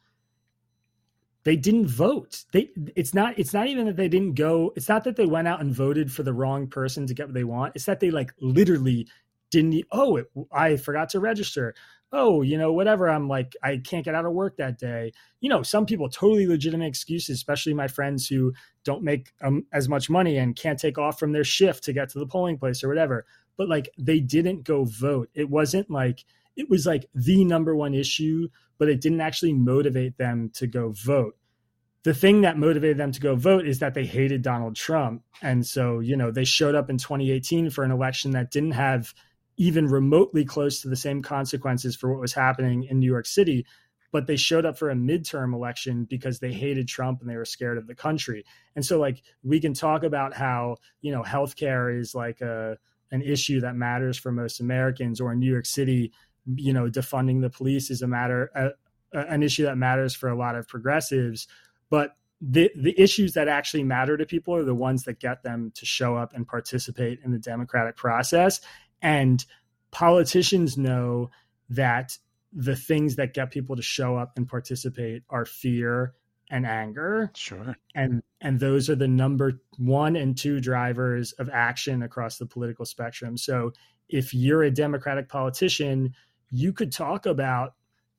They 1.43 1.55
didn't 1.55 1.87
vote. 1.87 2.43
They 2.51 2.69
it's 2.95 3.13
not 3.13 3.39
it's 3.39 3.53
not 3.53 3.67
even 3.67 3.85
that 3.85 3.95
they 3.95 4.09
didn't 4.09 4.33
go, 4.33 4.73
it's 4.75 4.89
not 4.89 5.05
that 5.05 5.15
they 5.15 5.25
went 5.25 5.47
out 5.47 5.61
and 5.61 5.73
voted 5.73 6.11
for 6.11 6.23
the 6.23 6.33
wrong 6.33 6.67
person 6.67 7.07
to 7.07 7.13
get 7.13 7.27
what 7.27 7.33
they 7.33 7.45
want. 7.45 7.73
It's 7.73 7.85
that 7.85 8.01
they 8.01 8.11
like 8.11 8.33
literally 8.41 9.07
didn't 9.49 9.85
oh, 9.91 10.17
it, 10.17 10.29
I 10.51 10.75
forgot 10.75 11.09
to 11.09 11.21
register. 11.21 11.73
Oh, 12.13 12.41
you 12.41 12.57
know, 12.57 12.71
whatever. 12.71 13.09
I'm 13.09 13.27
like 13.27 13.55
I 13.61 13.77
can't 13.77 14.05
get 14.05 14.15
out 14.15 14.25
of 14.25 14.31
work 14.31 14.57
that 14.57 14.79
day. 14.79 15.11
You 15.41 15.49
know, 15.49 15.61
some 15.61 15.85
people 15.85 16.09
totally 16.09 16.47
legitimate 16.47 16.87
excuses, 16.87 17.35
especially 17.35 17.73
my 17.73 17.87
friends 17.87 18.27
who 18.27 18.53
don't 18.83 19.03
make 19.03 19.33
um, 19.41 19.65
as 19.73 19.89
much 19.89 20.09
money 20.09 20.37
and 20.37 20.55
can't 20.55 20.79
take 20.79 20.97
off 20.97 21.19
from 21.19 21.33
their 21.33 21.43
shift 21.43 21.83
to 21.83 21.93
get 21.93 22.09
to 22.09 22.19
the 22.19 22.25
polling 22.27 22.57
place 22.57 22.83
or 22.83 22.87
whatever 22.87 23.25
but 23.57 23.67
like 23.67 23.89
they 23.97 24.19
didn't 24.19 24.63
go 24.63 24.85
vote. 24.85 25.29
It 25.33 25.49
wasn't 25.49 25.89
like 25.89 26.23
it 26.55 26.69
was 26.69 26.85
like 26.85 27.09
the 27.13 27.43
number 27.43 27.75
one 27.75 27.93
issue, 27.93 28.47
but 28.77 28.87
it 28.87 29.01
didn't 29.01 29.21
actually 29.21 29.53
motivate 29.53 30.17
them 30.17 30.51
to 30.55 30.67
go 30.67 30.91
vote. 30.91 31.35
The 32.03 32.13
thing 32.13 32.41
that 32.41 32.57
motivated 32.57 32.97
them 32.97 33.11
to 33.11 33.19
go 33.19 33.35
vote 33.35 33.67
is 33.67 33.79
that 33.79 33.93
they 33.93 34.05
hated 34.05 34.41
Donald 34.41 34.75
Trump. 34.75 35.23
And 35.41 35.65
so, 35.65 35.99
you 35.99 36.15
know, 36.15 36.31
they 36.31 36.45
showed 36.45 36.73
up 36.73 36.89
in 36.89 36.97
2018 36.97 37.69
for 37.69 37.83
an 37.83 37.91
election 37.91 38.31
that 38.31 38.49
didn't 38.49 38.71
have 38.71 39.13
even 39.57 39.87
remotely 39.87 40.45
close 40.45 40.81
to 40.81 40.87
the 40.87 40.95
same 40.95 41.21
consequences 41.21 41.95
for 41.95 42.11
what 42.11 42.21
was 42.21 42.33
happening 42.33 42.83
in 42.83 42.99
New 42.99 43.11
York 43.11 43.25
City. 43.25 43.65
But 44.11 44.25
they 44.25 44.37
showed 44.37 44.65
up 44.65 44.77
for 44.77 44.89
a 44.89 44.95
midterm 44.95 45.53
election 45.53 46.05
because 46.05 46.39
they 46.39 46.53
hated 46.53 46.87
Trump 46.87 47.19
and 47.19 47.29
they 47.29 47.35
were 47.35 47.43
scared 47.43 47.77
of 47.77 47.87
the 47.87 47.95
country. 47.95 48.45
And 48.75 48.85
so, 48.85 48.99
like, 48.99 49.21
we 49.43 49.59
can 49.59 49.73
talk 49.73 50.03
about 50.03 50.33
how, 50.33 50.77
you 51.01 51.11
know, 51.11 51.23
healthcare 51.23 51.99
is 51.99 52.15
like 52.15 52.39
a, 52.39 52.77
an 53.11 53.21
issue 53.21 53.59
that 53.61 53.75
matters 53.75 54.17
for 54.17 54.31
most 54.31 54.61
Americans, 54.61 55.19
or 55.19 55.33
in 55.33 55.39
New 55.39 55.51
York 55.51 55.65
City, 55.65 56.13
you 56.55 56.71
know, 56.71 56.89
defunding 56.89 57.41
the 57.41 57.49
police 57.49 57.91
is 57.91 58.01
a 58.01 58.07
matter, 58.07 58.49
uh, 58.55 58.69
an 59.11 59.43
issue 59.43 59.63
that 59.63 59.77
matters 59.77 60.15
for 60.15 60.29
a 60.29 60.37
lot 60.37 60.55
of 60.55 60.67
progressives. 60.67 61.47
But 61.89 62.15
the 62.39 62.69
the 62.77 62.97
issues 62.99 63.33
that 63.33 63.47
actually 63.47 63.83
matter 63.83 64.15
to 64.15 64.25
people 64.25 64.55
are 64.55 64.63
the 64.63 64.75
ones 64.75 65.03
that 65.03 65.19
get 65.19 65.43
them 65.43 65.71
to 65.75 65.85
show 65.85 66.15
up 66.15 66.33
and 66.33 66.47
participate 66.47 67.19
in 67.25 67.31
the 67.31 67.39
democratic 67.39 67.97
process. 67.97 68.61
And 69.01 69.43
politicians 69.91 70.77
know 70.77 71.29
that 71.69 72.17
the 72.53 72.75
things 72.75 73.15
that 73.17 73.33
get 73.33 73.51
people 73.51 73.75
to 73.75 73.81
show 73.81 74.15
up 74.17 74.33
and 74.35 74.47
participate 74.47 75.23
are 75.29 75.45
fear 75.45 76.13
and 76.49 76.65
anger. 76.65 77.31
Sure. 77.35 77.75
And 77.93 78.23
and 78.41 78.59
those 78.59 78.89
are 78.89 78.95
the 78.95 79.07
number 79.07 79.59
one 79.77 80.15
and 80.15 80.37
two 80.37 80.59
drivers 80.59 81.33
of 81.33 81.49
action 81.51 82.03
across 82.03 82.37
the 82.37 82.45
political 82.45 82.85
spectrum. 82.85 83.37
So 83.37 83.73
if 84.07 84.33
you're 84.33 84.63
a 84.63 84.71
Democratic 84.71 85.27
politician, 85.27 86.13
you 86.49 86.71
could 86.71 86.91
talk 86.91 87.25
about 87.25 87.73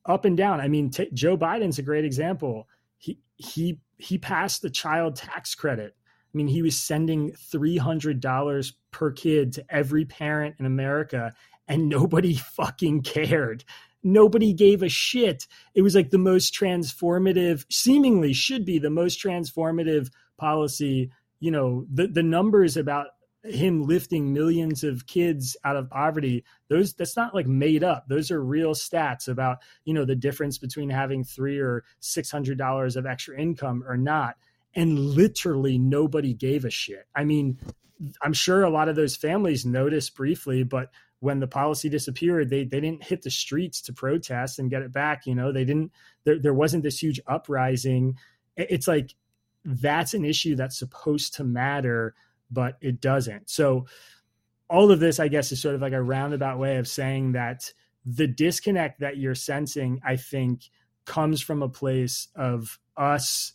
up 0.05 0.25
and 0.25 0.37
down. 0.37 0.61
I 0.61 0.67
mean, 0.67 0.91
t- 0.91 1.09
Joe 1.13 1.37
Biden's 1.37 1.79
a 1.79 1.83
great 1.83 2.05
example. 2.05 2.67
He 2.97 3.19
he 3.35 3.79
he 3.97 4.17
passed 4.17 4.61
the 4.61 4.69
child 4.69 5.15
tax 5.15 5.55
credit. 5.55 5.95
I 6.33 6.37
mean, 6.37 6.47
he 6.47 6.61
was 6.61 6.77
sending 6.77 7.31
$300 7.31 8.73
per 8.91 9.11
kid 9.11 9.53
to 9.53 9.65
every 9.69 10.05
parent 10.05 10.55
in 10.59 10.65
America 10.65 11.33
and 11.67 11.89
nobody 11.89 12.33
fucking 12.55 13.01
cared 13.01 13.63
nobody 14.03 14.53
gave 14.53 14.83
a 14.83 14.89
shit. 14.89 15.47
It 15.73 15.81
was 15.81 15.95
like 15.95 16.09
the 16.09 16.17
most 16.17 16.53
transformative, 16.53 17.65
seemingly 17.69 18.33
should 18.33 18.65
be 18.65 18.79
the 18.79 18.89
most 18.89 19.21
transformative 19.21 20.09
policy. 20.37 21.11
You 21.39 21.51
know, 21.51 21.85
the 21.91 22.07
the 22.07 22.23
numbers 22.23 22.77
about 22.77 23.07
him 23.43 23.83
lifting 23.83 24.33
millions 24.33 24.83
of 24.83 25.07
kids 25.07 25.55
out 25.63 25.77
of 25.77 25.89
poverty 25.89 26.43
those 26.67 26.93
that's 26.93 27.15
not 27.15 27.33
like 27.33 27.47
made 27.47 27.85
up 27.85 28.03
those 28.09 28.31
are 28.31 28.43
real 28.43 28.73
stats 28.73 29.29
about 29.29 29.59
you 29.85 29.93
know 29.93 30.03
the 30.03 30.13
difference 30.13 30.57
between 30.57 30.89
having 30.89 31.23
three 31.23 31.57
or 31.57 31.85
six 32.01 32.29
hundred 32.29 32.57
dollars 32.57 32.97
of 32.97 33.05
extra 33.05 33.39
income 33.39 33.81
or 33.87 33.95
not 33.95 34.35
and 34.75 34.99
literally 34.99 35.77
nobody 35.77 36.33
gave 36.33 36.65
a 36.65 36.69
shit 36.69 37.07
i 37.15 37.23
mean 37.23 37.57
i'm 38.21 38.33
sure 38.33 38.63
a 38.63 38.69
lot 38.69 38.89
of 38.89 38.95
those 38.95 39.15
families 39.15 39.65
noticed 39.65 40.15
briefly 40.15 40.63
but 40.63 40.89
when 41.19 41.39
the 41.39 41.47
policy 41.47 41.89
disappeared, 41.89 42.49
they 42.49 42.63
they 42.63 42.79
didn't 42.79 43.03
hit 43.03 43.21
the 43.21 43.31
streets 43.31 43.81
to 43.81 43.93
protest 43.93 44.59
and 44.59 44.69
get 44.69 44.81
it 44.81 44.91
back. 44.91 45.25
You 45.25 45.35
know, 45.35 45.51
they 45.51 45.65
didn't. 45.65 45.91
There 46.23 46.39
there 46.39 46.53
wasn't 46.53 46.83
this 46.83 47.01
huge 47.01 47.19
uprising. 47.27 48.17
It's 48.55 48.87
like 48.87 49.15
that's 49.65 50.13
an 50.13 50.25
issue 50.25 50.55
that's 50.55 50.79
supposed 50.79 51.35
to 51.35 51.43
matter, 51.43 52.15
but 52.49 52.77
it 52.81 53.01
doesn't. 53.01 53.49
So 53.49 53.87
all 54.69 54.91
of 54.91 54.99
this, 54.99 55.19
I 55.19 55.27
guess, 55.27 55.51
is 55.51 55.61
sort 55.61 55.75
of 55.75 55.81
like 55.81 55.93
a 55.93 56.01
roundabout 56.01 56.59
way 56.59 56.77
of 56.77 56.87
saying 56.87 57.33
that 57.33 57.73
the 58.05 58.27
disconnect 58.27 59.01
that 59.01 59.17
you're 59.17 59.35
sensing, 59.35 59.99
I 60.05 60.15
think, 60.15 60.69
comes 61.05 61.41
from 61.41 61.61
a 61.61 61.69
place 61.69 62.29
of 62.35 62.79
us 62.95 63.53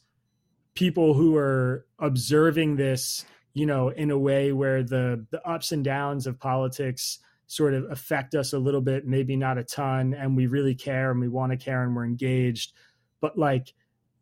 people 0.74 1.14
who 1.14 1.36
are 1.36 1.86
observing 1.98 2.76
this 2.76 3.24
you 3.54 3.66
know 3.66 3.88
in 3.88 4.10
a 4.10 4.18
way 4.18 4.52
where 4.52 4.82
the 4.82 5.24
the 5.30 5.46
ups 5.48 5.72
and 5.72 5.84
downs 5.84 6.26
of 6.26 6.38
politics 6.38 7.20
sort 7.46 7.74
of 7.74 7.90
affect 7.90 8.34
us 8.34 8.52
a 8.52 8.58
little 8.58 8.80
bit, 8.80 9.06
maybe 9.06 9.36
not 9.36 9.58
a 9.58 9.64
ton, 9.64 10.14
and 10.14 10.36
we 10.36 10.46
really 10.46 10.74
care 10.74 11.10
and 11.10 11.20
we 11.20 11.28
want 11.28 11.52
to 11.52 11.58
care 11.58 11.82
and 11.82 11.94
we're 11.94 12.04
engaged. 12.04 12.72
But 13.20 13.38
like 13.38 13.74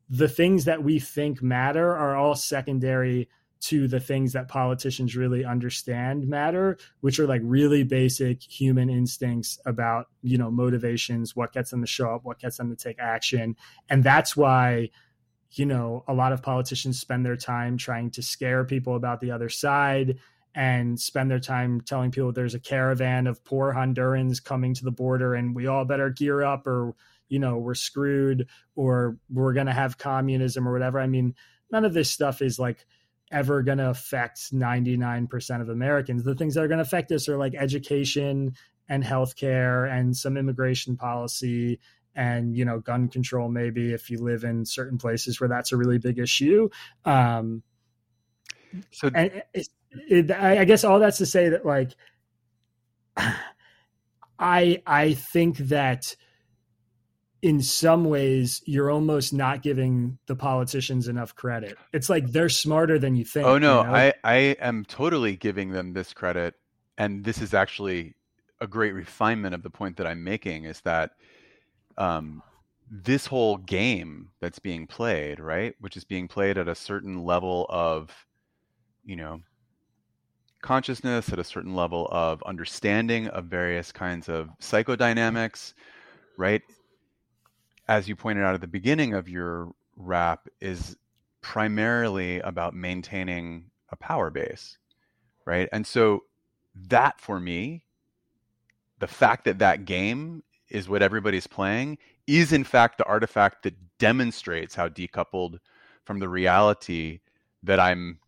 the 0.08 0.28
things 0.28 0.64
that 0.66 0.82
we 0.82 0.98
think 0.98 1.42
matter 1.42 1.96
are 1.96 2.16
all 2.16 2.34
secondary 2.34 3.28
to 3.62 3.86
the 3.86 4.00
things 4.00 4.32
that 4.32 4.48
politicians 4.48 5.16
really 5.16 5.44
understand 5.44 6.26
matter, 6.26 6.76
which 7.00 7.20
are 7.20 7.28
like 7.28 7.40
really 7.44 7.84
basic 7.84 8.42
human 8.42 8.90
instincts 8.90 9.58
about, 9.64 10.08
you 10.20 10.36
know, 10.36 10.50
motivations, 10.50 11.36
what 11.36 11.52
gets 11.52 11.70
them 11.70 11.80
to 11.80 11.86
show 11.86 12.12
up, 12.12 12.24
what 12.24 12.40
gets 12.40 12.56
them 12.56 12.68
to 12.70 12.76
take 12.76 12.98
action. 12.98 13.56
And 13.88 14.02
that's 14.02 14.36
why, 14.36 14.90
you 15.54 15.66
know, 15.66 16.04
a 16.08 16.14
lot 16.14 16.32
of 16.32 16.42
politicians 16.42 17.00
spend 17.00 17.24
their 17.24 17.36
time 17.36 17.76
trying 17.76 18.10
to 18.12 18.22
scare 18.22 18.64
people 18.64 18.96
about 18.96 19.20
the 19.20 19.30
other 19.30 19.48
side 19.48 20.18
and 20.54 20.98
spend 20.98 21.30
their 21.30 21.40
time 21.40 21.80
telling 21.80 22.10
people 22.10 22.32
there's 22.32 22.54
a 22.54 22.60
caravan 22.60 23.26
of 23.26 23.44
poor 23.44 23.72
Hondurans 23.72 24.42
coming 24.42 24.74
to 24.74 24.84
the 24.84 24.90
border 24.90 25.34
and 25.34 25.54
we 25.54 25.66
all 25.66 25.84
better 25.84 26.10
gear 26.10 26.42
up 26.42 26.66
or 26.66 26.94
you 27.28 27.38
know 27.38 27.56
we're 27.56 27.74
screwed 27.74 28.46
or 28.76 29.16
we're 29.30 29.54
going 29.54 29.66
to 29.66 29.72
have 29.72 29.98
communism 29.98 30.68
or 30.68 30.72
whatever. 30.72 31.00
I 31.00 31.06
mean, 31.06 31.34
none 31.70 31.84
of 31.84 31.94
this 31.94 32.10
stuff 32.10 32.42
is 32.42 32.58
like 32.58 32.84
ever 33.30 33.62
going 33.62 33.78
to 33.78 33.88
affect 33.88 34.52
99% 34.52 35.60
of 35.62 35.70
Americans. 35.70 36.22
The 36.22 36.34
things 36.34 36.54
that 36.54 36.62
are 36.62 36.68
going 36.68 36.78
to 36.78 36.82
affect 36.82 37.10
us 37.12 37.28
are 37.28 37.38
like 37.38 37.54
education 37.54 38.54
and 38.88 39.02
healthcare 39.02 39.90
and 39.90 40.14
some 40.14 40.36
immigration 40.36 40.96
policy 40.96 41.78
and 42.14 42.56
you 42.56 42.64
know 42.64 42.78
gun 42.78 43.08
control 43.08 43.48
maybe 43.48 43.92
if 43.92 44.10
you 44.10 44.18
live 44.18 44.44
in 44.44 44.64
certain 44.64 44.98
places 44.98 45.40
where 45.40 45.48
that's 45.48 45.72
a 45.72 45.76
really 45.76 45.98
big 45.98 46.18
issue 46.18 46.68
um 47.04 47.62
so 48.90 49.10
and 49.14 49.42
it, 50.08 50.30
I 50.30 50.64
guess 50.64 50.84
all 50.84 50.98
that's 50.98 51.18
to 51.18 51.26
say 51.26 51.48
that 51.50 51.66
like 51.66 51.92
I 54.38 54.82
I 54.86 55.14
think 55.14 55.58
that 55.58 56.16
in 57.42 57.60
some 57.60 58.04
ways 58.04 58.62
you're 58.66 58.90
almost 58.90 59.32
not 59.32 59.62
giving 59.62 60.18
the 60.26 60.36
politicians 60.36 61.08
enough 61.08 61.34
credit. 61.34 61.76
It's 61.92 62.08
like 62.08 62.30
they're 62.30 62.48
smarter 62.48 62.98
than 62.98 63.16
you 63.16 63.24
think. 63.24 63.46
Oh 63.46 63.58
no, 63.58 63.82
you 63.82 63.88
know? 63.88 63.94
I 63.94 64.12
I 64.24 64.36
am 64.60 64.84
totally 64.84 65.36
giving 65.36 65.70
them 65.70 65.92
this 65.92 66.12
credit 66.12 66.54
and 66.98 67.24
this 67.24 67.40
is 67.40 67.54
actually 67.54 68.14
a 68.60 68.66
great 68.66 68.94
refinement 68.94 69.54
of 69.54 69.62
the 69.62 69.70
point 69.70 69.96
that 69.96 70.06
I'm 70.06 70.22
making 70.22 70.64
is 70.64 70.80
that 70.82 71.12
um, 71.98 72.42
this 72.90 73.26
whole 73.26 73.56
game 73.56 74.28
that's 74.40 74.58
being 74.58 74.86
played, 74.86 75.40
right, 75.40 75.74
which 75.80 75.96
is 75.96 76.04
being 76.04 76.28
played 76.28 76.58
at 76.58 76.68
a 76.68 76.74
certain 76.74 77.24
level 77.24 77.66
of, 77.70 78.10
you 79.04 79.16
know, 79.16 79.40
consciousness, 80.60 81.32
at 81.32 81.38
a 81.38 81.44
certain 81.44 81.74
level 81.74 82.08
of 82.12 82.42
understanding 82.44 83.28
of 83.28 83.46
various 83.46 83.92
kinds 83.92 84.28
of 84.28 84.48
psychodynamics, 84.60 85.74
right? 86.36 86.62
As 87.88 88.08
you 88.08 88.14
pointed 88.14 88.44
out 88.44 88.54
at 88.54 88.60
the 88.60 88.66
beginning 88.66 89.14
of 89.14 89.28
your 89.28 89.72
rap, 89.96 90.48
is 90.60 90.96
primarily 91.40 92.40
about 92.40 92.74
maintaining 92.74 93.64
a 93.90 93.96
power 93.96 94.30
base, 94.30 94.78
right? 95.44 95.68
And 95.72 95.86
so 95.86 96.24
that 96.88 97.20
for 97.20 97.40
me, 97.40 97.84
the 99.00 99.06
fact 99.08 99.44
that 99.44 99.58
that 99.58 99.84
game 99.84 100.42
is 100.72 100.88
what 100.88 101.02
everybody's 101.02 101.46
playing 101.46 101.98
is 102.26 102.52
in 102.52 102.64
fact 102.64 102.98
the 102.98 103.04
artifact 103.04 103.62
that 103.62 103.74
demonstrates 103.98 104.74
how 104.74 104.88
decoupled 104.88 105.58
from 106.04 106.18
the 106.18 106.28
reality 106.28 107.20
that 107.62 107.78
I'm 107.78 108.18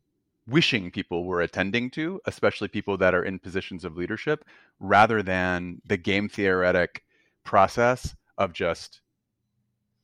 wishing 0.47 0.91
people 0.91 1.25
were 1.25 1.41
attending 1.41 1.91
to, 1.91 2.21
especially 2.27 2.69
people 2.69 2.97
that 2.99 3.15
are 3.15 3.25
in 3.25 3.39
positions 3.39 3.85
of 3.85 3.97
leadership, 3.97 4.45
rather 4.79 5.23
than 5.23 5.81
the 5.87 5.97
game 5.97 6.29
theoretic 6.29 7.03
process 7.45 8.15
of 8.37 8.53
just, 8.53 9.01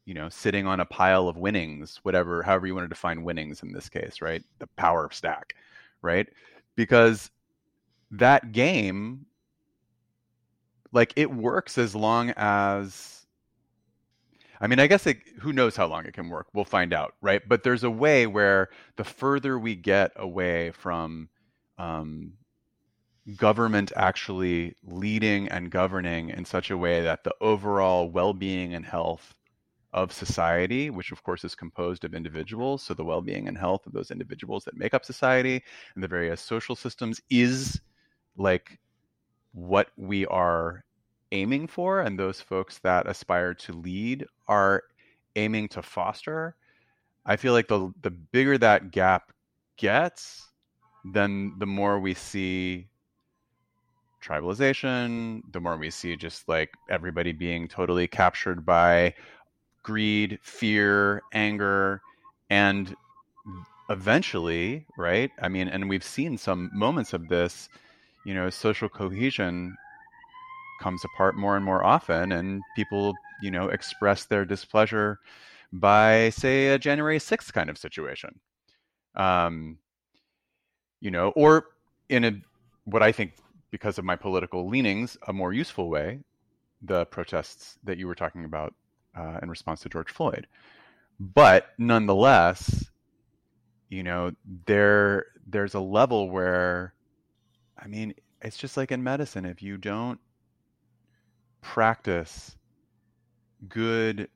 you 0.06 0.14
know, 0.14 0.28
sitting 0.28 0.66
on 0.66 0.80
a 0.80 0.86
pile 0.86 1.28
of 1.28 1.36
winnings, 1.36 2.00
whatever, 2.02 2.42
however 2.42 2.66
you 2.66 2.74
want 2.74 2.84
to 2.84 2.88
define 2.88 3.22
winnings 3.22 3.62
in 3.62 3.72
this 3.72 3.88
case, 3.88 4.22
right? 4.22 4.42
The 4.58 4.66
power 4.76 5.08
stack, 5.12 5.54
right? 6.00 6.26
Because 6.74 7.30
that 8.10 8.52
game 8.52 9.26
like 10.92 11.12
it 11.16 11.32
works 11.32 11.78
as 11.78 11.94
long 11.94 12.32
as 12.36 13.20
I 14.60 14.66
mean, 14.66 14.78
I 14.78 14.86
guess 14.88 15.06
it, 15.06 15.18
who 15.40 15.54
knows 15.54 15.74
how 15.74 15.86
long 15.86 16.04
it 16.04 16.12
can 16.12 16.28
work? 16.28 16.48
We'll 16.52 16.66
find 16.66 16.92
out, 16.92 17.14
right? 17.22 17.40
But 17.48 17.62
there's 17.62 17.82
a 17.82 17.90
way 17.90 18.26
where 18.26 18.68
the 18.96 19.04
further 19.04 19.58
we 19.58 19.74
get 19.74 20.12
away 20.16 20.70
from 20.72 21.30
um, 21.78 22.34
government 23.36 23.90
actually 23.96 24.74
leading 24.84 25.48
and 25.48 25.70
governing 25.70 26.28
in 26.28 26.44
such 26.44 26.70
a 26.70 26.76
way 26.76 27.00
that 27.00 27.24
the 27.24 27.34
overall 27.40 28.10
well-being 28.10 28.74
and 28.74 28.84
health 28.84 29.34
of 29.94 30.12
society, 30.12 30.90
which 30.90 31.10
of 31.10 31.22
course 31.22 31.42
is 31.42 31.54
composed 31.54 32.04
of 32.04 32.14
individuals, 32.14 32.82
so 32.82 32.92
the 32.92 33.04
well-being 33.04 33.48
and 33.48 33.56
health 33.56 33.86
of 33.86 33.92
those 33.92 34.10
individuals 34.10 34.64
that 34.64 34.76
make 34.76 34.92
up 34.92 35.06
society 35.06 35.62
and 35.94 36.04
the 36.04 36.08
various 36.08 36.40
social 36.40 36.76
systems 36.76 37.20
is 37.30 37.80
like 38.36 38.78
what 39.52 39.88
we 39.96 40.26
are 40.26 40.84
aiming 41.32 41.66
for 41.66 42.00
and 42.00 42.18
those 42.18 42.40
folks 42.40 42.78
that 42.78 43.06
aspire 43.06 43.54
to 43.54 43.72
lead 43.72 44.26
are 44.48 44.82
aiming 45.36 45.68
to 45.68 45.80
foster 45.80 46.56
i 47.24 47.36
feel 47.36 47.52
like 47.52 47.68
the 47.68 47.92
the 48.02 48.10
bigger 48.10 48.58
that 48.58 48.90
gap 48.90 49.32
gets 49.76 50.48
then 51.12 51.54
the 51.58 51.66
more 51.66 52.00
we 52.00 52.14
see 52.14 52.86
tribalization 54.22 55.40
the 55.52 55.60
more 55.60 55.76
we 55.76 55.90
see 55.90 56.14
just 56.16 56.48
like 56.48 56.70
everybody 56.90 57.32
being 57.32 57.66
totally 57.66 58.06
captured 58.06 58.66
by 58.66 59.14
greed 59.82 60.38
fear 60.42 61.22
anger 61.32 62.02
and 62.50 62.94
eventually 63.88 64.84
right? 64.98 65.30
I 65.40 65.48
mean 65.48 65.68
and 65.68 65.88
we've 65.88 66.04
seen 66.04 66.36
some 66.36 66.70
moments 66.72 67.12
of 67.12 67.28
this 67.28 67.68
you 68.24 68.34
know 68.34 68.50
social 68.50 68.88
cohesion 68.88 69.76
comes 70.80 71.04
apart 71.04 71.36
more 71.36 71.56
and 71.56 71.64
more 71.64 71.84
often, 71.84 72.32
and 72.32 72.62
people, 72.74 73.14
you 73.42 73.50
know, 73.50 73.68
express 73.68 74.24
their 74.24 74.44
displeasure 74.44 75.18
by, 75.72 76.30
say, 76.30 76.68
a 76.68 76.78
January 76.78 77.18
6th 77.18 77.52
kind 77.52 77.70
of 77.70 77.78
situation. 77.78 78.40
Um, 79.14 79.78
you 81.00 81.10
know, 81.10 81.30
or 81.36 81.66
in 82.08 82.24
a 82.24 82.32
what 82.84 83.02
I 83.02 83.12
think, 83.12 83.34
because 83.70 83.98
of 83.98 84.04
my 84.04 84.16
political 84.16 84.68
leanings, 84.68 85.16
a 85.28 85.32
more 85.32 85.52
useful 85.52 85.88
way, 85.88 86.20
the 86.82 87.06
protests 87.06 87.78
that 87.84 87.98
you 87.98 88.06
were 88.06 88.14
talking 88.14 88.44
about 88.44 88.74
uh, 89.16 89.38
in 89.42 89.50
response 89.50 89.80
to 89.82 89.88
George 89.88 90.10
Floyd. 90.10 90.46
But 91.18 91.66
nonetheless, 91.78 92.86
you 93.88 94.02
know, 94.02 94.32
there 94.66 95.26
there's 95.46 95.74
a 95.74 95.80
level 95.80 96.30
where, 96.30 96.94
I 97.82 97.86
mean, 97.86 98.14
it's 98.42 98.58
just 98.58 98.76
like 98.76 98.92
in 98.92 99.02
medicine. 99.02 99.44
If 99.44 99.62
you 99.62 99.76
don't 99.76 100.20
practice 101.60 102.56
good 103.68 104.28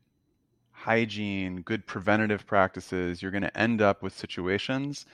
hygiene, 0.70 1.62
good 1.62 1.86
preventative 1.86 2.46
practices, 2.46 3.22
you're 3.22 3.30
going 3.30 3.42
to 3.42 3.58
end 3.58 3.80
up 3.80 4.02
with 4.02 4.16
situations 4.16 5.06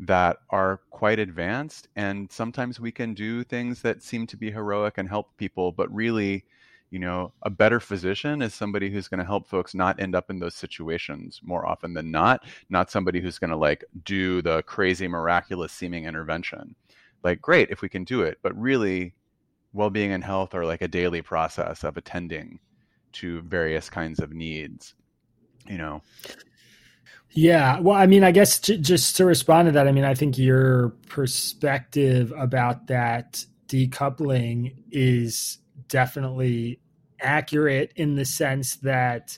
that 0.00 0.38
are 0.50 0.80
quite 0.90 1.18
advanced. 1.18 1.88
And 1.96 2.30
sometimes 2.30 2.80
we 2.80 2.92
can 2.92 3.14
do 3.14 3.42
things 3.42 3.82
that 3.82 4.02
seem 4.02 4.26
to 4.28 4.36
be 4.36 4.50
heroic 4.50 4.96
and 4.96 5.08
help 5.08 5.36
people, 5.36 5.72
but 5.72 5.92
really, 5.92 6.44
you 6.90 6.98
know, 6.98 7.32
a 7.42 7.50
better 7.50 7.80
physician 7.80 8.40
is 8.40 8.54
somebody 8.54 8.90
who's 8.90 9.08
going 9.08 9.18
to 9.18 9.26
help 9.26 9.46
folks 9.46 9.74
not 9.74 10.00
end 10.00 10.14
up 10.14 10.30
in 10.30 10.38
those 10.38 10.54
situations 10.54 11.40
more 11.42 11.66
often 11.66 11.94
than 11.94 12.10
not, 12.10 12.46
not 12.70 12.90
somebody 12.90 13.20
who's 13.20 13.38
going 13.38 13.50
to 13.50 13.56
like 13.56 13.84
do 14.04 14.40
the 14.40 14.62
crazy, 14.62 15.08
miraculous 15.08 15.72
seeming 15.72 16.04
intervention. 16.04 16.74
Like, 17.22 17.40
great 17.40 17.70
if 17.70 17.82
we 17.82 17.88
can 17.88 18.04
do 18.04 18.22
it, 18.22 18.38
but 18.42 18.58
really, 18.58 19.14
well-being 19.72 20.12
and 20.12 20.24
health 20.24 20.54
are 20.54 20.64
like 20.64 20.82
a 20.82 20.88
daily 20.88 21.22
process 21.22 21.84
of 21.84 21.96
attending 21.96 22.58
to 23.12 23.42
various 23.42 23.90
kinds 23.90 24.20
of 24.20 24.32
needs 24.32 24.94
you 25.68 25.78
know? 25.78 26.02
Yeah 27.30 27.78
well 27.80 27.96
i 27.96 28.06
mean 28.06 28.24
i 28.24 28.30
guess 28.30 28.58
to, 28.60 28.78
just 28.78 29.16
to 29.16 29.26
respond 29.26 29.66
to 29.66 29.72
that 29.72 29.86
i 29.86 29.92
mean 29.92 30.04
i 30.04 30.14
think 30.14 30.38
your 30.38 30.90
perspective 31.08 32.32
about 32.36 32.86
that 32.86 33.44
decoupling 33.68 34.74
is 34.90 35.58
definitely 35.88 36.80
accurate 37.20 37.92
in 37.96 38.14
the 38.14 38.24
sense 38.24 38.76
that 38.76 39.36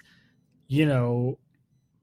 you 0.68 0.86
know 0.86 1.36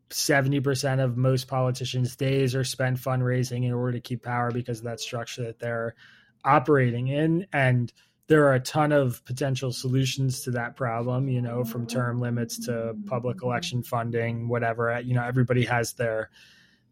70% 0.09 1.03
of 1.03 1.17
most 1.17 1.47
politicians 1.47 2.15
days 2.15 2.55
are 2.55 2.63
spent 2.63 2.97
fundraising 2.97 3.65
in 3.65 3.73
order 3.73 3.93
to 3.93 3.99
keep 3.99 4.23
power 4.23 4.51
because 4.51 4.79
of 4.79 4.85
that 4.85 4.99
structure 4.99 5.43
that 5.43 5.59
they're 5.59 5.95
operating 6.43 7.07
in 7.07 7.45
and 7.51 7.91
there 8.27 8.45
are 8.45 8.55
a 8.55 8.59
ton 8.59 8.91
of 8.91 9.23
potential 9.25 9.71
solutions 9.71 10.41
to 10.41 10.51
that 10.51 10.75
problem, 10.75 11.29
you 11.29 11.41
know, 11.41 11.63
from 11.63 11.87
term 11.87 12.19
limits 12.19 12.65
to 12.65 12.93
public 13.05 13.41
election 13.41 13.83
funding, 13.83 14.49
whatever. 14.49 14.99
You 14.99 15.13
know, 15.13 15.23
everybody 15.23 15.65
has 15.65 15.93
their 15.93 16.29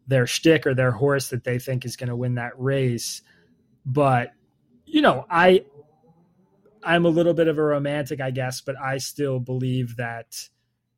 their 0.07 0.28
shtick 0.28 0.66
or 0.66 0.74
their 0.74 0.91
horse 0.91 1.30
that 1.30 1.43
they 1.43 1.59
think 1.59 1.84
is 1.84 1.97
going 1.97 2.09
to 2.09 2.16
win 2.16 2.36
that 2.36 2.53
race. 2.57 3.22
But, 3.86 4.32
you 4.86 5.01
know, 5.01 5.26
I 5.30 5.66
I'm 6.84 7.05
a 7.05 7.09
little 7.09 7.34
bit 7.34 7.47
of 7.47 7.57
a 7.57 7.63
romantic, 7.63 8.22
I 8.22 8.32
guess, 8.32 8.61
but 8.61 8.80
I 8.80 8.99
still 8.99 9.39
believe 9.39 9.97
that 9.97 10.49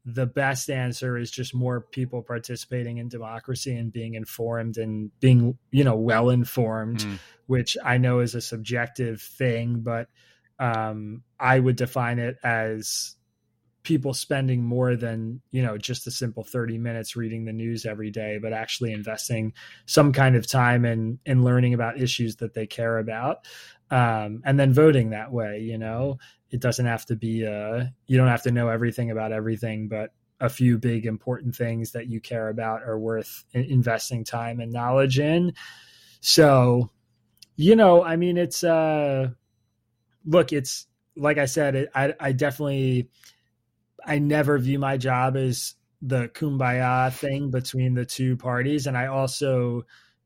the 0.10 0.26
best 0.26 0.70
answer 0.70 1.18
is 1.18 1.30
just 1.30 1.54
more 1.54 1.82
people 1.82 2.22
participating 2.22 2.98
in 2.98 3.10
democracy 3.10 3.76
and 3.76 3.92
being 3.92 4.14
informed 4.14 4.78
and 4.78 5.12
being, 5.20 5.58
you 5.70 5.84
know, 5.84 5.98
well 5.98 6.30
informed, 6.30 7.00
mm. 7.00 7.20
which 7.46 7.76
I 7.84 7.98
know 7.98 8.20
is 8.22 8.34
a 8.34 8.40
subjective 8.40 9.22
thing, 9.22 9.82
but 9.82 10.08
um, 10.60 11.24
I 11.38 11.60
would 11.60 11.76
define 11.76 12.20
it 12.20 12.38
as 12.42 13.16
people 13.84 14.14
spending 14.14 14.64
more 14.64 14.98
than 14.98 15.42
you 15.52 15.62
know 15.62 15.78
just 15.78 16.08
a 16.08 16.12
simple 16.12 16.44
30 16.44 16.78
minutes 16.78 17.16
reading 17.16 17.46
the 17.46 17.54
news 17.54 17.86
every 17.86 18.12
day 18.12 18.38
but 18.38 18.52
actually 18.52 18.92
investing 18.92 19.54
some 19.86 20.12
kind 20.12 20.36
of 20.36 20.46
time 20.46 20.84
in 20.84 21.20
in 21.26 21.42
learning 21.42 21.74
about 21.74 21.98
issues 21.98 22.36
that 22.38 22.54
they 22.54 22.68
care 22.68 22.98
about 22.98 23.48
um, 23.90 24.42
and 24.44 24.60
then 24.60 24.74
voting 24.74 25.12
that 25.12 25.32
way 25.32 25.60
you 25.60 25.78
know 25.78 26.18
it 26.52 26.62
doesn't 26.62 26.86
have 26.86 27.06
to 27.06 27.16
be 27.16 27.46
uh 27.46 27.84
you 28.08 28.18
don't 28.18 28.28
have 28.28 28.44
to 28.44 28.52
know 28.52 28.70
everything 28.70 29.12
about 29.12 29.32
everything 29.32 29.88
but 29.88 30.12
a 30.40 30.50
few 30.50 30.78
big 30.78 31.06
important 31.06 31.56
things 31.56 31.92
that 31.94 32.08
you 32.08 32.22
care 32.22 32.50
about 32.50 32.84
are 32.84 33.00
worth 33.00 33.44
investing 33.54 34.24
time 34.24 34.60
and 34.60 34.72
knowledge 34.72 35.18
in. 35.18 35.52
So 36.20 36.90
you 37.56 37.76
know 37.76 38.04
i 38.04 38.16
mean 38.16 38.38
it's 38.38 38.64
uh 38.64 39.30
look, 40.28 40.54
it's 40.54 40.88
like 41.16 41.38
I 41.38 41.46
said, 41.46 41.76
it, 41.76 41.90
I 41.96 42.14
I 42.20 42.32
definitely 42.34 43.10
I 44.06 44.20
never 44.20 44.60
view 44.60 44.78
my 44.78 44.98
job 44.98 45.36
as 45.36 45.76
the 46.02 46.28
kumbaya 46.28 47.12
thing 47.12 47.50
between 47.50 47.96
the 47.96 48.06
two 48.06 48.38
parties, 48.38 48.86
and 48.86 48.98
I 48.98 49.08
also 49.08 49.86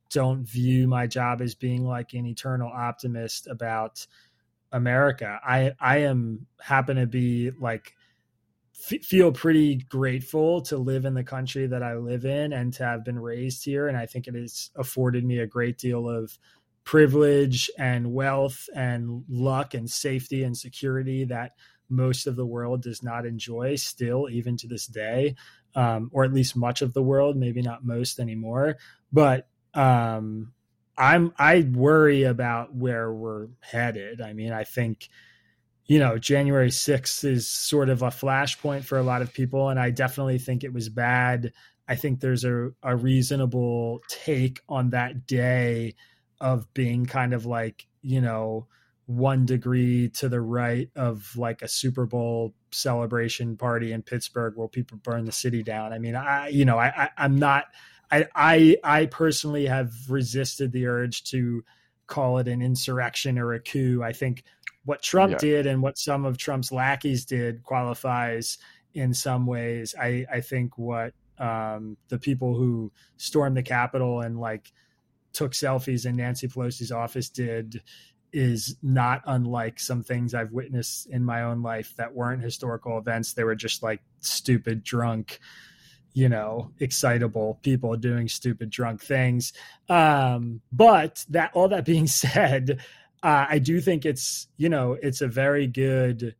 don't 0.10 0.44
view 0.44 0.88
my 0.90 1.08
job 1.08 1.42
as 1.42 1.56
being 1.56 1.86
like 1.86 2.14
an 2.14 2.26
eternal 2.26 2.70
optimist 2.70 3.48
about 3.48 4.06
America. 4.72 5.40
I 5.44 5.74
I 5.80 6.00
am 6.00 6.48
happen 6.62 6.98
to 6.98 7.08
be 7.08 7.52
like 7.60 7.96
f- 8.76 9.04
feel 9.04 9.32
pretty 9.32 9.76
grateful 9.76 10.62
to 10.64 10.78
live 10.78 11.06
in 11.06 11.14
the 11.14 11.24
country 11.24 11.68
that 11.68 11.84
I 11.84 11.96
live 11.96 12.26
in 12.26 12.54
and 12.54 12.74
to 12.74 12.86
have 12.86 13.04
been 13.04 13.20
raised 13.20 13.66
here, 13.66 13.88
and 13.88 13.98
I 13.98 14.06
think 14.06 14.28
it 14.28 14.36
has 14.36 14.72
afforded 14.76 15.26
me 15.26 15.40
a 15.40 15.48
great 15.48 15.78
deal 15.78 16.10
of 16.10 16.38
privilege 16.84 17.70
and 17.78 18.14
wealth 18.14 18.68
and 18.76 19.24
luck 19.30 19.74
and 19.74 19.90
safety 19.90 20.44
and 20.44 20.58
security 20.58 21.24
that 21.26 21.52
most 21.90 22.26
of 22.26 22.36
the 22.36 22.46
world 22.46 22.82
does 22.82 23.04
not 23.04 23.26
enjoy 23.26 23.76
still 23.76 24.28
even 24.32 24.58
to 24.58 24.68
this 24.68 24.88
day 24.88 25.36
um, 25.76 26.10
or 26.12 26.24
at 26.24 26.34
least 26.34 26.56
much 26.56 26.82
of 26.82 26.94
the 26.94 27.04
world 27.04 27.38
maybe 27.38 27.62
not 27.62 27.86
most 27.86 28.20
anymore 28.20 28.78
but 29.12 29.48
um, 29.76 30.52
i'm 30.98 31.34
i 31.38 31.62
worry 31.74 32.24
about 32.24 32.74
where 32.76 33.12
we're 33.12 33.48
headed 33.60 34.22
i 34.22 34.34
mean 34.34 34.52
i 34.52 34.64
think 34.64 35.10
you 35.86 36.00
know 36.00 36.18
january 36.18 36.70
6th 36.70 37.24
is 37.24 37.50
sort 37.50 37.90
of 37.90 38.02
a 38.02 38.08
flashpoint 38.08 38.84
for 38.84 38.98
a 38.98 39.04
lot 39.04 39.22
of 39.22 39.34
people 39.34 39.70
and 39.70 39.80
i 39.80 39.90
definitely 39.90 40.38
think 40.38 40.64
it 40.64 40.74
was 40.74 40.90
bad 40.90 41.52
i 41.88 41.96
think 41.96 42.20
there's 42.20 42.44
a, 42.44 42.70
a 42.84 42.96
reasonable 42.96 44.02
take 44.08 44.62
on 44.70 44.90
that 44.92 45.26
day 45.26 45.96
of 46.40 46.72
being 46.74 47.06
kind 47.06 47.34
of 47.34 47.46
like 47.46 47.88
you 48.02 48.22
know 48.22 48.68
one 49.06 49.46
degree 49.46 50.10
to 50.10 50.30
the 50.30 50.42
right 50.42 50.90
of 50.96 51.36
like 51.36 51.62
a 51.62 51.68
Super 51.68 52.06
Bowl 52.06 52.54
celebration 52.72 53.58
party 53.58 53.92
in 53.92 54.02
Pittsburgh 54.02 54.56
where 54.56 54.68
people 54.68 54.98
burn 55.04 55.26
the 55.26 55.32
city 55.32 55.64
down. 55.64 55.92
I 55.92 56.00
mean, 56.00 56.16
I 56.16 56.48
you 56.50 56.66
know 56.66 56.78
I, 56.78 57.10
I 57.18 57.26
am 57.26 57.38
not 57.38 57.66
I 58.12 58.28
I 58.36 58.78
I 58.84 59.06
personally 59.08 59.66
have 59.66 59.94
resisted 60.10 60.72
the 60.72 60.88
urge 60.88 61.24
to 61.26 61.64
call 62.08 62.40
it 62.40 62.48
an 62.48 62.62
insurrection 62.62 63.40
or 63.40 63.54
a 63.54 63.60
coup. 63.60 64.02
I 64.04 64.12
think 64.12 64.44
what 64.84 65.02
Trump 65.02 65.34
yeah. 65.34 65.38
did 65.38 65.68
and 65.68 65.82
what 65.82 65.98
some 65.98 66.26
of 66.26 66.38
Trump's 66.38 66.72
lackeys 66.72 67.26
did 67.26 67.64
qualifies 67.64 68.58
in 68.94 69.14
some 69.14 69.46
ways. 69.46 69.96
I 70.00 70.26
I 70.32 70.42
think 70.42 70.78
what 70.78 71.14
um, 71.40 71.98
the 72.10 72.20
people 72.20 72.56
who 72.56 72.92
stormed 73.18 73.58
the 73.58 73.64
Capitol 73.64 74.22
and 74.22 74.40
like 74.40 74.72
took 75.34 75.54
selfies 75.54 76.06
in 76.06 76.18
Nancy 76.18 76.48
Pelosi's 76.48 76.92
office 76.92 77.30
did 77.30 77.82
is 78.34 78.78
not 78.82 79.22
unlike 79.26 79.80
some 79.80 80.04
things 80.04 80.34
I've 80.34 80.52
witnessed 80.52 81.08
in 81.08 81.24
my 81.24 81.44
own 81.44 81.62
life 81.62 81.94
that 81.98 82.14
weren't 82.14 82.42
historical 82.42 82.98
events. 82.98 83.34
They 83.34 83.44
were 83.44 83.56
just 83.56 83.84
like 83.84 84.02
stupid, 84.20 84.84
drunk, 84.84 85.40
you 86.14 86.30
know, 86.30 86.72
excitable 86.80 87.60
people 87.64 87.96
doing 87.96 88.28
stupid, 88.28 88.70
drunk 88.70 89.02
things. 89.02 89.54
Um, 89.90 90.62
but 90.72 91.26
that 91.30 91.52
all 91.54 91.70
that 91.70 91.86
being 91.86 92.08
said, 92.08 92.80
uh, 93.24 93.46
I 93.50 93.60
do 93.60 93.80
think 93.82 94.06
it's 94.06 94.48
you 94.58 94.70
know 94.70 94.94
it's 94.94 95.22
a 95.22 95.28
very 95.28 95.68
good 95.68 96.36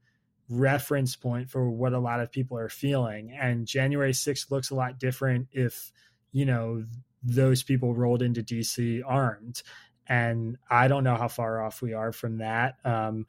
reference 0.50 1.16
point 1.16 1.50
for 1.50 1.70
what 1.70 1.94
a 1.94 2.00
lot 2.00 2.20
of 2.20 2.32
people 2.32 2.58
are 2.58 2.70
feeling. 2.70 3.32
And 3.32 3.66
January 3.66 4.12
6th 4.12 4.52
looks 4.52 4.70
a 4.70 4.76
lot 4.76 5.00
different 5.00 5.48
if 5.54 5.92
you 6.34 6.46
know 6.46 6.86
those 7.24 7.64
people 7.64 7.94
rolled 7.94 8.22
into 8.22 8.44
DC 8.44 9.02
armed. 9.06 9.62
And 10.08 10.58
I 10.70 10.88
don't 10.88 11.06
know 11.06 11.16
how 11.16 11.30
far 11.30 11.62
off 11.62 11.82
we 11.82 11.94
are 11.94 12.12
from 12.12 12.40
that. 12.40 12.76
Um, 12.84 13.28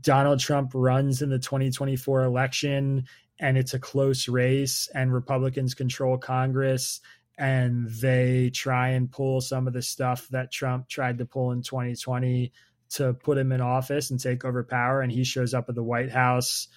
Donald 0.00 0.40
Trump 0.40 0.72
runs 0.74 1.22
in 1.22 1.30
the 1.30 1.38
2024 1.38 2.22
election 2.22 3.06
and 3.40 3.58
it's 3.58 3.74
a 3.74 3.78
close 3.78 4.28
race 4.28 4.88
and 4.94 5.12
Republicans 5.12 5.74
control 5.74 6.16
Congress 6.16 7.00
and 7.38 7.88
they 7.88 8.50
try 8.50 8.90
and 8.90 9.10
pull 9.10 9.40
some 9.40 9.66
of 9.66 9.72
the 9.72 9.82
stuff 9.82 10.28
that 10.28 10.52
Trump 10.52 10.88
tried 10.88 11.18
to 11.18 11.24
pull 11.24 11.50
in 11.50 11.62
2020 11.62 12.52
to 12.90 13.14
put 13.14 13.38
him 13.38 13.52
in 13.52 13.60
office 13.60 14.10
and 14.10 14.20
take 14.20 14.44
over 14.44 14.62
power 14.62 15.00
and 15.00 15.10
he 15.10 15.24
shows 15.24 15.54
up 15.54 15.68
at 15.68 15.74
the 15.74 15.82
White 15.82 16.10
House, 16.10 16.68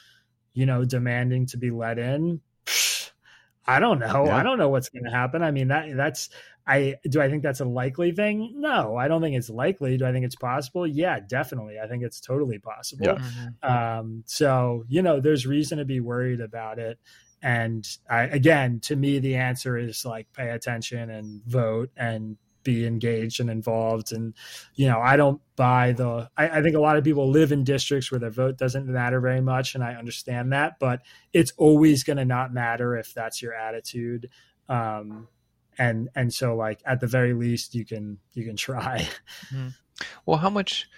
you 0.53 0.66
know, 0.66 0.86
demanding 0.86 1.45
to 1.47 1.58
be 1.58 1.72
let 1.72 1.99
in. 1.99 2.41
I 3.68 3.80
don't 3.80 3.99
know. 3.99 4.26
Yeah. 4.26 4.38
I 4.38 4.43
don't 4.43 4.60
know 4.60 4.70
what's 4.70 4.89
going 4.89 5.06
to 5.06 5.12
happen. 5.12 5.43
I 5.43 5.51
mean, 5.51 5.70
that 5.70 5.95
that's 5.95 6.30
I 6.68 6.95
do 7.07 7.22
I 7.22 7.30
think 7.30 7.43
that's 7.43 7.59
a 7.59 7.66
likely 7.66 8.11
thing? 8.11 8.53
No, 8.55 8.95
I 8.95 9.07
don't 9.07 9.22
think 9.22 9.36
it's 9.36 9.49
likely. 9.49 9.97
Do 9.97 10.05
I 10.05 10.11
think 10.11 10.26
it's 10.26 10.36
possible? 10.36 10.88
Yeah, 10.88 11.20
definitely. 11.20 11.80
I 11.80 11.88
think 11.88 12.03
it's 12.03 12.20
totally 12.20 12.59
possible. 12.59 13.05
Yeah. 13.05 13.16
Mm-hmm. 13.16 13.72
Um, 13.72 14.24
so 14.26 14.84
you 14.88 15.01
know, 15.01 15.20
there's 15.20 15.45
reason 15.45 15.78
to 15.78 15.86
be 15.86 15.99
worried 15.99 16.41
about 16.41 16.80
it. 16.80 16.99
And 17.41 17.88
I, 18.09 18.24
again, 18.24 18.80
to 18.82 18.95
me, 18.95 19.20
the 19.20 19.36
answer 19.36 19.78
is 19.78 20.03
like 20.03 20.32
pay 20.34 20.49
attention 20.49 21.11
and 21.11 21.43
vote 21.45 21.91
and 21.95 22.38
be 22.63 22.86
engaged 22.86 23.39
and 23.39 23.49
involved. 23.49 24.11
And 24.11 24.34
you 24.74 24.88
know, 24.88 24.99
I 24.99 25.16
don't 25.16 25.39
buy 25.55 25.93
the. 25.93 26.30
I, 26.36 26.49
I 26.49 26.61
think 26.63 26.76
a 26.76 26.80
lot 26.82 26.97
of 26.97 27.03
people 27.03 27.30
live 27.30 27.51
in 27.53 27.63
districts 27.63 28.11
where 28.11 28.20
their 28.20 28.32
vote 28.32 28.57
doesn't 28.57 28.88
matter 28.88 29.22
very 29.22 29.41
much, 29.41 29.76
and 29.76 29.84
I 29.84 29.93
understand 29.93 30.51
that. 30.51 30.80
But 30.80 31.03
it's 31.32 31.53
always 31.55 32.03
going 32.03 32.18
to 32.18 32.26
not 32.26 32.53
matter 32.53 32.97
if 32.97 33.13
that's 33.13 33.41
your 33.41 33.53
attitude. 33.53 34.30
Um, 34.68 35.28
and 35.78 36.09
and 36.15 36.34
so 36.34 36.55
like 36.55 36.82
at 36.86 36.99
the 36.99 37.07
very 37.07 37.34
least 37.34 37.76
you 37.76 37.86
can 37.86 38.17
you 38.34 38.45
can 38.45 38.55
try 38.55 39.07
mm-hmm. 39.47 39.67
well 40.26 40.38
how 40.38 40.49
much 40.49 40.89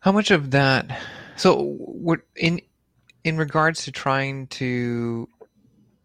how 0.00 0.12
much 0.12 0.30
of 0.30 0.50
that 0.50 1.00
so 1.36 1.62
what 1.62 2.20
in 2.36 2.60
in 3.24 3.36
regards 3.36 3.84
to 3.84 3.92
trying 3.92 4.46
to 4.46 5.28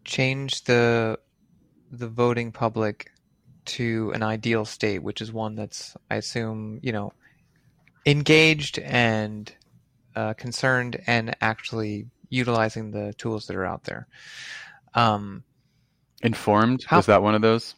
change 0.04 0.64
the 0.66 1.18
the 1.92 2.08
voting 2.08 2.52
public 2.52 3.12
to 3.66 4.12
an 4.14 4.22
ideal 4.22 4.66
state 4.66 5.00
which 5.00 5.22
is 5.22 5.32
one 5.32 5.56
that's 5.56 5.96
i 6.12 6.16
assume 6.16 6.80
you 6.84 6.92
know 6.92 7.12
engaged 8.06 8.78
and 8.80 9.54
uh, 10.16 10.34
concerned 10.34 11.02
and 11.08 11.36
actually 11.42 12.08
utilizing 12.30 12.92
the 12.92 13.14
tools 13.18 13.48
that 13.48 13.56
are 13.56 13.66
out 13.66 13.84
there 13.84 14.08
um, 14.94 15.44
Informed 16.26 16.84
How, 16.88 16.98
was 16.98 17.06
that 17.06 17.22
one 17.22 17.36
of 17.36 17.42
those? 17.42 17.76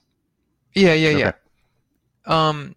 Yeah, 0.74 0.94
yeah, 0.94 1.10
okay. 1.10 1.20
yeah. 1.20 1.32
Um, 2.50 2.76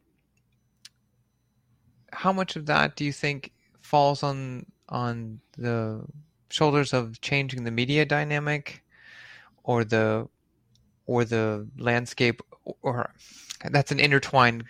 how 2.13 2.33
much 2.33 2.57
of 2.57 2.67
that 2.67 2.97
do 2.97 3.05
you 3.05 3.13
think 3.13 3.53
falls 3.81 4.23
on 4.23 4.67
on 4.89 5.41
the 5.57 6.03
shoulders 6.51 6.93
of 6.93 7.21
changing 7.21 7.65
the 7.65 7.71
media 7.71 8.05
dynamic, 8.05 8.83
or 9.65 9.85
the 9.85 10.29
or 11.07 11.25
the 11.25 11.69
landscape, 11.79 12.43
or 12.83 13.13
that's 13.71 13.93
an 13.93 14.01
intertwined 14.01 14.65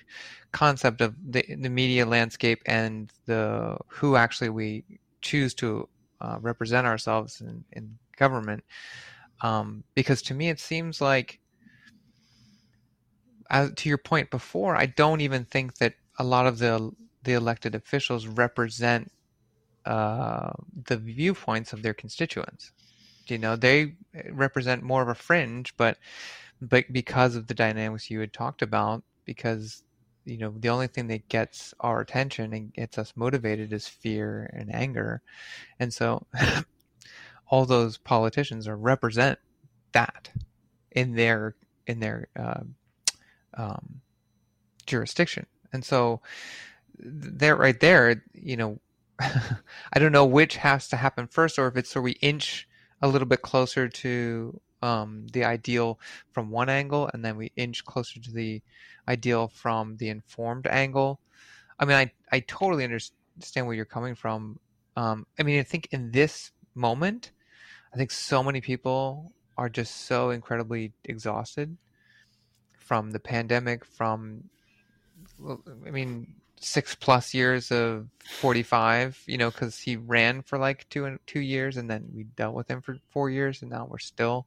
concept 0.53 1.01
of 1.01 1.15
the 1.33 1.45
the 1.57 1.71
media 1.71 2.05
landscape 2.05 2.61
and 2.67 3.13
the 3.27 3.77
who 3.89 4.17
actually 4.17 4.51
we 4.51 4.85
choose 5.23 5.55
to 5.55 5.89
uh, 6.21 6.39
represent 6.41 6.87
ourselves 6.87 7.41
in, 7.41 7.65
in 7.73 7.99
government. 8.17 8.65
Um, 9.43 9.85
because 9.95 10.23
to 10.23 10.35
me, 10.35 10.49
it 10.51 10.61
seems 10.61 11.01
like, 11.01 11.41
as, 13.51 13.73
to 13.77 13.89
your 13.89 13.99
point 13.99 14.31
before, 14.31 14.77
I 14.77 14.87
don't 14.87 15.21
even 15.21 15.45
think 15.45 15.77
that 15.79 15.95
a 16.19 16.25
lot 16.25 16.47
of 16.47 16.59
the 16.59 16.91
the 17.23 17.33
elected 17.35 17.75
officials 17.75 18.27
represent 18.27 19.11
uh, 19.87 20.53
the 20.87 20.97
viewpoints 20.97 21.73
of 21.73 21.83
their 21.83 21.95
constituents. 21.95 22.73
You 23.29 23.39
know, 23.39 23.57
they 23.57 23.95
represent 24.31 24.83
more 24.83 25.03
of 25.03 25.09
a 25.09 25.15
fringe, 25.15 25.75
but 25.77 25.99
but 26.61 26.87
because 26.93 27.37
of 27.37 27.47
the 27.49 27.55
dynamics 27.55 28.11
you 28.11 28.21
had 28.21 28.33
talked 28.33 28.63
about, 28.63 29.05
because 29.25 29.85
you 30.25 30.39
know 30.39 30.55
the 30.59 30.69
only 30.71 30.89
thing 30.89 31.09
that 31.09 31.29
gets 31.29 31.75
our 31.81 32.01
attention 32.01 32.53
and 32.55 32.73
gets 32.75 32.99
us 32.99 33.13
motivated 33.17 33.73
is 33.73 33.89
fear 33.89 34.51
and 34.55 34.75
anger, 34.75 35.23
and 35.81 35.93
so 35.95 36.27
all 37.51 37.67
those 37.67 37.99
politicians 37.99 38.67
are 38.67 38.77
represent 38.77 39.39
that 39.93 40.31
in 40.93 41.15
their 41.15 41.57
in 41.87 42.01
their 42.01 42.29
uh, 42.39 42.63
um, 43.55 44.01
jurisdiction, 44.87 45.47
and 45.73 45.85
so 45.85 46.21
there, 46.99 47.57
right 47.57 47.79
there, 47.81 48.23
you 48.33 48.57
know, 48.57 48.79
I 49.21 49.99
don't 49.99 50.13
know 50.13 50.27
which 50.27 50.57
has 50.57 50.89
to 50.89 50.97
happen 50.97 51.27
first, 51.27 51.59
or 51.59 51.67
if 51.67 51.77
it's 51.77 51.91
so 51.91 52.01
we 52.01 52.13
inch 52.13 52.69
a 53.03 53.09
little 53.09 53.27
bit 53.27 53.43
closer 53.43 53.89
to 53.89 54.61
um, 54.83 55.27
the 55.33 55.45
ideal 55.45 55.99
from 56.33 56.51
one 56.51 56.69
angle, 56.69 57.11
and 57.13 57.25
then 57.25 57.37
we 57.37 57.53
inch 57.57 57.85
closer 57.85 58.21
to 58.21 58.33
the 58.33 58.63
ideal 59.09 59.49
from 59.49 59.97
the 59.97 60.09
informed 60.09 60.67
angle. 60.67 61.21
I 61.79 61.85
mean, 61.85 61.97
I 61.97 62.13
I 62.31 62.41
totally 62.41 62.85
understand 62.85 63.67
where 63.67 63.75
you're 63.75 63.85
coming 63.85 64.15
from. 64.15 64.59
Um, 64.97 65.27
I 65.39 65.43
mean, 65.43 65.59
I 65.61 65.63
think 65.65 65.89
in 65.91 66.13
this 66.13 66.53
moment, 66.75 67.33
I 67.93 67.97
think 67.97 68.11
so 68.11 68.43
many 68.43 68.61
people 68.61 69.33
are 69.57 69.69
just 69.69 70.07
so 70.07 70.31
incredibly 70.31 70.93
exhausted 71.05 71.77
from 72.79 73.11
the 73.11 73.21
pandemic, 73.21 73.85
from, 73.85 74.45
I 75.87 75.91
mean, 75.91 76.35
six 76.61 76.95
plus 76.95 77.35
years 77.35 77.71
of 77.71 78.07
45, 78.41 79.23
you 79.27 79.39
know, 79.39 79.51
because 79.51 79.79
he 79.79 79.97
ran 79.97 80.43
for 80.43 80.59
like 80.59 80.89
two 80.89 81.05
and 81.05 81.19
two 81.27 81.41
years 81.41 81.77
and 81.77 81.91
then 81.91 82.09
we 82.15 82.25
dealt 82.25 82.55
with 82.55 82.69
him 82.69 82.81
for 82.81 82.97
four 83.11 83.31
years 83.31 83.63
and 83.63 83.71
now 83.71 83.87
we're 83.89 83.99
still, 83.99 84.47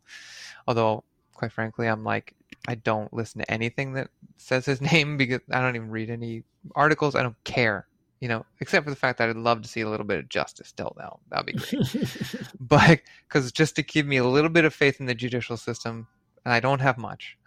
although 0.67 1.03
quite 1.33 1.51
frankly, 1.51 1.87
I'm 1.87 2.03
like, 2.03 2.35
I 2.67 2.75
don't 2.75 3.11
listen 3.13 3.41
to 3.41 3.51
anything 3.51 3.93
that 3.93 4.09
says 4.37 4.65
his 4.65 4.81
name 4.93 5.17
because 5.17 5.41
I 5.51 5.61
don't 5.61 5.75
even 5.75 5.89
read 5.89 6.09
any 6.09 6.43
articles. 6.75 7.15
I 7.15 7.23
don't 7.23 7.43
care 7.43 7.87
you 8.23 8.29
know, 8.29 8.45
except 8.61 8.85
for 8.85 8.89
the 8.89 8.95
fact 8.95 9.17
that 9.17 9.27
I'd 9.27 9.35
love 9.35 9.63
to 9.63 9.67
see 9.67 9.81
a 9.81 9.89
little 9.89 10.05
bit 10.05 10.17
of 10.17 10.29
justice 10.29 10.69
still 10.69 10.95
now. 10.97 11.19
That'd 11.29 11.47
be 11.47 11.51
great. 11.51 12.07
but 12.61 13.01
because 13.27 13.51
just 13.51 13.75
to 13.75 13.83
give 13.83 14.05
me 14.05 14.15
a 14.15 14.23
little 14.23 14.49
bit 14.49 14.63
of 14.63 14.73
faith 14.73 15.01
in 15.01 15.07
the 15.07 15.13
judicial 15.13 15.57
system, 15.57 16.07
and 16.45 16.53
I 16.53 16.61
don't 16.61 16.79
have 16.79 16.97
much. 16.97 17.37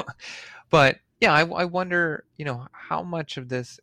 but 0.70 0.98
yeah, 1.20 1.32
I, 1.32 1.40
I 1.40 1.64
wonder, 1.64 2.22
you 2.36 2.44
know, 2.44 2.68
how 2.70 3.02
much 3.02 3.36
of 3.36 3.48
this, 3.48 3.80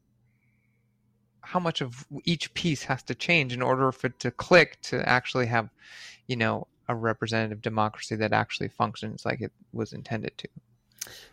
how 1.41 1.59
much 1.59 1.81
of 1.81 2.07
each 2.23 2.53
piece 2.53 2.83
has 2.83 3.03
to 3.03 3.15
change 3.15 3.51
in 3.51 3.61
order 3.61 3.91
for 3.91 4.07
it 4.07 4.17
to 4.19 4.31
click 4.31 4.79
to 4.83 5.05
actually 5.09 5.47
have, 5.47 5.69
you 6.27 6.37
know, 6.37 6.67
a 6.87 6.95
representative 6.95 7.61
democracy 7.61 8.15
that 8.15 8.31
actually 8.31 8.69
functions 8.69 9.25
like 9.25 9.41
it 9.41 9.51
was 9.73 9.91
intended 9.91 10.37
to. 10.37 10.47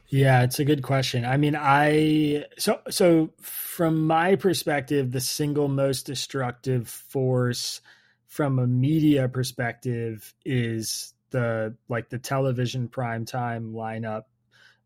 Yeah, 0.08 0.42
it's 0.42 0.58
a 0.60 0.64
good 0.64 0.82
question. 0.82 1.24
I 1.24 1.36
mean, 1.36 1.56
I 1.56 2.44
so 2.58 2.80
so 2.90 3.30
from 3.40 4.06
my 4.06 4.36
perspective, 4.36 5.10
the 5.10 5.20
single 5.20 5.68
most 5.68 6.06
destructive 6.06 6.88
force 6.88 7.80
from 8.28 8.58
a 8.58 8.66
media 8.66 9.28
perspective 9.28 10.32
is 10.44 11.12
the 11.30 11.74
like 11.88 12.08
the 12.08 12.18
television 12.18 12.88
prime 12.88 13.24
time 13.24 13.72
lineup 13.72 14.22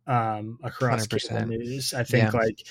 um 0.07 0.59
across 0.63 1.07
100%. 1.07 1.49
news. 1.49 1.93
I 1.93 2.05
think 2.05 2.33
yeah. 2.33 2.39
like 2.39 2.67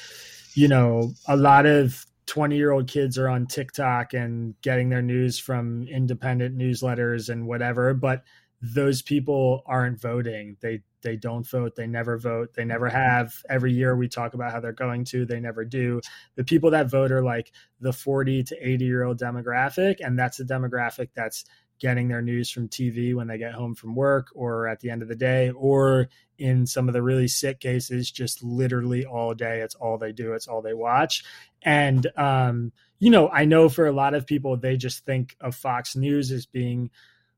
you 0.55 0.67
know, 0.67 1.13
a 1.27 1.37
lot 1.37 1.67
of 1.67 2.03
20 2.25 2.57
year 2.57 2.71
old 2.71 2.87
kids 2.87 3.17
are 3.17 3.29
on 3.29 3.45
TikTok 3.45 4.13
and 4.13 4.53
getting 4.61 4.89
their 4.89 5.01
news 5.01 5.39
from 5.39 5.87
independent 5.87 6.57
newsletters 6.57 7.29
and 7.29 7.47
whatever, 7.47 7.93
but 7.93 8.23
those 8.61 9.01
people 9.01 9.63
aren't 9.65 10.01
voting. 10.01 10.57
They 10.61 10.81
they 11.01 11.15
don't 11.15 11.47
vote. 11.47 11.75
They 11.75 11.87
never 11.87 12.17
vote. 12.17 12.53
They 12.53 12.65
never 12.65 12.89
have. 12.89 13.33
Every 13.49 13.71
year 13.71 13.95
we 13.95 14.09
talk 14.09 14.33
about 14.33 14.51
how 14.51 14.59
they're 14.59 14.73
going 14.73 15.05
to. 15.05 15.25
They 15.25 15.39
never 15.39 15.63
do. 15.63 16.01
The 16.35 16.43
people 16.43 16.71
that 16.71 16.89
vote 16.89 17.11
are 17.11 17.23
like 17.23 17.53
the 17.79 17.93
40 17.93 18.43
to 18.43 18.69
80 18.69 18.85
year 18.85 19.03
old 19.03 19.19
demographic, 19.19 19.97
and 20.01 20.19
that's 20.19 20.37
the 20.37 20.43
demographic 20.43 21.09
that's 21.15 21.45
getting 21.79 22.09
their 22.09 22.21
news 22.21 22.49
from 22.49 22.67
TV 22.67 23.15
when 23.15 23.27
they 23.27 23.37
get 23.37 23.53
home 23.53 23.73
from 23.73 23.95
work 23.95 24.27
or 24.35 24.67
at 24.67 24.81
the 24.81 24.89
end 24.89 25.01
of 25.01 25.07
the 25.07 25.15
day, 25.15 25.49
or 25.51 26.09
in 26.37 26.67
some 26.67 26.89
of 26.89 26.93
the 26.93 27.01
really 27.01 27.27
sick 27.27 27.61
cases, 27.61 28.11
just 28.11 28.43
literally 28.43 29.05
all 29.05 29.33
day. 29.33 29.61
It's 29.61 29.75
all 29.75 29.97
they 29.97 30.11
do, 30.11 30.33
it's 30.33 30.47
all 30.47 30.61
they 30.61 30.73
watch. 30.73 31.23
And, 31.61 32.05
um, 32.17 32.73
you 32.99 33.09
know, 33.09 33.29
I 33.29 33.45
know 33.45 33.69
for 33.69 33.87
a 33.87 33.93
lot 33.93 34.13
of 34.13 34.27
people, 34.27 34.57
they 34.57 34.75
just 34.75 35.05
think 35.05 35.37
of 35.39 35.55
Fox 35.55 35.95
News 35.95 36.31
as 36.31 36.45
being 36.45 36.89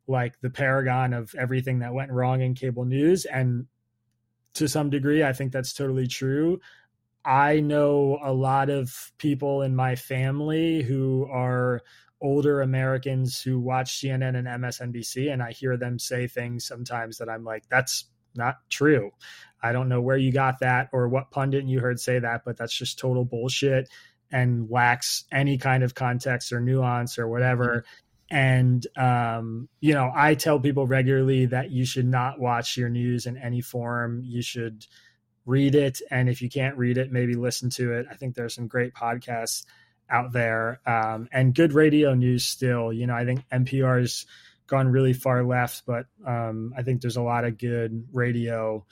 like 0.08 0.40
the 0.42 0.50
paragon 0.50 1.14
of 1.14 1.34
everything 1.38 1.80
that 1.80 1.94
went 1.94 2.12
wrong 2.12 2.42
in 2.42 2.54
cable 2.54 2.86
news. 2.86 3.26
And 3.26 3.66
to 4.56 4.68
some 4.68 4.90
degree, 4.90 5.24
I 5.24 5.34
think 5.34 5.52
that's 5.52 5.74
totally 5.74 6.08
true. 6.08 6.60
I 7.24 7.60
know 7.60 8.20
a 8.24 8.34
lot 8.34 8.70
of 8.70 9.12
people 9.18 9.62
in 9.62 9.76
my 9.76 9.96
family 9.96 10.82
who 10.82 11.28
are 11.32 11.82
older 12.22 12.62
Americans 12.62 13.42
who 13.42 13.60
watch 13.60 14.00
CNN 14.00 14.38
and 14.38 14.48
MSNBC, 14.48 15.32
and 15.32 15.42
I 15.42 15.52
hear 15.52 15.78
them 15.78 15.98
say 16.00 16.28
things 16.28 16.66
sometimes 16.66 17.18
that 17.18 17.30
I'm 17.30 17.44
like, 17.44 17.64
that's 17.70 18.06
not 18.36 18.58
true. 18.70 19.12
I 19.62 19.72
don't 19.72 19.90
know 19.90 20.02
where 20.02 20.18
you 20.18 20.32
got 20.32 20.60
that 20.60 20.90
or 20.92 21.08
what 21.08 21.32
pundit 21.32 21.66
you 21.66 21.80
heard 21.80 22.00
say 22.00 22.20
that, 22.20 22.44
but 22.46 22.58
that's 22.58 22.76
just 22.76 23.00
total 23.00 23.26
bullshit 23.26 23.90
and 24.32 24.70
lacks 24.70 25.26
any 25.32 25.58
kind 25.58 25.84
of 25.84 25.94
context 25.94 26.52
or 26.52 26.60
nuance 26.60 27.20
or 27.20 27.28
whatever. 27.28 27.68
Mm-hmm. 27.68 28.11
And, 28.32 28.88
um, 28.96 29.68
you 29.82 29.94
know, 29.94 30.10
I 30.16 30.36
tell 30.36 30.58
people 30.58 30.88
regularly 30.88 31.48
that 31.48 31.70
you 31.70 31.86
should 31.86 32.08
not 32.08 32.40
watch 32.40 32.78
your 32.78 32.88
news 32.88 33.26
in 33.26 33.36
any 33.38 33.60
form. 33.60 34.24
You 34.24 34.42
should 34.42 34.86
read 35.46 35.76
it. 35.76 36.02
And 36.10 36.30
if 36.30 36.42
you 36.42 36.50
can't 36.50 36.78
read 36.78 36.98
it, 36.98 37.12
maybe 37.12 37.36
listen 37.36 37.70
to 37.72 37.92
it. 37.92 38.06
I 38.10 38.16
think 38.16 38.34
there's 38.34 38.56
some 38.56 38.68
great 38.68 38.94
podcasts 38.94 39.66
out 40.10 40.32
there 40.32 40.80
um, 40.86 41.28
and 41.34 41.54
good 41.54 41.74
radio 41.74 42.14
news 42.14 42.46
still. 42.46 42.94
You 42.94 43.06
know, 43.06 43.16
I 43.16 43.26
think 43.26 43.44
NPR's 43.52 44.26
gone 44.66 44.88
really 44.88 45.12
far 45.12 45.44
left, 45.44 45.84
but 45.86 46.06
um, 46.26 46.74
I 46.78 46.84
think 46.84 47.02
there's 47.02 47.18
a 47.18 47.22
lot 47.22 47.44
of 47.44 47.58
good 47.58 48.08
radio. 48.14 48.86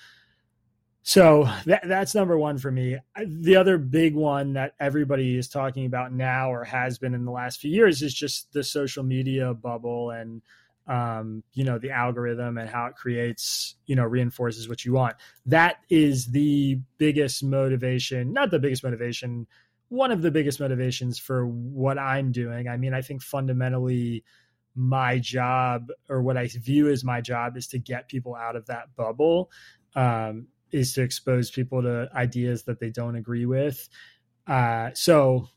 So 1.09 1.49
that, 1.65 1.87
that's 1.87 2.13
number 2.13 2.37
one 2.37 2.59
for 2.59 2.69
me. 2.69 2.99
The 3.25 3.55
other 3.55 3.79
big 3.79 4.13
one 4.13 4.53
that 4.53 4.75
everybody 4.79 5.39
is 5.39 5.49
talking 5.49 5.87
about 5.87 6.13
now 6.13 6.51
or 6.51 6.63
has 6.63 6.99
been 6.99 7.15
in 7.15 7.25
the 7.25 7.31
last 7.31 7.59
few 7.59 7.71
years 7.71 8.03
is 8.03 8.13
just 8.13 8.53
the 8.53 8.63
social 8.63 9.01
media 9.01 9.55
bubble 9.55 10.11
and 10.11 10.43
um, 10.85 11.41
you 11.53 11.63
know 11.63 11.79
the 11.79 11.89
algorithm 11.89 12.59
and 12.59 12.69
how 12.69 12.85
it 12.85 12.95
creates 12.95 13.73
you 13.87 13.95
know 13.95 14.03
reinforces 14.03 14.69
what 14.69 14.85
you 14.85 14.93
want. 14.93 15.15
That 15.47 15.77
is 15.89 16.27
the 16.27 16.79
biggest 16.99 17.43
motivation 17.43 18.31
not 18.31 18.51
the 18.51 18.59
biggest 18.59 18.83
motivation 18.83 19.47
one 19.87 20.11
of 20.11 20.21
the 20.21 20.29
biggest 20.29 20.59
motivations 20.59 21.17
for 21.17 21.47
what 21.47 21.97
i'm 21.97 22.31
doing. 22.31 22.67
I 22.67 22.77
mean 22.77 22.93
i 22.93 23.01
think 23.01 23.23
fundamentally 23.23 24.23
my 24.75 25.17
job 25.17 25.87
or 26.07 26.21
what 26.21 26.37
i 26.37 26.45
view 26.45 26.87
as 26.87 27.03
my 27.03 27.19
job 27.19 27.57
is 27.57 27.65
to 27.69 27.79
get 27.79 28.09
people 28.09 28.35
out 28.35 28.55
of 28.55 28.67
that 28.67 28.95
bubble. 28.95 29.49
Um, 29.95 30.49
is 30.71 30.93
to 30.93 31.01
expose 31.01 31.49
people 31.51 31.81
to 31.81 32.09
ideas 32.15 32.63
that 32.63 32.79
they 32.79 32.89
don't 32.89 33.15
agree 33.15 33.45
with 33.45 33.89
uh, 34.47 34.89
so 34.93 35.47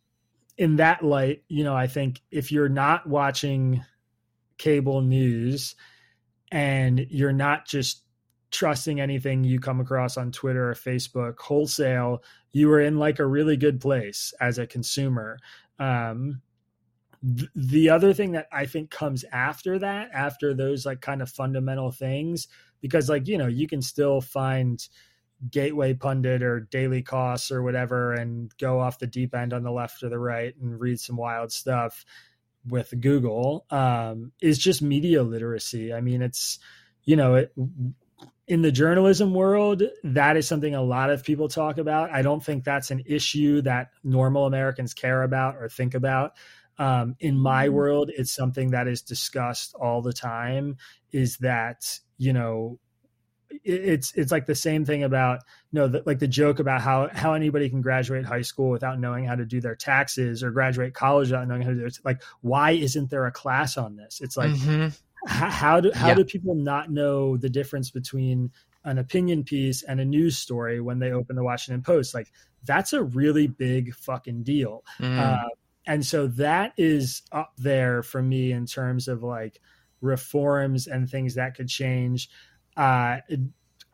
in 0.58 0.76
that 0.76 1.02
light 1.02 1.42
you 1.48 1.64
know 1.64 1.74
i 1.74 1.86
think 1.86 2.20
if 2.30 2.52
you're 2.52 2.68
not 2.68 3.08
watching 3.08 3.82
cable 4.58 5.00
news 5.00 5.74
and 6.52 7.06
you're 7.10 7.32
not 7.32 7.66
just 7.66 8.02
trusting 8.52 9.00
anything 9.00 9.42
you 9.42 9.58
come 9.58 9.80
across 9.80 10.16
on 10.16 10.30
Twitter 10.30 10.70
or 10.70 10.74
Facebook 10.74 11.38
wholesale, 11.40 12.22
you 12.52 12.70
are 12.70 12.80
in 12.80 12.98
like 12.98 13.18
a 13.18 13.26
really 13.26 13.56
good 13.56 13.80
place 13.80 14.32
as 14.40 14.58
a 14.58 14.66
consumer. 14.66 15.38
Um, 15.78 16.42
th- 17.36 17.50
the 17.56 17.88
other 17.88 18.12
thing 18.12 18.32
that 18.32 18.46
I 18.52 18.66
think 18.66 18.90
comes 18.90 19.24
after 19.32 19.78
that, 19.78 20.10
after 20.12 20.54
those 20.54 20.84
like 20.84 21.00
kind 21.00 21.22
of 21.22 21.30
fundamental 21.30 21.90
things, 21.90 22.46
because 22.83 23.09
like, 23.09 23.26
you 23.26 23.39
know, 23.39 23.47
you 23.47 23.66
can 23.66 23.80
still 23.80 24.20
find 24.20 24.87
gateway 25.51 25.95
pundit 25.95 26.43
or 26.43 26.61
Daily 26.61 27.03
Kos 27.03 27.51
or 27.51 27.62
whatever 27.62 28.12
and 28.12 28.53
go 28.59 28.78
off 28.78 28.99
the 28.99 29.07
deep 29.07 29.35
end 29.35 29.55
on 29.55 29.62
the 29.62 29.72
left 29.72 30.03
or 30.03 30.11
the 30.11 30.18
right 30.18 30.55
and 30.61 30.78
read 30.78 31.01
some 31.01 31.16
wild 31.16 31.51
stuff 31.51 32.05
with 32.68 32.93
Google 33.01 33.64
um, 33.70 34.33
is 34.41 34.59
just 34.59 34.83
media 34.83 35.22
literacy. 35.22 35.93
I 35.95 36.01
mean, 36.01 36.22
it's 36.22 36.59
you 37.05 37.16
know, 37.16 37.35
it, 37.37 37.53
in 38.47 38.62
the 38.62 38.72
journalism 38.72 39.35
world, 39.35 39.83
that 40.05 40.37
is 40.37 40.47
something 40.47 40.74
a 40.74 40.83
lot 40.83 41.11
of 41.11 41.24
people 41.24 41.49
talk 41.49 41.78
about. 41.78 42.11
I 42.11 42.22
don't 42.22 42.45
think 42.45 42.64
that's 42.64 42.91
an 42.91 43.03
issue 43.07 43.62
that 43.62 43.89
normal 44.05 44.47
Americans 44.47 44.95
care 44.95 45.22
about 45.22 45.57
or 45.57 45.68
think 45.68 45.95
about. 45.95 46.33
Um, 46.78 47.16
in 47.20 47.37
my 47.37 47.66
mm-hmm. 47.66 47.74
world, 47.74 48.11
it's 48.16 48.33
something 48.33 48.70
that 48.70 48.89
is 48.89 49.03
discussed 49.03 49.74
all 49.74 50.03
the 50.03 50.12
time. 50.12 50.76
Is 51.12 51.39
that 51.39 51.99
you 52.22 52.32
know 52.32 52.78
it's 53.64 54.12
it's 54.14 54.32
like 54.32 54.46
the 54.46 54.54
same 54.54 54.84
thing 54.84 55.02
about 55.02 55.40
you 55.72 55.80
know 55.80 55.88
the, 55.88 56.02
like 56.06 56.18
the 56.20 56.28
joke 56.28 56.58
about 56.58 56.80
how 56.80 57.08
how 57.12 57.34
anybody 57.34 57.68
can 57.68 57.82
graduate 57.82 58.24
high 58.24 58.42
school 58.42 58.70
without 58.70 58.98
knowing 58.98 59.24
how 59.24 59.34
to 59.34 59.44
do 59.44 59.60
their 59.60 59.74
taxes 59.74 60.42
or 60.42 60.50
graduate 60.50 60.94
college 60.94 61.30
without 61.30 61.46
knowing 61.48 61.62
how 61.62 61.70
to 61.70 61.76
do 61.76 61.84
it 61.84 61.98
like 62.04 62.22
why 62.40 62.70
isn't 62.70 63.10
there 63.10 63.26
a 63.26 63.32
class 63.32 63.76
on 63.76 63.96
this 63.96 64.20
it's 64.20 64.36
like 64.36 64.50
mm-hmm. 64.50 64.88
how, 65.26 65.50
how 65.50 65.80
do 65.80 65.90
how 65.94 66.08
yeah. 66.08 66.14
do 66.14 66.24
people 66.24 66.54
not 66.54 66.90
know 66.90 67.36
the 67.36 67.50
difference 67.50 67.90
between 67.90 68.50
an 68.84 68.98
opinion 68.98 69.44
piece 69.44 69.82
and 69.82 70.00
a 70.00 70.04
news 70.04 70.38
story 70.38 70.80
when 70.80 70.98
they 70.98 71.12
open 71.12 71.36
the 71.36 71.44
Washington 71.44 71.82
Post 71.82 72.14
like 72.14 72.32
that's 72.64 72.92
a 72.92 73.02
really 73.02 73.48
big 73.48 73.94
fucking 73.94 74.42
deal 74.44 74.84
mm. 74.98 75.18
uh, 75.18 75.48
and 75.86 76.06
so 76.06 76.26
that 76.28 76.72
is 76.76 77.22
up 77.32 77.52
there 77.58 78.02
for 78.02 78.22
me 78.22 78.52
in 78.52 78.66
terms 78.66 79.08
of 79.08 79.22
like 79.22 79.60
reforms 80.03 80.86
and 80.86 81.09
things 81.09 81.34
that 81.34 81.55
could 81.55 81.68
change. 81.68 82.28
Uh, 82.76 83.18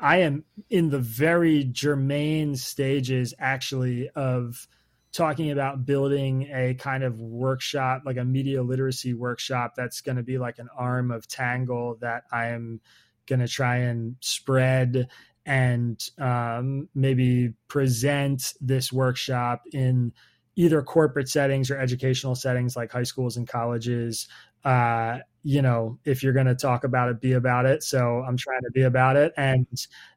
I 0.00 0.18
am 0.18 0.44
in 0.70 0.90
the 0.90 0.98
very 0.98 1.64
germane 1.64 2.56
stages 2.56 3.34
actually 3.38 4.08
of 4.10 4.68
talking 5.12 5.50
about 5.50 5.86
building 5.86 6.48
a 6.52 6.74
kind 6.74 7.02
of 7.02 7.20
workshop, 7.20 8.02
like 8.04 8.16
a 8.16 8.24
media 8.24 8.62
literacy 8.62 9.14
workshop 9.14 9.74
that's 9.76 10.00
going 10.00 10.16
to 10.16 10.22
be 10.22 10.38
like 10.38 10.58
an 10.58 10.68
arm 10.76 11.10
of 11.10 11.26
Tangle 11.26 11.96
that 12.00 12.24
I 12.30 12.48
am 12.48 12.80
going 13.26 13.40
to 13.40 13.48
try 13.48 13.76
and 13.76 14.16
spread 14.20 15.08
and 15.44 16.10
um, 16.18 16.88
maybe 16.94 17.54
present 17.68 18.52
this 18.60 18.92
workshop 18.92 19.62
in 19.72 20.12
either 20.56 20.82
corporate 20.82 21.28
settings 21.28 21.70
or 21.70 21.78
educational 21.78 22.34
settings 22.34 22.76
like 22.76 22.92
high 22.92 23.02
schools 23.02 23.36
and 23.36 23.48
colleges 23.48 24.28
uh, 24.64 25.18
you 25.42 25.62
know, 25.62 25.98
if 26.04 26.22
you're 26.22 26.32
going 26.32 26.46
to 26.46 26.54
talk 26.54 26.84
about 26.84 27.08
it, 27.08 27.20
be 27.20 27.32
about 27.32 27.66
it. 27.66 27.82
So 27.82 28.22
I'm 28.26 28.36
trying 28.36 28.62
to 28.62 28.70
be 28.70 28.82
about 28.82 29.16
it. 29.16 29.32
And, 29.36 29.66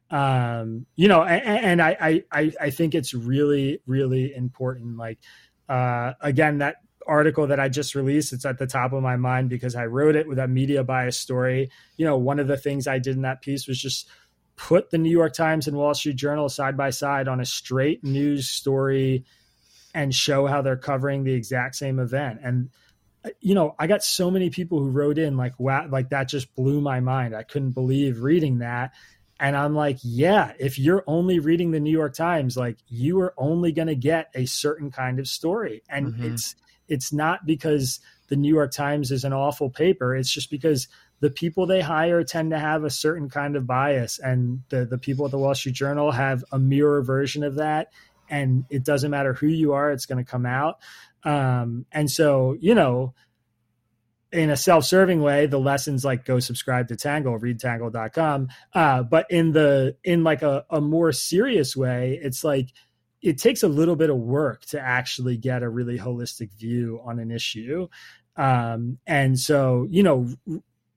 um, 0.09 0.85
you 0.95 1.07
know, 1.07 1.23
and, 1.23 1.65
and 1.65 1.81
I, 1.81 2.23
I, 2.31 2.51
I 2.59 2.69
think 2.69 2.95
it's 2.95 3.13
really, 3.13 3.81
really 3.85 4.33
important. 4.35 4.97
Like, 4.97 5.19
uh, 5.69 6.13
again, 6.21 6.57
that 6.57 6.77
article 7.07 7.47
that 7.47 7.59
I 7.59 7.69
just 7.69 7.95
released, 7.95 8.33
it's 8.33 8.45
at 8.45 8.57
the 8.57 8.67
top 8.67 8.93
of 8.93 9.01
my 9.01 9.15
mind 9.15 9.49
because 9.49 9.75
I 9.75 9.85
wrote 9.85 10.15
it 10.15 10.27
with 10.27 10.39
a 10.39 10.47
media 10.47 10.83
bias 10.83 11.17
story. 11.17 11.69
You 11.97 12.05
know, 12.05 12.17
one 12.17 12.39
of 12.39 12.47
the 12.47 12.57
things 12.57 12.87
I 12.87 12.99
did 12.99 13.15
in 13.15 13.21
that 13.21 13.41
piece 13.41 13.67
was 13.67 13.79
just 13.79 14.09
put 14.57 14.89
the 14.89 14.97
New 14.97 15.09
York 15.09 15.33
Times 15.33 15.67
and 15.67 15.77
Wall 15.77 15.93
Street 15.93 16.17
Journal 16.17 16.49
side 16.49 16.77
by 16.77 16.89
side 16.89 17.27
on 17.27 17.39
a 17.39 17.45
straight 17.45 18.03
news 18.03 18.49
story 18.49 19.25
and 19.93 20.13
show 20.13 20.45
how 20.45 20.61
they're 20.61 20.77
covering 20.77 21.23
the 21.23 21.33
exact 21.33 21.75
same 21.75 21.99
event. 21.99 22.39
And 22.43 22.69
you 23.39 23.55
know, 23.55 23.75
I 23.77 23.87
got 23.87 24.03
so 24.03 24.31
many 24.31 24.49
people 24.49 24.79
who 24.79 24.89
wrote 24.89 25.17
in 25.17 25.37
like, 25.37 25.59
wow, 25.59 25.87
like 25.89 26.09
that 26.09 26.27
just 26.27 26.55
blew 26.55 26.81
my 26.81 26.99
mind. 26.99 27.35
I 27.35 27.43
couldn't 27.43 27.71
believe 27.71 28.21
reading 28.21 28.59
that. 28.59 28.93
And 29.39 29.55
I'm 29.55 29.75
like, 29.75 29.97
yeah, 30.03 30.53
if 30.59 30.77
you're 30.77 31.03
only 31.07 31.39
reading 31.39 31.71
the 31.71 31.79
New 31.79 31.91
York 31.91 32.13
Times, 32.13 32.55
like 32.55 32.77
you 32.87 33.19
are 33.21 33.33
only 33.37 33.71
going 33.71 33.87
to 33.87 33.95
get 33.95 34.29
a 34.35 34.45
certain 34.45 34.91
kind 34.91 35.19
of 35.19 35.27
story. 35.27 35.81
And 35.89 36.13
mm-hmm. 36.13 36.33
it's, 36.33 36.55
it's 36.87 37.11
not 37.11 37.45
because 37.45 37.99
the 38.27 38.35
New 38.35 38.53
York 38.53 38.71
Times 38.71 39.11
is 39.11 39.23
an 39.23 39.33
awful 39.33 39.69
paper. 39.69 40.15
It's 40.15 40.31
just 40.31 40.51
because 40.51 40.87
the 41.21 41.31
people 41.31 41.65
they 41.65 41.81
hire 41.81 42.23
tend 42.23 42.51
to 42.51 42.59
have 42.59 42.83
a 42.83 42.89
certain 42.89 43.29
kind 43.29 43.55
of 43.55 43.65
bias. 43.65 44.19
And 44.19 44.61
the, 44.69 44.85
the 44.85 44.97
people 44.97 45.25
at 45.25 45.31
the 45.31 45.39
Wall 45.39 45.55
Street 45.55 45.75
Journal 45.75 46.11
have 46.11 46.43
a 46.51 46.59
mirror 46.59 47.01
version 47.01 47.43
of 47.43 47.55
that. 47.55 47.91
And 48.29 48.65
it 48.69 48.83
doesn't 48.83 49.11
matter 49.11 49.33
who 49.33 49.47
you 49.47 49.73
are, 49.73 49.91
it's 49.91 50.05
going 50.05 50.23
to 50.23 50.29
come 50.29 50.45
out. 50.45 50.79
Um, 51.23 51.85
and 51.91 52.09
so, 52.09 52.55
you 52.59 52.75
know, 52.75 53.13
in 54.31 54.49
a 54.49 54.57
self-serving 54.57 55.21
way, 55.21 55.45
the 55.45 55.59
lessons 55.59 56.05
like 56.05 56.25
go 56.25 56.39
subscribe 56.39 56.87
to 56.87 56.95
Tangle, 56.95 57.37
read 57.37 57.59
tangle.com. 57.59 58.47
Uh, 58.73 59.03
but 59.03 59.25
in 59.29 59.51
the 59.51 59.97
in 60.03 60.23
like 60.23 60.41
a, 60.41 60.65
a 60.69 60.79
more 60.79 61.11
serious 61.11 61.75
way, 61.75 62.19
it's 62.21 62.43
like 62.43 62.69
it 63.21 63.37
takes 63.37 63.61
a 63.61 63.67
little 63.67 63.95
bit 63.95 64.09
of 64.09 64.17
work 64.17 64.65
to 64.67 64.79
actually 64.79 65.37
get 65.37 65.63
a 65.63 65.69
really 65.69 65.97
holistic 65.97 66.53
view 66.53 67.01
on 67.05 67.19
an 67.19 67.29
issue. 67.29 67.87
Um, 68.35 68.97
and 69.05 69.37
so, 69.37 69.87
you 69.89 70.01
know, 70.01 70.29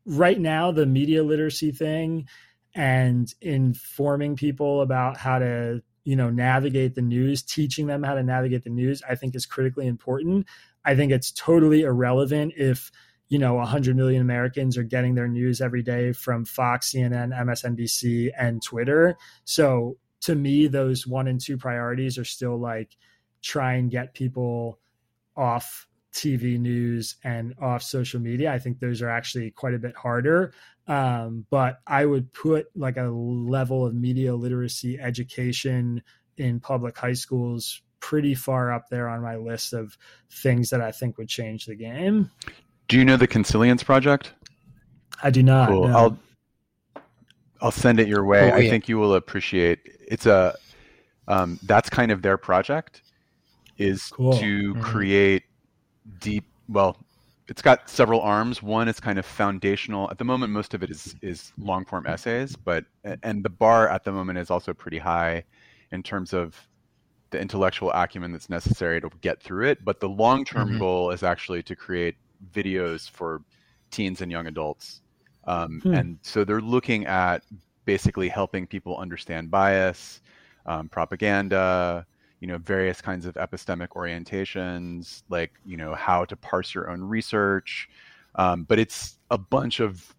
right 0.07 0.39
now 0.39 0.71
the 0.71 0.87
media 0.87 1.23
literacy 1.23 1.73
thing 1.73 2.29
and 2.75 3.33
informing 3.41 4.37
people 4.37 4.81
about 4.81 5.17
how 5.17 5.39
to 5.39 5.83
you 6.05 6.17
know 6.17 6.31
navigate 6.31 6.95
the 6.95 7.03
news 7.03 7.43
teaching 7.43 7.87
them 7.87 8.03
how 8.03 8.15
to 8.15 8.23
navigate 8.23 8.65
the 8.65 8.71
news 8.71 9.03
i 9.09 9.15
think 9.15 9.35
is 9.35 9.47
critically 9.47 9.87
important 9.87 10.47
i 10.85 10.95
think 10.95 11.11
it's 11.11 11.33
totally 11.33 11.83
irrelevant 11.83 12.53
if 12.57 12.91
you 13.29 13.39
know 13.39 13.55
100 13.55 13.97
million 13.97 14.21
americans 14.21 14.77
are 14.77 14.83
getting 14.83 15.15
their 15.15 15.29
news 15.29 15.61
every 15.61 15.83
day 15.83 16.13
from 16.13 16.45
fox 16.45 16.93
cnn 16.93 17.33
msnbc 17.33 18.31
and 18.39 18.63
twitter 18.63 19.17
so 19.45 19.97
to 20.21 20.35
me 20.35 20.67
those 20.67 21.07
one 21.07 21.29
and 21.29 21.41
two 21.41 21.57
priorities 21.57 22.19
are 22.19 22.25
still 22.25 22.59
like 22.59 22.97
try 23.43 23.75
and 23.75 23.91
get 23.91 24.15
people 24.15 24.79
off 25.37 25.87
TV 26.15 26.59
news 26.59 27.17
and 27.25 27.55
off 27.61 27.83
social 27.83 28.21
media. 28.21 28.53
I 28.53 28.59
think 28.59 28.79
those 28.79 29.03
are 29.03 29.11
actually 29.11 29.51
quite 29.51 29.75
a 29.75 29.79
bit 29.79 29.97
harder. 29.97 30.53
Um, 30.87 31.47
but 31.51 31.81
I 31.87 32.05
would 32.05 32.33
put 32.33 32.67
like 32.77 32.97
a 32.99 33.05
level 33.05 33.87
of 33.87 33.95
media 33.95 34.35
literacy 34.35 34.99
education 35.01 36.03
in 36.37 36.61
public 36.61 36.97
high 36.99 37.13
schools 37.15 37.81
pretty 38.01 38.35
far 38.35 38.71
up 38.73 38.89
there 38.91 39.09
on 39.09 39.23
my 39.23 39.37
list 39.37 39.73
of 39.73 39.97
things 40.31 40.69
that 40.71 40.83
I 40.83 40.91
think 40.93 41.17
would 41.17 41.29
change 41.29 41.65
the 41.65 41.75
game. 41.75 42.31
Do 42.89 42.99
you 42.99 43.05
know 43.05 43.17
the 43.17 43.27
Consilience 43.27 43.83
Project? 43.83 44.35
I 45.23 45.31
do 45.31 45.43
not. 45.43 45.71
Cool. 45.71 45.89
no. 45.89 45.97
I'll 45.97 46.19
I'll 47.63 47.71
send 47.71 47.99
it 47.99 48.09
your 48.09 48.25
way. 48.27 48.51
Oh, 48.53 48.55
I 48.57 48.69
think 48.69 48.89
you 48.89 48.99
will 48.99 49.15
appreciate. 49.15 49.79
It's 50.07 50.27
a 50.27 50.55
um, 51.29 51.59
that's 51.63 51.89
kind 51.89 52.13
of 52.13 52.21
their 52.21 52.37
project 52.37 53.01
is 53.79 54.09
Cool. 54.09 54.37
to 54.39 54.75
Mhm. 54.75 54.83
create 54.83 55.45
deep. 56.21 56.45
Well, 56.69 56.99
it's 57.49 57.63
got 57.63 57.89
several 57.91 58.21
arms. 58.23 58.63
One 58.63 58.89
is 58.89 59.01
kind 59.01 59.19
of 59.19 59.27
foundational. 59.27 60.11
At 60.11 60.19
the 60.19 60.25
moment, 60.25 60.53
most 60.53 60.75
of 60.75 60.83
it 60.83 60.91
is 60.91 61.15
is 61.23 61.53
long 61.59 61.85
form 61.85 62.07
essays, 62.07 62.57
but 62.57 62.85
and 63.23 63.45
the 63.45 63.51
bar 63.51 63.89
at 63.89 64.05
the 64.05 64.13
moment 64.13 64.39
is 64.39 64.51
also 64.51 64.73
pretty 64.75 64.99
high 64.99 65.45
in 65.93 66.03
terms 66.03 66.33
of 66.33 66.57
the 67.31 67.41
intellectual 67.41 67.91
acumen 67.93 68.33
that's 68.33 68.51
necessary 68.51 69.01
to 69.01 69.11
get 69.21 69.43
through 69.43 69.67
it. 69.69 69.85
But 69.85 70.01
the 70.01 70.09
long 70.09 70.45
term 70.45 70.73
Mhm. 70.73 70.79
goal 70.79 71.11
is 71.11 71.23
actually 71.23 71.63
to 71.65 71.77
create 71.77 72.17
videos 72.53 73.11
for 73.11 73.43
teens 73.91 74.21
and 74.23 74.31
young 74.33 74.47
adults. 74.47 75.03
Um, 75.47 75.83
Hmm. 75.83 75.93
And 75.93 76.19
so 76.23 76.45
they're 76.45 76.61
looking 76.61 77.07
at 77.07 77.45
basically 77.85 78.29
helping 78.29 78.67
people 78.67 78.97
understand 78.97 79.51
bias, 79.51 80.23
um, 80.67 80.89
propaganda, 80.89 82.07
you 82.41 82.49
know, 82.49 82.59
various 82.59 83.01
kinds 83.01 83.27
of 83.27 83.35
epistemic 83.35 83.89
orientations, 83.89 85.23
like 85.29 85.53
you 85.65 85.77
know 85.77 85.95
how 85.95 86.25
to 86.25 86.37
parse 86.37 86.75
your 86.75 86.91
own 86.91 87.03
research. 87.03 87.89
Um, 88.37 88.65
but 88.65 88.79
it's 88.79 89.19
a 89.31 89.39
bunch 89.39 89.81
of 89.81 90.15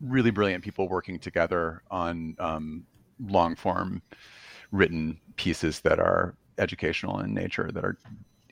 really 0.00 0.30
brilliant 0.30 0.64
people 0.64 0.88
working 0.88 1.18
together 1.18 1.82
on 1.90 2.36
um, 2.38 2.84
long 3.28 3.54
form 3.56 4.02
written 4.72 5.18
pieces 5.36 5.80
that 5.80 5.98
are 6.00 6.34
educational 6.58 7.20
in 7.20 7.32
nature 7.32 7.70
that 7.72 7.84
are 7.84 7.96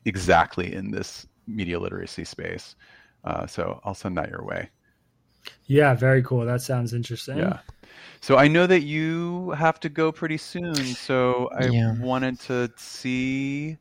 exactly 0.04 0.72
in 0.74 0.90
this 0.90 1.26
media 1.46 1.78
literacy 1.78 2.24
space. 2.24 2.76
Uh, 3.24 3.46
so 3.46 3.80
I'll 3.84 3.94
send 3.94 4.16
that 4.18 4.30
your 4.30 4.44
way. 4.44 4.70
Yeah, 5.66 5.94
very 5.94 6.22
cool. 6.22 6.44
That 6.44 6.62
sounds 6.62 6.92
interesting. 6.92 7.38
Yeah. 7.38 7.60
So 8.20 8.36
I 8.36 8.48
know 8.48 8.66
that 8.66 8.82
you 8.82 9.50
have 9.50 9.80
to 9.80 9.88
go 9.88 10.12
pretty 10.12 10.36
soon. 10.38 10.94
So 10.94 11.50
I 11.56 11.70
Yeah. 11.72 11.94
wanted 11.98 12.38
to 12.40 12.70
see 12.76 13.78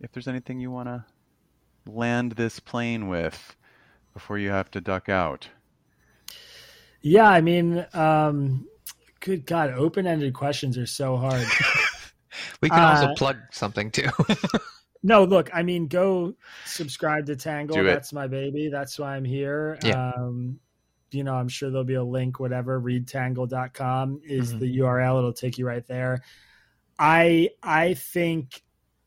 if 0.00 0.12
there's 0.12 0.28
anything 0.28 0.60
you 0.60 0.70
want 0.70 0.88
to 0.88 1.04
land 1.86 2.32
this 2.32 2.60
plane 2.60 3.08
with 3.08 3.56
before 4.14 4.38
you 4.38 4.50
have 4.50 4.70
to 4.72 4.80
duck 4.80 5.08
out. 5.08 5.48
Yeah, 7.02 7.28
I 7.28 7.40
mean, 7.40 7.86
um, 7.94 8.66
good 9.20 9.46
God, 9.46 9.70
open 9.70 10.06
ended 10.06 10.34
questions 10.34 10.76
are 10.78 10.86
so 10.86 11.16
hard. 11.16 11.56
We 12.62 12.70
can 12.70 12.84
also 12.84 13.08
Uh, 13.08 13.14
plug 13.16 13.38
something 13.52 13.90
too. 13.90 14.08
no, 15.02 15.24
look, 15.24 15.50
I 15.52 15.62
mean, 15.62 15.86
go 15.86 16.34
subscribe 16.64 17.26
to 17.26 17.36
Tangle. 17.36 17.76
That's 17.84 18.12
my 18.12 18.26
baby. 18.26 18.68
That's 18.68 18.98
why 18.98 19.16
I'm 19.16 19.24
here. 19.24 19.78
Yeah. 19.84 20.12
Um, 20.16 20.60
you 21.10 21.24
know, 21.24 21.34
I'm 21.34 21.48
sure 21.48 21.70
there'll 21.70 21.84
be 21.84 21.94
a 21.94 22.04
link, 22.04 22.38
whatever, 22.38 22.80
readtangle.com 22.80 24.20
is 24.24 24.54
Mhm. 24.54 24.58
the 24.60 24.78
URL. 24.78 25.18
It'll 25.18 25.32
take 25.32 25.58
you 25.58 25.66
right 25.66 25.86
there. 25.86 26.22
I 26.98 27.50
I 27.62 27.94
think 27.94 28.62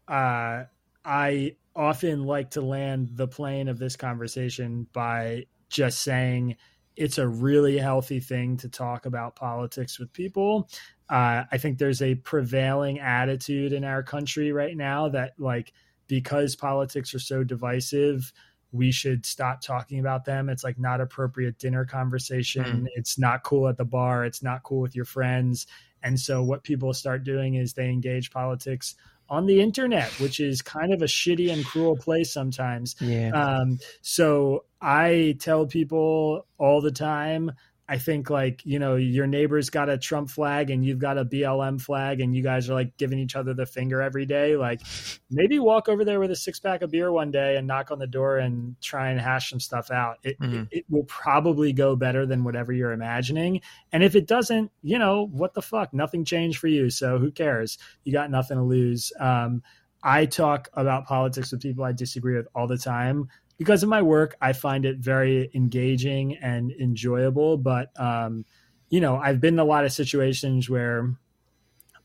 uh, 0.07 0.63
I 1.05 1.55
often 1.75 2.23
like 2.23 2.51
to 2.51 2.61
land 2.61 3.09
the 3.13 3.27
plane 3.27 3.67
of 3.67 3.79
this 3.79 3.95
conversation 3.95 4.87
by 4.93 5.45
just 5.69 6.01
saying 6.01 6.57
it's 6.95 7.17
a 7.17 7.27
really 7.27 7.77
healthy 7.77 8.19
thing 8.19 8.57
to 8.57 8.69
talk 8.69 9.05
about 9.05 9.35
politics 9.35 9.97
with 9.99 10.11
people. 10.13 10.69
Uh, 11.09 11.43
I 11.51 11.57
think 11.57 11.77
there's 11.77 12.01
a 12.01 12.15
prevailing 12.15 12.99
attitude 12.99 13.73
in 13.73 13.83
our 13.83 14.03
country 14.03 14.51
right 14.51 14.75
now 14.75 15.09
that, 15.09 15.33
like, 15.37 15.73
because 16.07 16.55
politics 16.55 17.13
are 17.13 17.19
so 17.19 17.43
divisive, 17.43 18.31
we 18.71 18.91
should 18.91 19.25
stop 19.25 19.61
talking 19.61 19.99
about 19.99 20.25
them. 20.25 20.49
It's 20.49 20.63
like 20.63 20.79
not 20.79 21.01
appropriate 21.01 21.59
dinner 21.59 21.85
conversation. 21.85 22.87
It's 22.95 23.19
not 23.19 23.43
cool 23.43 23.67
at 23.67 23.77
the 23.77 23.85
bar. 23.85 24.25
It's 24.25 24.41
not 24.41 24.63
cool 24.63 24.81
with 24.81 24.95
your 24.95 25.05
friends. 25.05 25.67
And 26.01 26.19
so, 26.19 26.43
what 26.43 26.63
people 26.63 26.93
start 26.93 27.23
doing 27.23 27.55
is 27.55 27.73
they 27.73 27.89
engage 27.89 28.31
politics 28.31 28.95
on 29.29 29.45
the 29.45 29.61
internet, 29.61 30.09
which 30.19 30.39
is 30.39 30.61
kind 30.61 30.93
of 30.93 31.01
a 31.01 31.05
shitty 31.05 31.51
and 31.51 31.65
cruel 31.65 31.95
place 31.95 32.31
sometimes. 32.31 32.95
yeah. 32.99 33.29
Um, 33.29 33.79
so 34.01 34.65
I 34.81 35.37
tell 35.39 35.65
people 35.65 36.45
all 36.57 36.81
the 36.81 36.91
time, 36.91 37.51
I 37.93 37.99
think 37.99 38.31
like, 38.31 38.65
you 38.65 38.79
know, 38.79 38.95
your 38.95 39.27
neighbor's 39.27 39.69
got 39.69 39.87
a 39.87 39.99
Trump 39.99 40.31
flag 40.31 40.71
and 40.71 40.83
you've 40.83 40.97
got 40.97 41.19
a 41.19 41.23
BLM 41.23 41.79
flag 41.79 42.21
and 42.21 42.35
you 42.35 42.41
guys 42.41 42.67
are 42.67 42.73
like 42.73 42.97
giving 42.97 43.19
each 43.19 43.35
other 43.35 43.53
the 43.53 43.67
finger 43.67 44.01
every 44.01 44.25
day. 44.25 44.55
Like 44.55 44.81
maybe 45.29 45.59
walk 45.59 45.87
over 45.89 46.03
there 46.03 46.19
with 46.19 46.31
a 46.31 46.35
six 46.35 46.59
pack 46.59 46.81
of 46.81 46.89
beer 46.89 47.11
one 47.11 47.29
day 47.29 47.55
and 47.55 47.67
knock 47.67 47.91
on 47.91 47.99
the 47.99 48.07
door 48.07 48.39
and 48.39 48.75
try 48.81 49.11
and 49.11 49.21
hash 49.21 49.51
some 49.51 49.59
stuff 49.59 49.91
out. 49.91 50.17
It, 50.23 50.39
Mhm. 50.39 50.63
it, 50.71 50.79
it 50.79 50.85
will 50.89 51.03
probably 51.03 51.71
go 51.71 51.95
better 51.95 52.25
than 52.25 52.43
whatever 52.43 52.73
you're 52.73 52.93
imagining. 52.93 53.61
And 53.91 54.01
if 54.03 54.15
it 54.15 54.25
doesn't, 54.25 54.71
you 54.81 54.97
know, 54.97 55.27
what 55.27 55.53
the 55.53 55.61
fuck? 55.61 55.93
Nothing 55.93 56.25
changed 56.25 56.57
for 56.57 56.67
you. 56.69 56.89
So 56.89 57.19
who 57.19 57.29
cares? 57.29 57.77
You 58.05 58.11
got 58.11 58.31
nothing 58.31 58.57
to 58.57 58.63
lose. 58.63 59.13
Um, 59.19 59.61
I 60.03 60.25
talk 60.25 60.67
about 60.73 61.05
politics 61.05 61.51
with 61.51 61.61
people 61.61 61.85
I 61.85 61.91
disagree 61.93 62.35
with 62.35 62.47
all 62.55 62.67
the 62.67 62.77
time 62.77 63.29
because 63.63 63.81
of 63.83 63.89
my 63.89 64.01
work. 64.01 64.35
I 64.41 64.53
find 64.53 64.85
it 64.85 64.97
very 64.97 65.49
engaging 65.53 66.35
and 66.37 66.71
enjoyable. 66.71 67.57
But 67.57 67.97
um, 67.99 68.45
you 68.89 68.99
know, 68.99 69.15
I've 69.17 69.39
been 69.39 69.55
in 69.55 69.59
a 69.59 69.65
lot 69.65 69.85
of 69.85 69.93
situations 69.93 70.69
where 70.69 71.15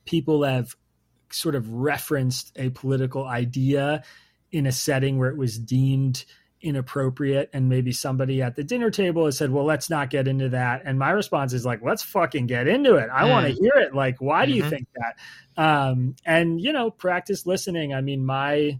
people 0.04 0.44
have 0.44 0.74
sort 1.30 1.54
of 1.54 1.70
referenced 1.72 2.52
a 2.56 2.70
political 2.70 3.26
idea 3.26 4.02
in 4.52 4.66
a 4.66 4.72
setting 4.72 5.18
where 5.18 5.28
it 5.28 5.36
was 5.36 5.59
deemed 5.59 6.24
inappropriate 6.61 7.50
and 7.52 7.68
maybe 7.68 7.92
somebody 7.92 8.42
at 8.42 8.56
the 8.56 8.64
dinner 8.64 8.90
table 8.90 9.26
has 9.26 9.38
said 9.38 9.48
well 9.52 9.64
let's 9.64 9.88
not 9.88 10.11
get 10.11 10.26
into 10.26 10.48
that 10.48 10.82
and 10.84 10.98
my 10.98 11.11
response 11.11 11.52
is 11.52 11.64
like 11.64 11.80
let's 11.84 12.02
fucking 12.02 12.48
get 12.48 12.66
into 12.66 12.96
it 12.96 13.09
i 13.14 13.22
Mm. 13.22 13.30
want 13.30 13.46
to 13.46 13.52
hear 13.52 13.72
it 13.76 13.94
like 13.94 14.20
why 14.20 14.44
do 14.44 14.50
you 14.52 14.64
Mhm. 14.64 14.68
think 14.70 14.88
that 14.96 15.62
um 15.62 16.16
and 16.24 16.61
you 16.61 16.72
know 16.72 16.90
practice 16.90 17.46
listening 17.46 17.94
i 17.94 18.00
mean 18.00 18.26
my 18.26 18.76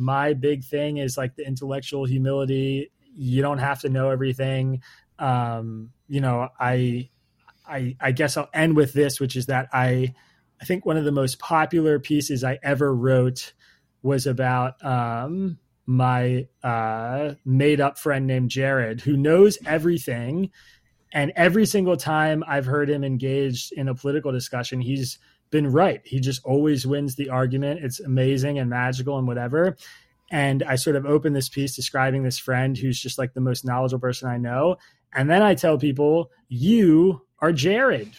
my 0.00 0.32
big 0.32 0.64
thing 0.64 0.96
is 0.96 1.16
like 1.16 1.36
the 1.36 1.46
intellectual 1.46 2.04
humility. 2.04 2.90
You 3.14 3.42
don't 3.42 3.58
have 3.58 3.80
to 3.82 3.88
know 3.88 4.10
everything. 4.10 4.82
Um 5.18 5.90
you 6.10 6.20
know 6.20 6.48
i 6.58 7.08
i 7.66 7.96
i 8.00 8.12
guess 8.12 8.36
i'll 8.36 8.50
end 8.52 8.76
with 8.76 8.92
this 8.92 9.20
which 9.20 9.36
is 9.36 9.46
that 9.46 9.68
i 9.72 10.12
i 10.60 10.64
think 10.64 10.84
one 10.84 10.96
of 10.96 11.04
the 11.04 11.12
most 11.12 11.38
popular 11.38 11.98
pieces 11.98 12.44
i 12.44 12.58
ever 12.62 12.94
wrote 12.94 13.54
was 14.02 14.26
about 14.26 14.84
um 14.84 15.56
my 15.86 16.46
uh 16.64 17.32
made 17.44 17.80
up 17.80 17.96
friend 17.96 18.26
named 18.26 18.50
jared 18.50 19.00
who 19.00 19.16
knows 19.16 19.56
everything. 19.64 20.50
And 21.12 21.32
every 21.34 21.66
single 21.66 21.96
time 21.96 22.44
i've 22.46 22.66
heard 22.66 22.90
him 22.90 23.04
engaged 23.04 23.72
in 23.72 23.88
a 23.88 23.94
political 23.94 24.32
discussion 24.32 24.80
he's 24.80 25.18
been 25.50 25.70
right 25.70 26.00
he 26.04 26.20
just 26.20 26.44
always 26.44 26.86
wins 26.86 27.16
the 27.16 27.28
argument 27.28 27.82
it's 27.82 28.00
amazing 28.00 28.58
and 28.58 28.70
magical 28.70 29.18
and 29.18 29.26
whatever 29.26 29.76
and 30.30 30.62
I 30.62 30.76
sort 30.76 30.96
of 30.96 31.06
open 31.06 31.32
this 31.32 31.48
piece 31.48 31.74
describing 31.74 32.22
this 32.22 32.38
friend 32.38 32.78
who's 32.78 33.00
just 33.00 33.18
like 33.18 33.34
the 33.34 33.40
most 33.40 33.64
knowledgeable 33.64 34.00
person 34.00 34.28
I 34.28 34.36
know. 34.36 34.76
And 35.12 35.28
then 35.28 35.42
I 35.42 35.54
tell 35.54 35.76
people, 35.76 36.30
you 36.48 37.22
are 37.40 37.52
Jared. 37.52 38.12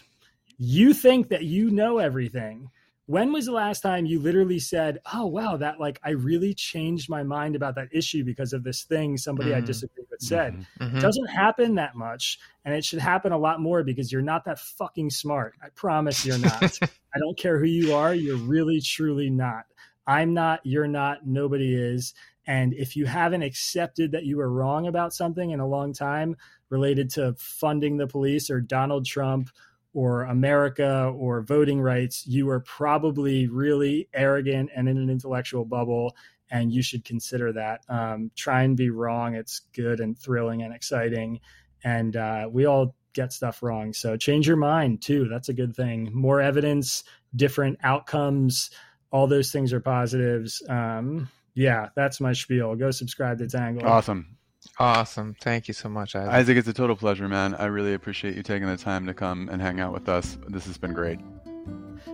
You 0.58 0.92
think 0.92 1.30
that 1.30 1.44
you 1.44 1.70
know 1.70 1.98
everything. 1.98 2.70
When 3.06 3.32
was 3.32 3.46
the 3.46 3.52
last 3.52 3.80
time 3.80 4.06
you 4.06 4.20
literally 4.20 4.60
said, 4.60 5.00
Oh, 5.12 5.26
wow, 5.26 5.56
that 5.56 5.80
like 5.80 5.98
I 6.04 6.10
really 6.10 6.54
changed 6.54 7.10
my 7.10 7.22
mind 7.24 7.56
about 7.56 7.74
that 7.74 7.88
issue 7.92 8.24
because 8.24 8.52
of 8.52 8.62
this 8.62 8.84
thing 8.84 9.16
somebody 9.16 9.54
I 9.54 9.60
Mhm. 9.60 9.66
disagree 9.66 10.04
with 10.08 10.20
said? 10.20 10.54
Mhm. 10.54 10.66
Mhm. 10.80 10.96
It 10.96 11.00
doesn't 11.00 11.26
happen 11.26 11.74
that 11.74 11.96
much. 11.96 12.38
And 12.64 12.74
it 12.74 12.84
should 12.84 13.00
happen 13.00 13.32
a 13.32 13.38
lot 13.38 13.60
more 13.60 13.82
because 13.82 14.12
you're 14.12 14.22
not 14.22 14.44
that 14.44 14.60
fucking 14.60 15.10
smart. 15.10 15.54
I 15.62 15.70
promise 15.70 16.24
you're 16.24 16.38
not. 16.38 16.62
I 17.14 17.18
don't 17.18 17.36
care 17.36 17.58
who 17.58 17.66
you 17.66 17.92
are, 17.92 18.14
you're 18.14 18.36
really, 18.36 18.80
truly 18.80 19.30
not. 19.30 19.66
I'm 20.06 20.32
not, 20.32 20.60
you're 20.64 20.88
not, 20.88 21.26
nobody 21.26 21.74
is. 21.74 22.14
And 22.46 22.72
if 22.74 22.96
you 22.96 23.06
haven't 23.06 23.42
accepted 23.42 24.12
that 24.12 24.24
you 24.24 24.36
were 24.36 24.50
wrong 24.50 24.86
about 24.86 25.12
something 25.12 25.50
in 25.50 25.60
a 25.60 25.66
long 25.66 25.92
time 25.92 26.36
related 26.70 27.10
to 27.10 27.34
funding 27.34 27.96
the 27.98 28.06
police 28.06 28.48
or 28.50 28.60
Donald 28.60 29.06
Trump 29.06 29.50
or 29.94 30.22
America 30.22 31.12
or 31.16 31.42
voting 31.42 31.80
rights, 31.80 32.26
you 32.26 32.48
are 32.48 32.60
probably 32.60 33.46
really 33.46 34.08
arrogant 34.14 34.70
and 34.74 34.88
in 34.88 34.98
an 34.98 35.10
intellectual 35.10 35.64
bubble, 35.64 36.16
and 36.50 36.72
you 36.72 36.82
should 36.82 37.04
consider 37.04 37.52
that. 37.52 37.82
Um, 37.88 38.30
try 38.36 38.62
and 38.62 38.76
be 38.76 38.90
wrong. 38.90 39.34
It's 39.34 39.60
good 39.74 40.00
and 40.00 40.18
thrilling 40.18 40.62
and 40.62 40.74
exciting. 40.74 41.40
And 41.84 42.16
uh, 42.16 42.48
we 42.50 42.66
all 42.66 42.94
get 43.12 43.32
stuff 43.32 43.62
wrong. 43.62 43.92
So 43.92 44.16
change 44.16 44.46
your 44.46 44.56
mind 44.56 45.02
too. 45.02 45.28
That's 45.28 45.48
a 45.48 45.54
good 45.54 45.76
thing. 45.76 46.10
More 46.12 46.40
evidence, 46.40 47.04
different 47.36 47.78
outcomes, 47.82 48.70
all 49.10 49.26
those 49.26 49.52
things 49.52 49.72
are 49.72 49.80
positives. 49.80 50.62
Um, 50.68 51.28
yeah, 51.54 51.88
that's 51.94 52.20
my 52.20 52.32
spiel. 52.32 52.74
Go 52.76 52.90
subscribe 52.90 53.38
to 53.38 53.48
Tangle. 53.48 53.86
Awesome. 53.86 54.38
Awesome. 54.78 55.34
Thank 55.40 55.68
you 55.68 55.74
so 55.74 55.88
much, 55.88 56.14
Isaac. 56.16 56.32
Isaac, 56.32 56.56
it's 56.56 56.68
a 56.68 56.72
total 56.72 56.96
pleasure, 56.96 57.28
man. 57.28 57.54
I 57.54 57.66
really 57.66 57.94
appreciate 57.94 58.36
you 58.36 58.42
taking 58.42 58.68
the 58.68 58.76
time 58.76 59.06
to 59.06 59.14
come 59.14 59.48
and 59.48 59.60
hang 59.60 59.80
out 59.80 59.92
with 59.92 60.08
us. 60.08 60.38
This 60.48 60.66
has 60.66 60.78
been 60.78 60.92
great. 60.92 61.18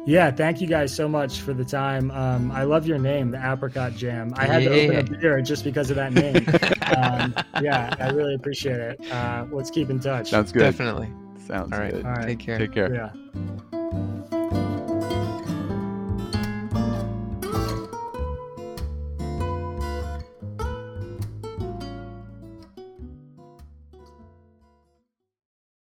Yeah, 0.06 0.30
thank 0.30 0.60
you 0.60 0.66
guys 0.66 0.94
so 0.94 1.08
much 1.08 1.40
for 1.40 1.52
the 1.52 1.64
time. 1.64 2.10
Um, 2.10 2.50
I 2.50 2.62
love 2.64 2.86
your 2.86 2.98
name, 2.98 3.30
the 3.30 3.38
Apricot 3.52 3.94
Jam. 3.94 4.32
I 4.36 4.46
had 4.46 4.62
Yeah. 4.62 4.68
to 4.70 4.84
open 4.84 5.14
a 5.14 5.18
beer 5.18 5.40
just 5.42 5.64
because 5.64 5.90
of 5.90 5.96
that 5.96 6.12
name. 6.12 6.36
um, 6.96 7.34
yeah, 7.62 7.94
I 7.98 8.10
really 8.10 8.34
appreciate 8.34 8.78
it. 8.80 9.10
Uh, 9.10 9.46
let's 9.50 9.70
keep 9.70 9.90
in 9.90 10.00
touch. 10.00 10.30
Sounds 10.30 10.52
good. 10.52 10.60
Definitely. 10.60 11.10
Sounds 11.46 11.72
All 11.72 11.78
right. 11.78 11.92
good. 11.92 12.04
All 12.04 12.12
right. 12.12 12.26
Take 12.26 12.38
care. 12.38 12.58
Take 12.58 12.72
care. 12.72 12.94
Yeah. 12.94 13.60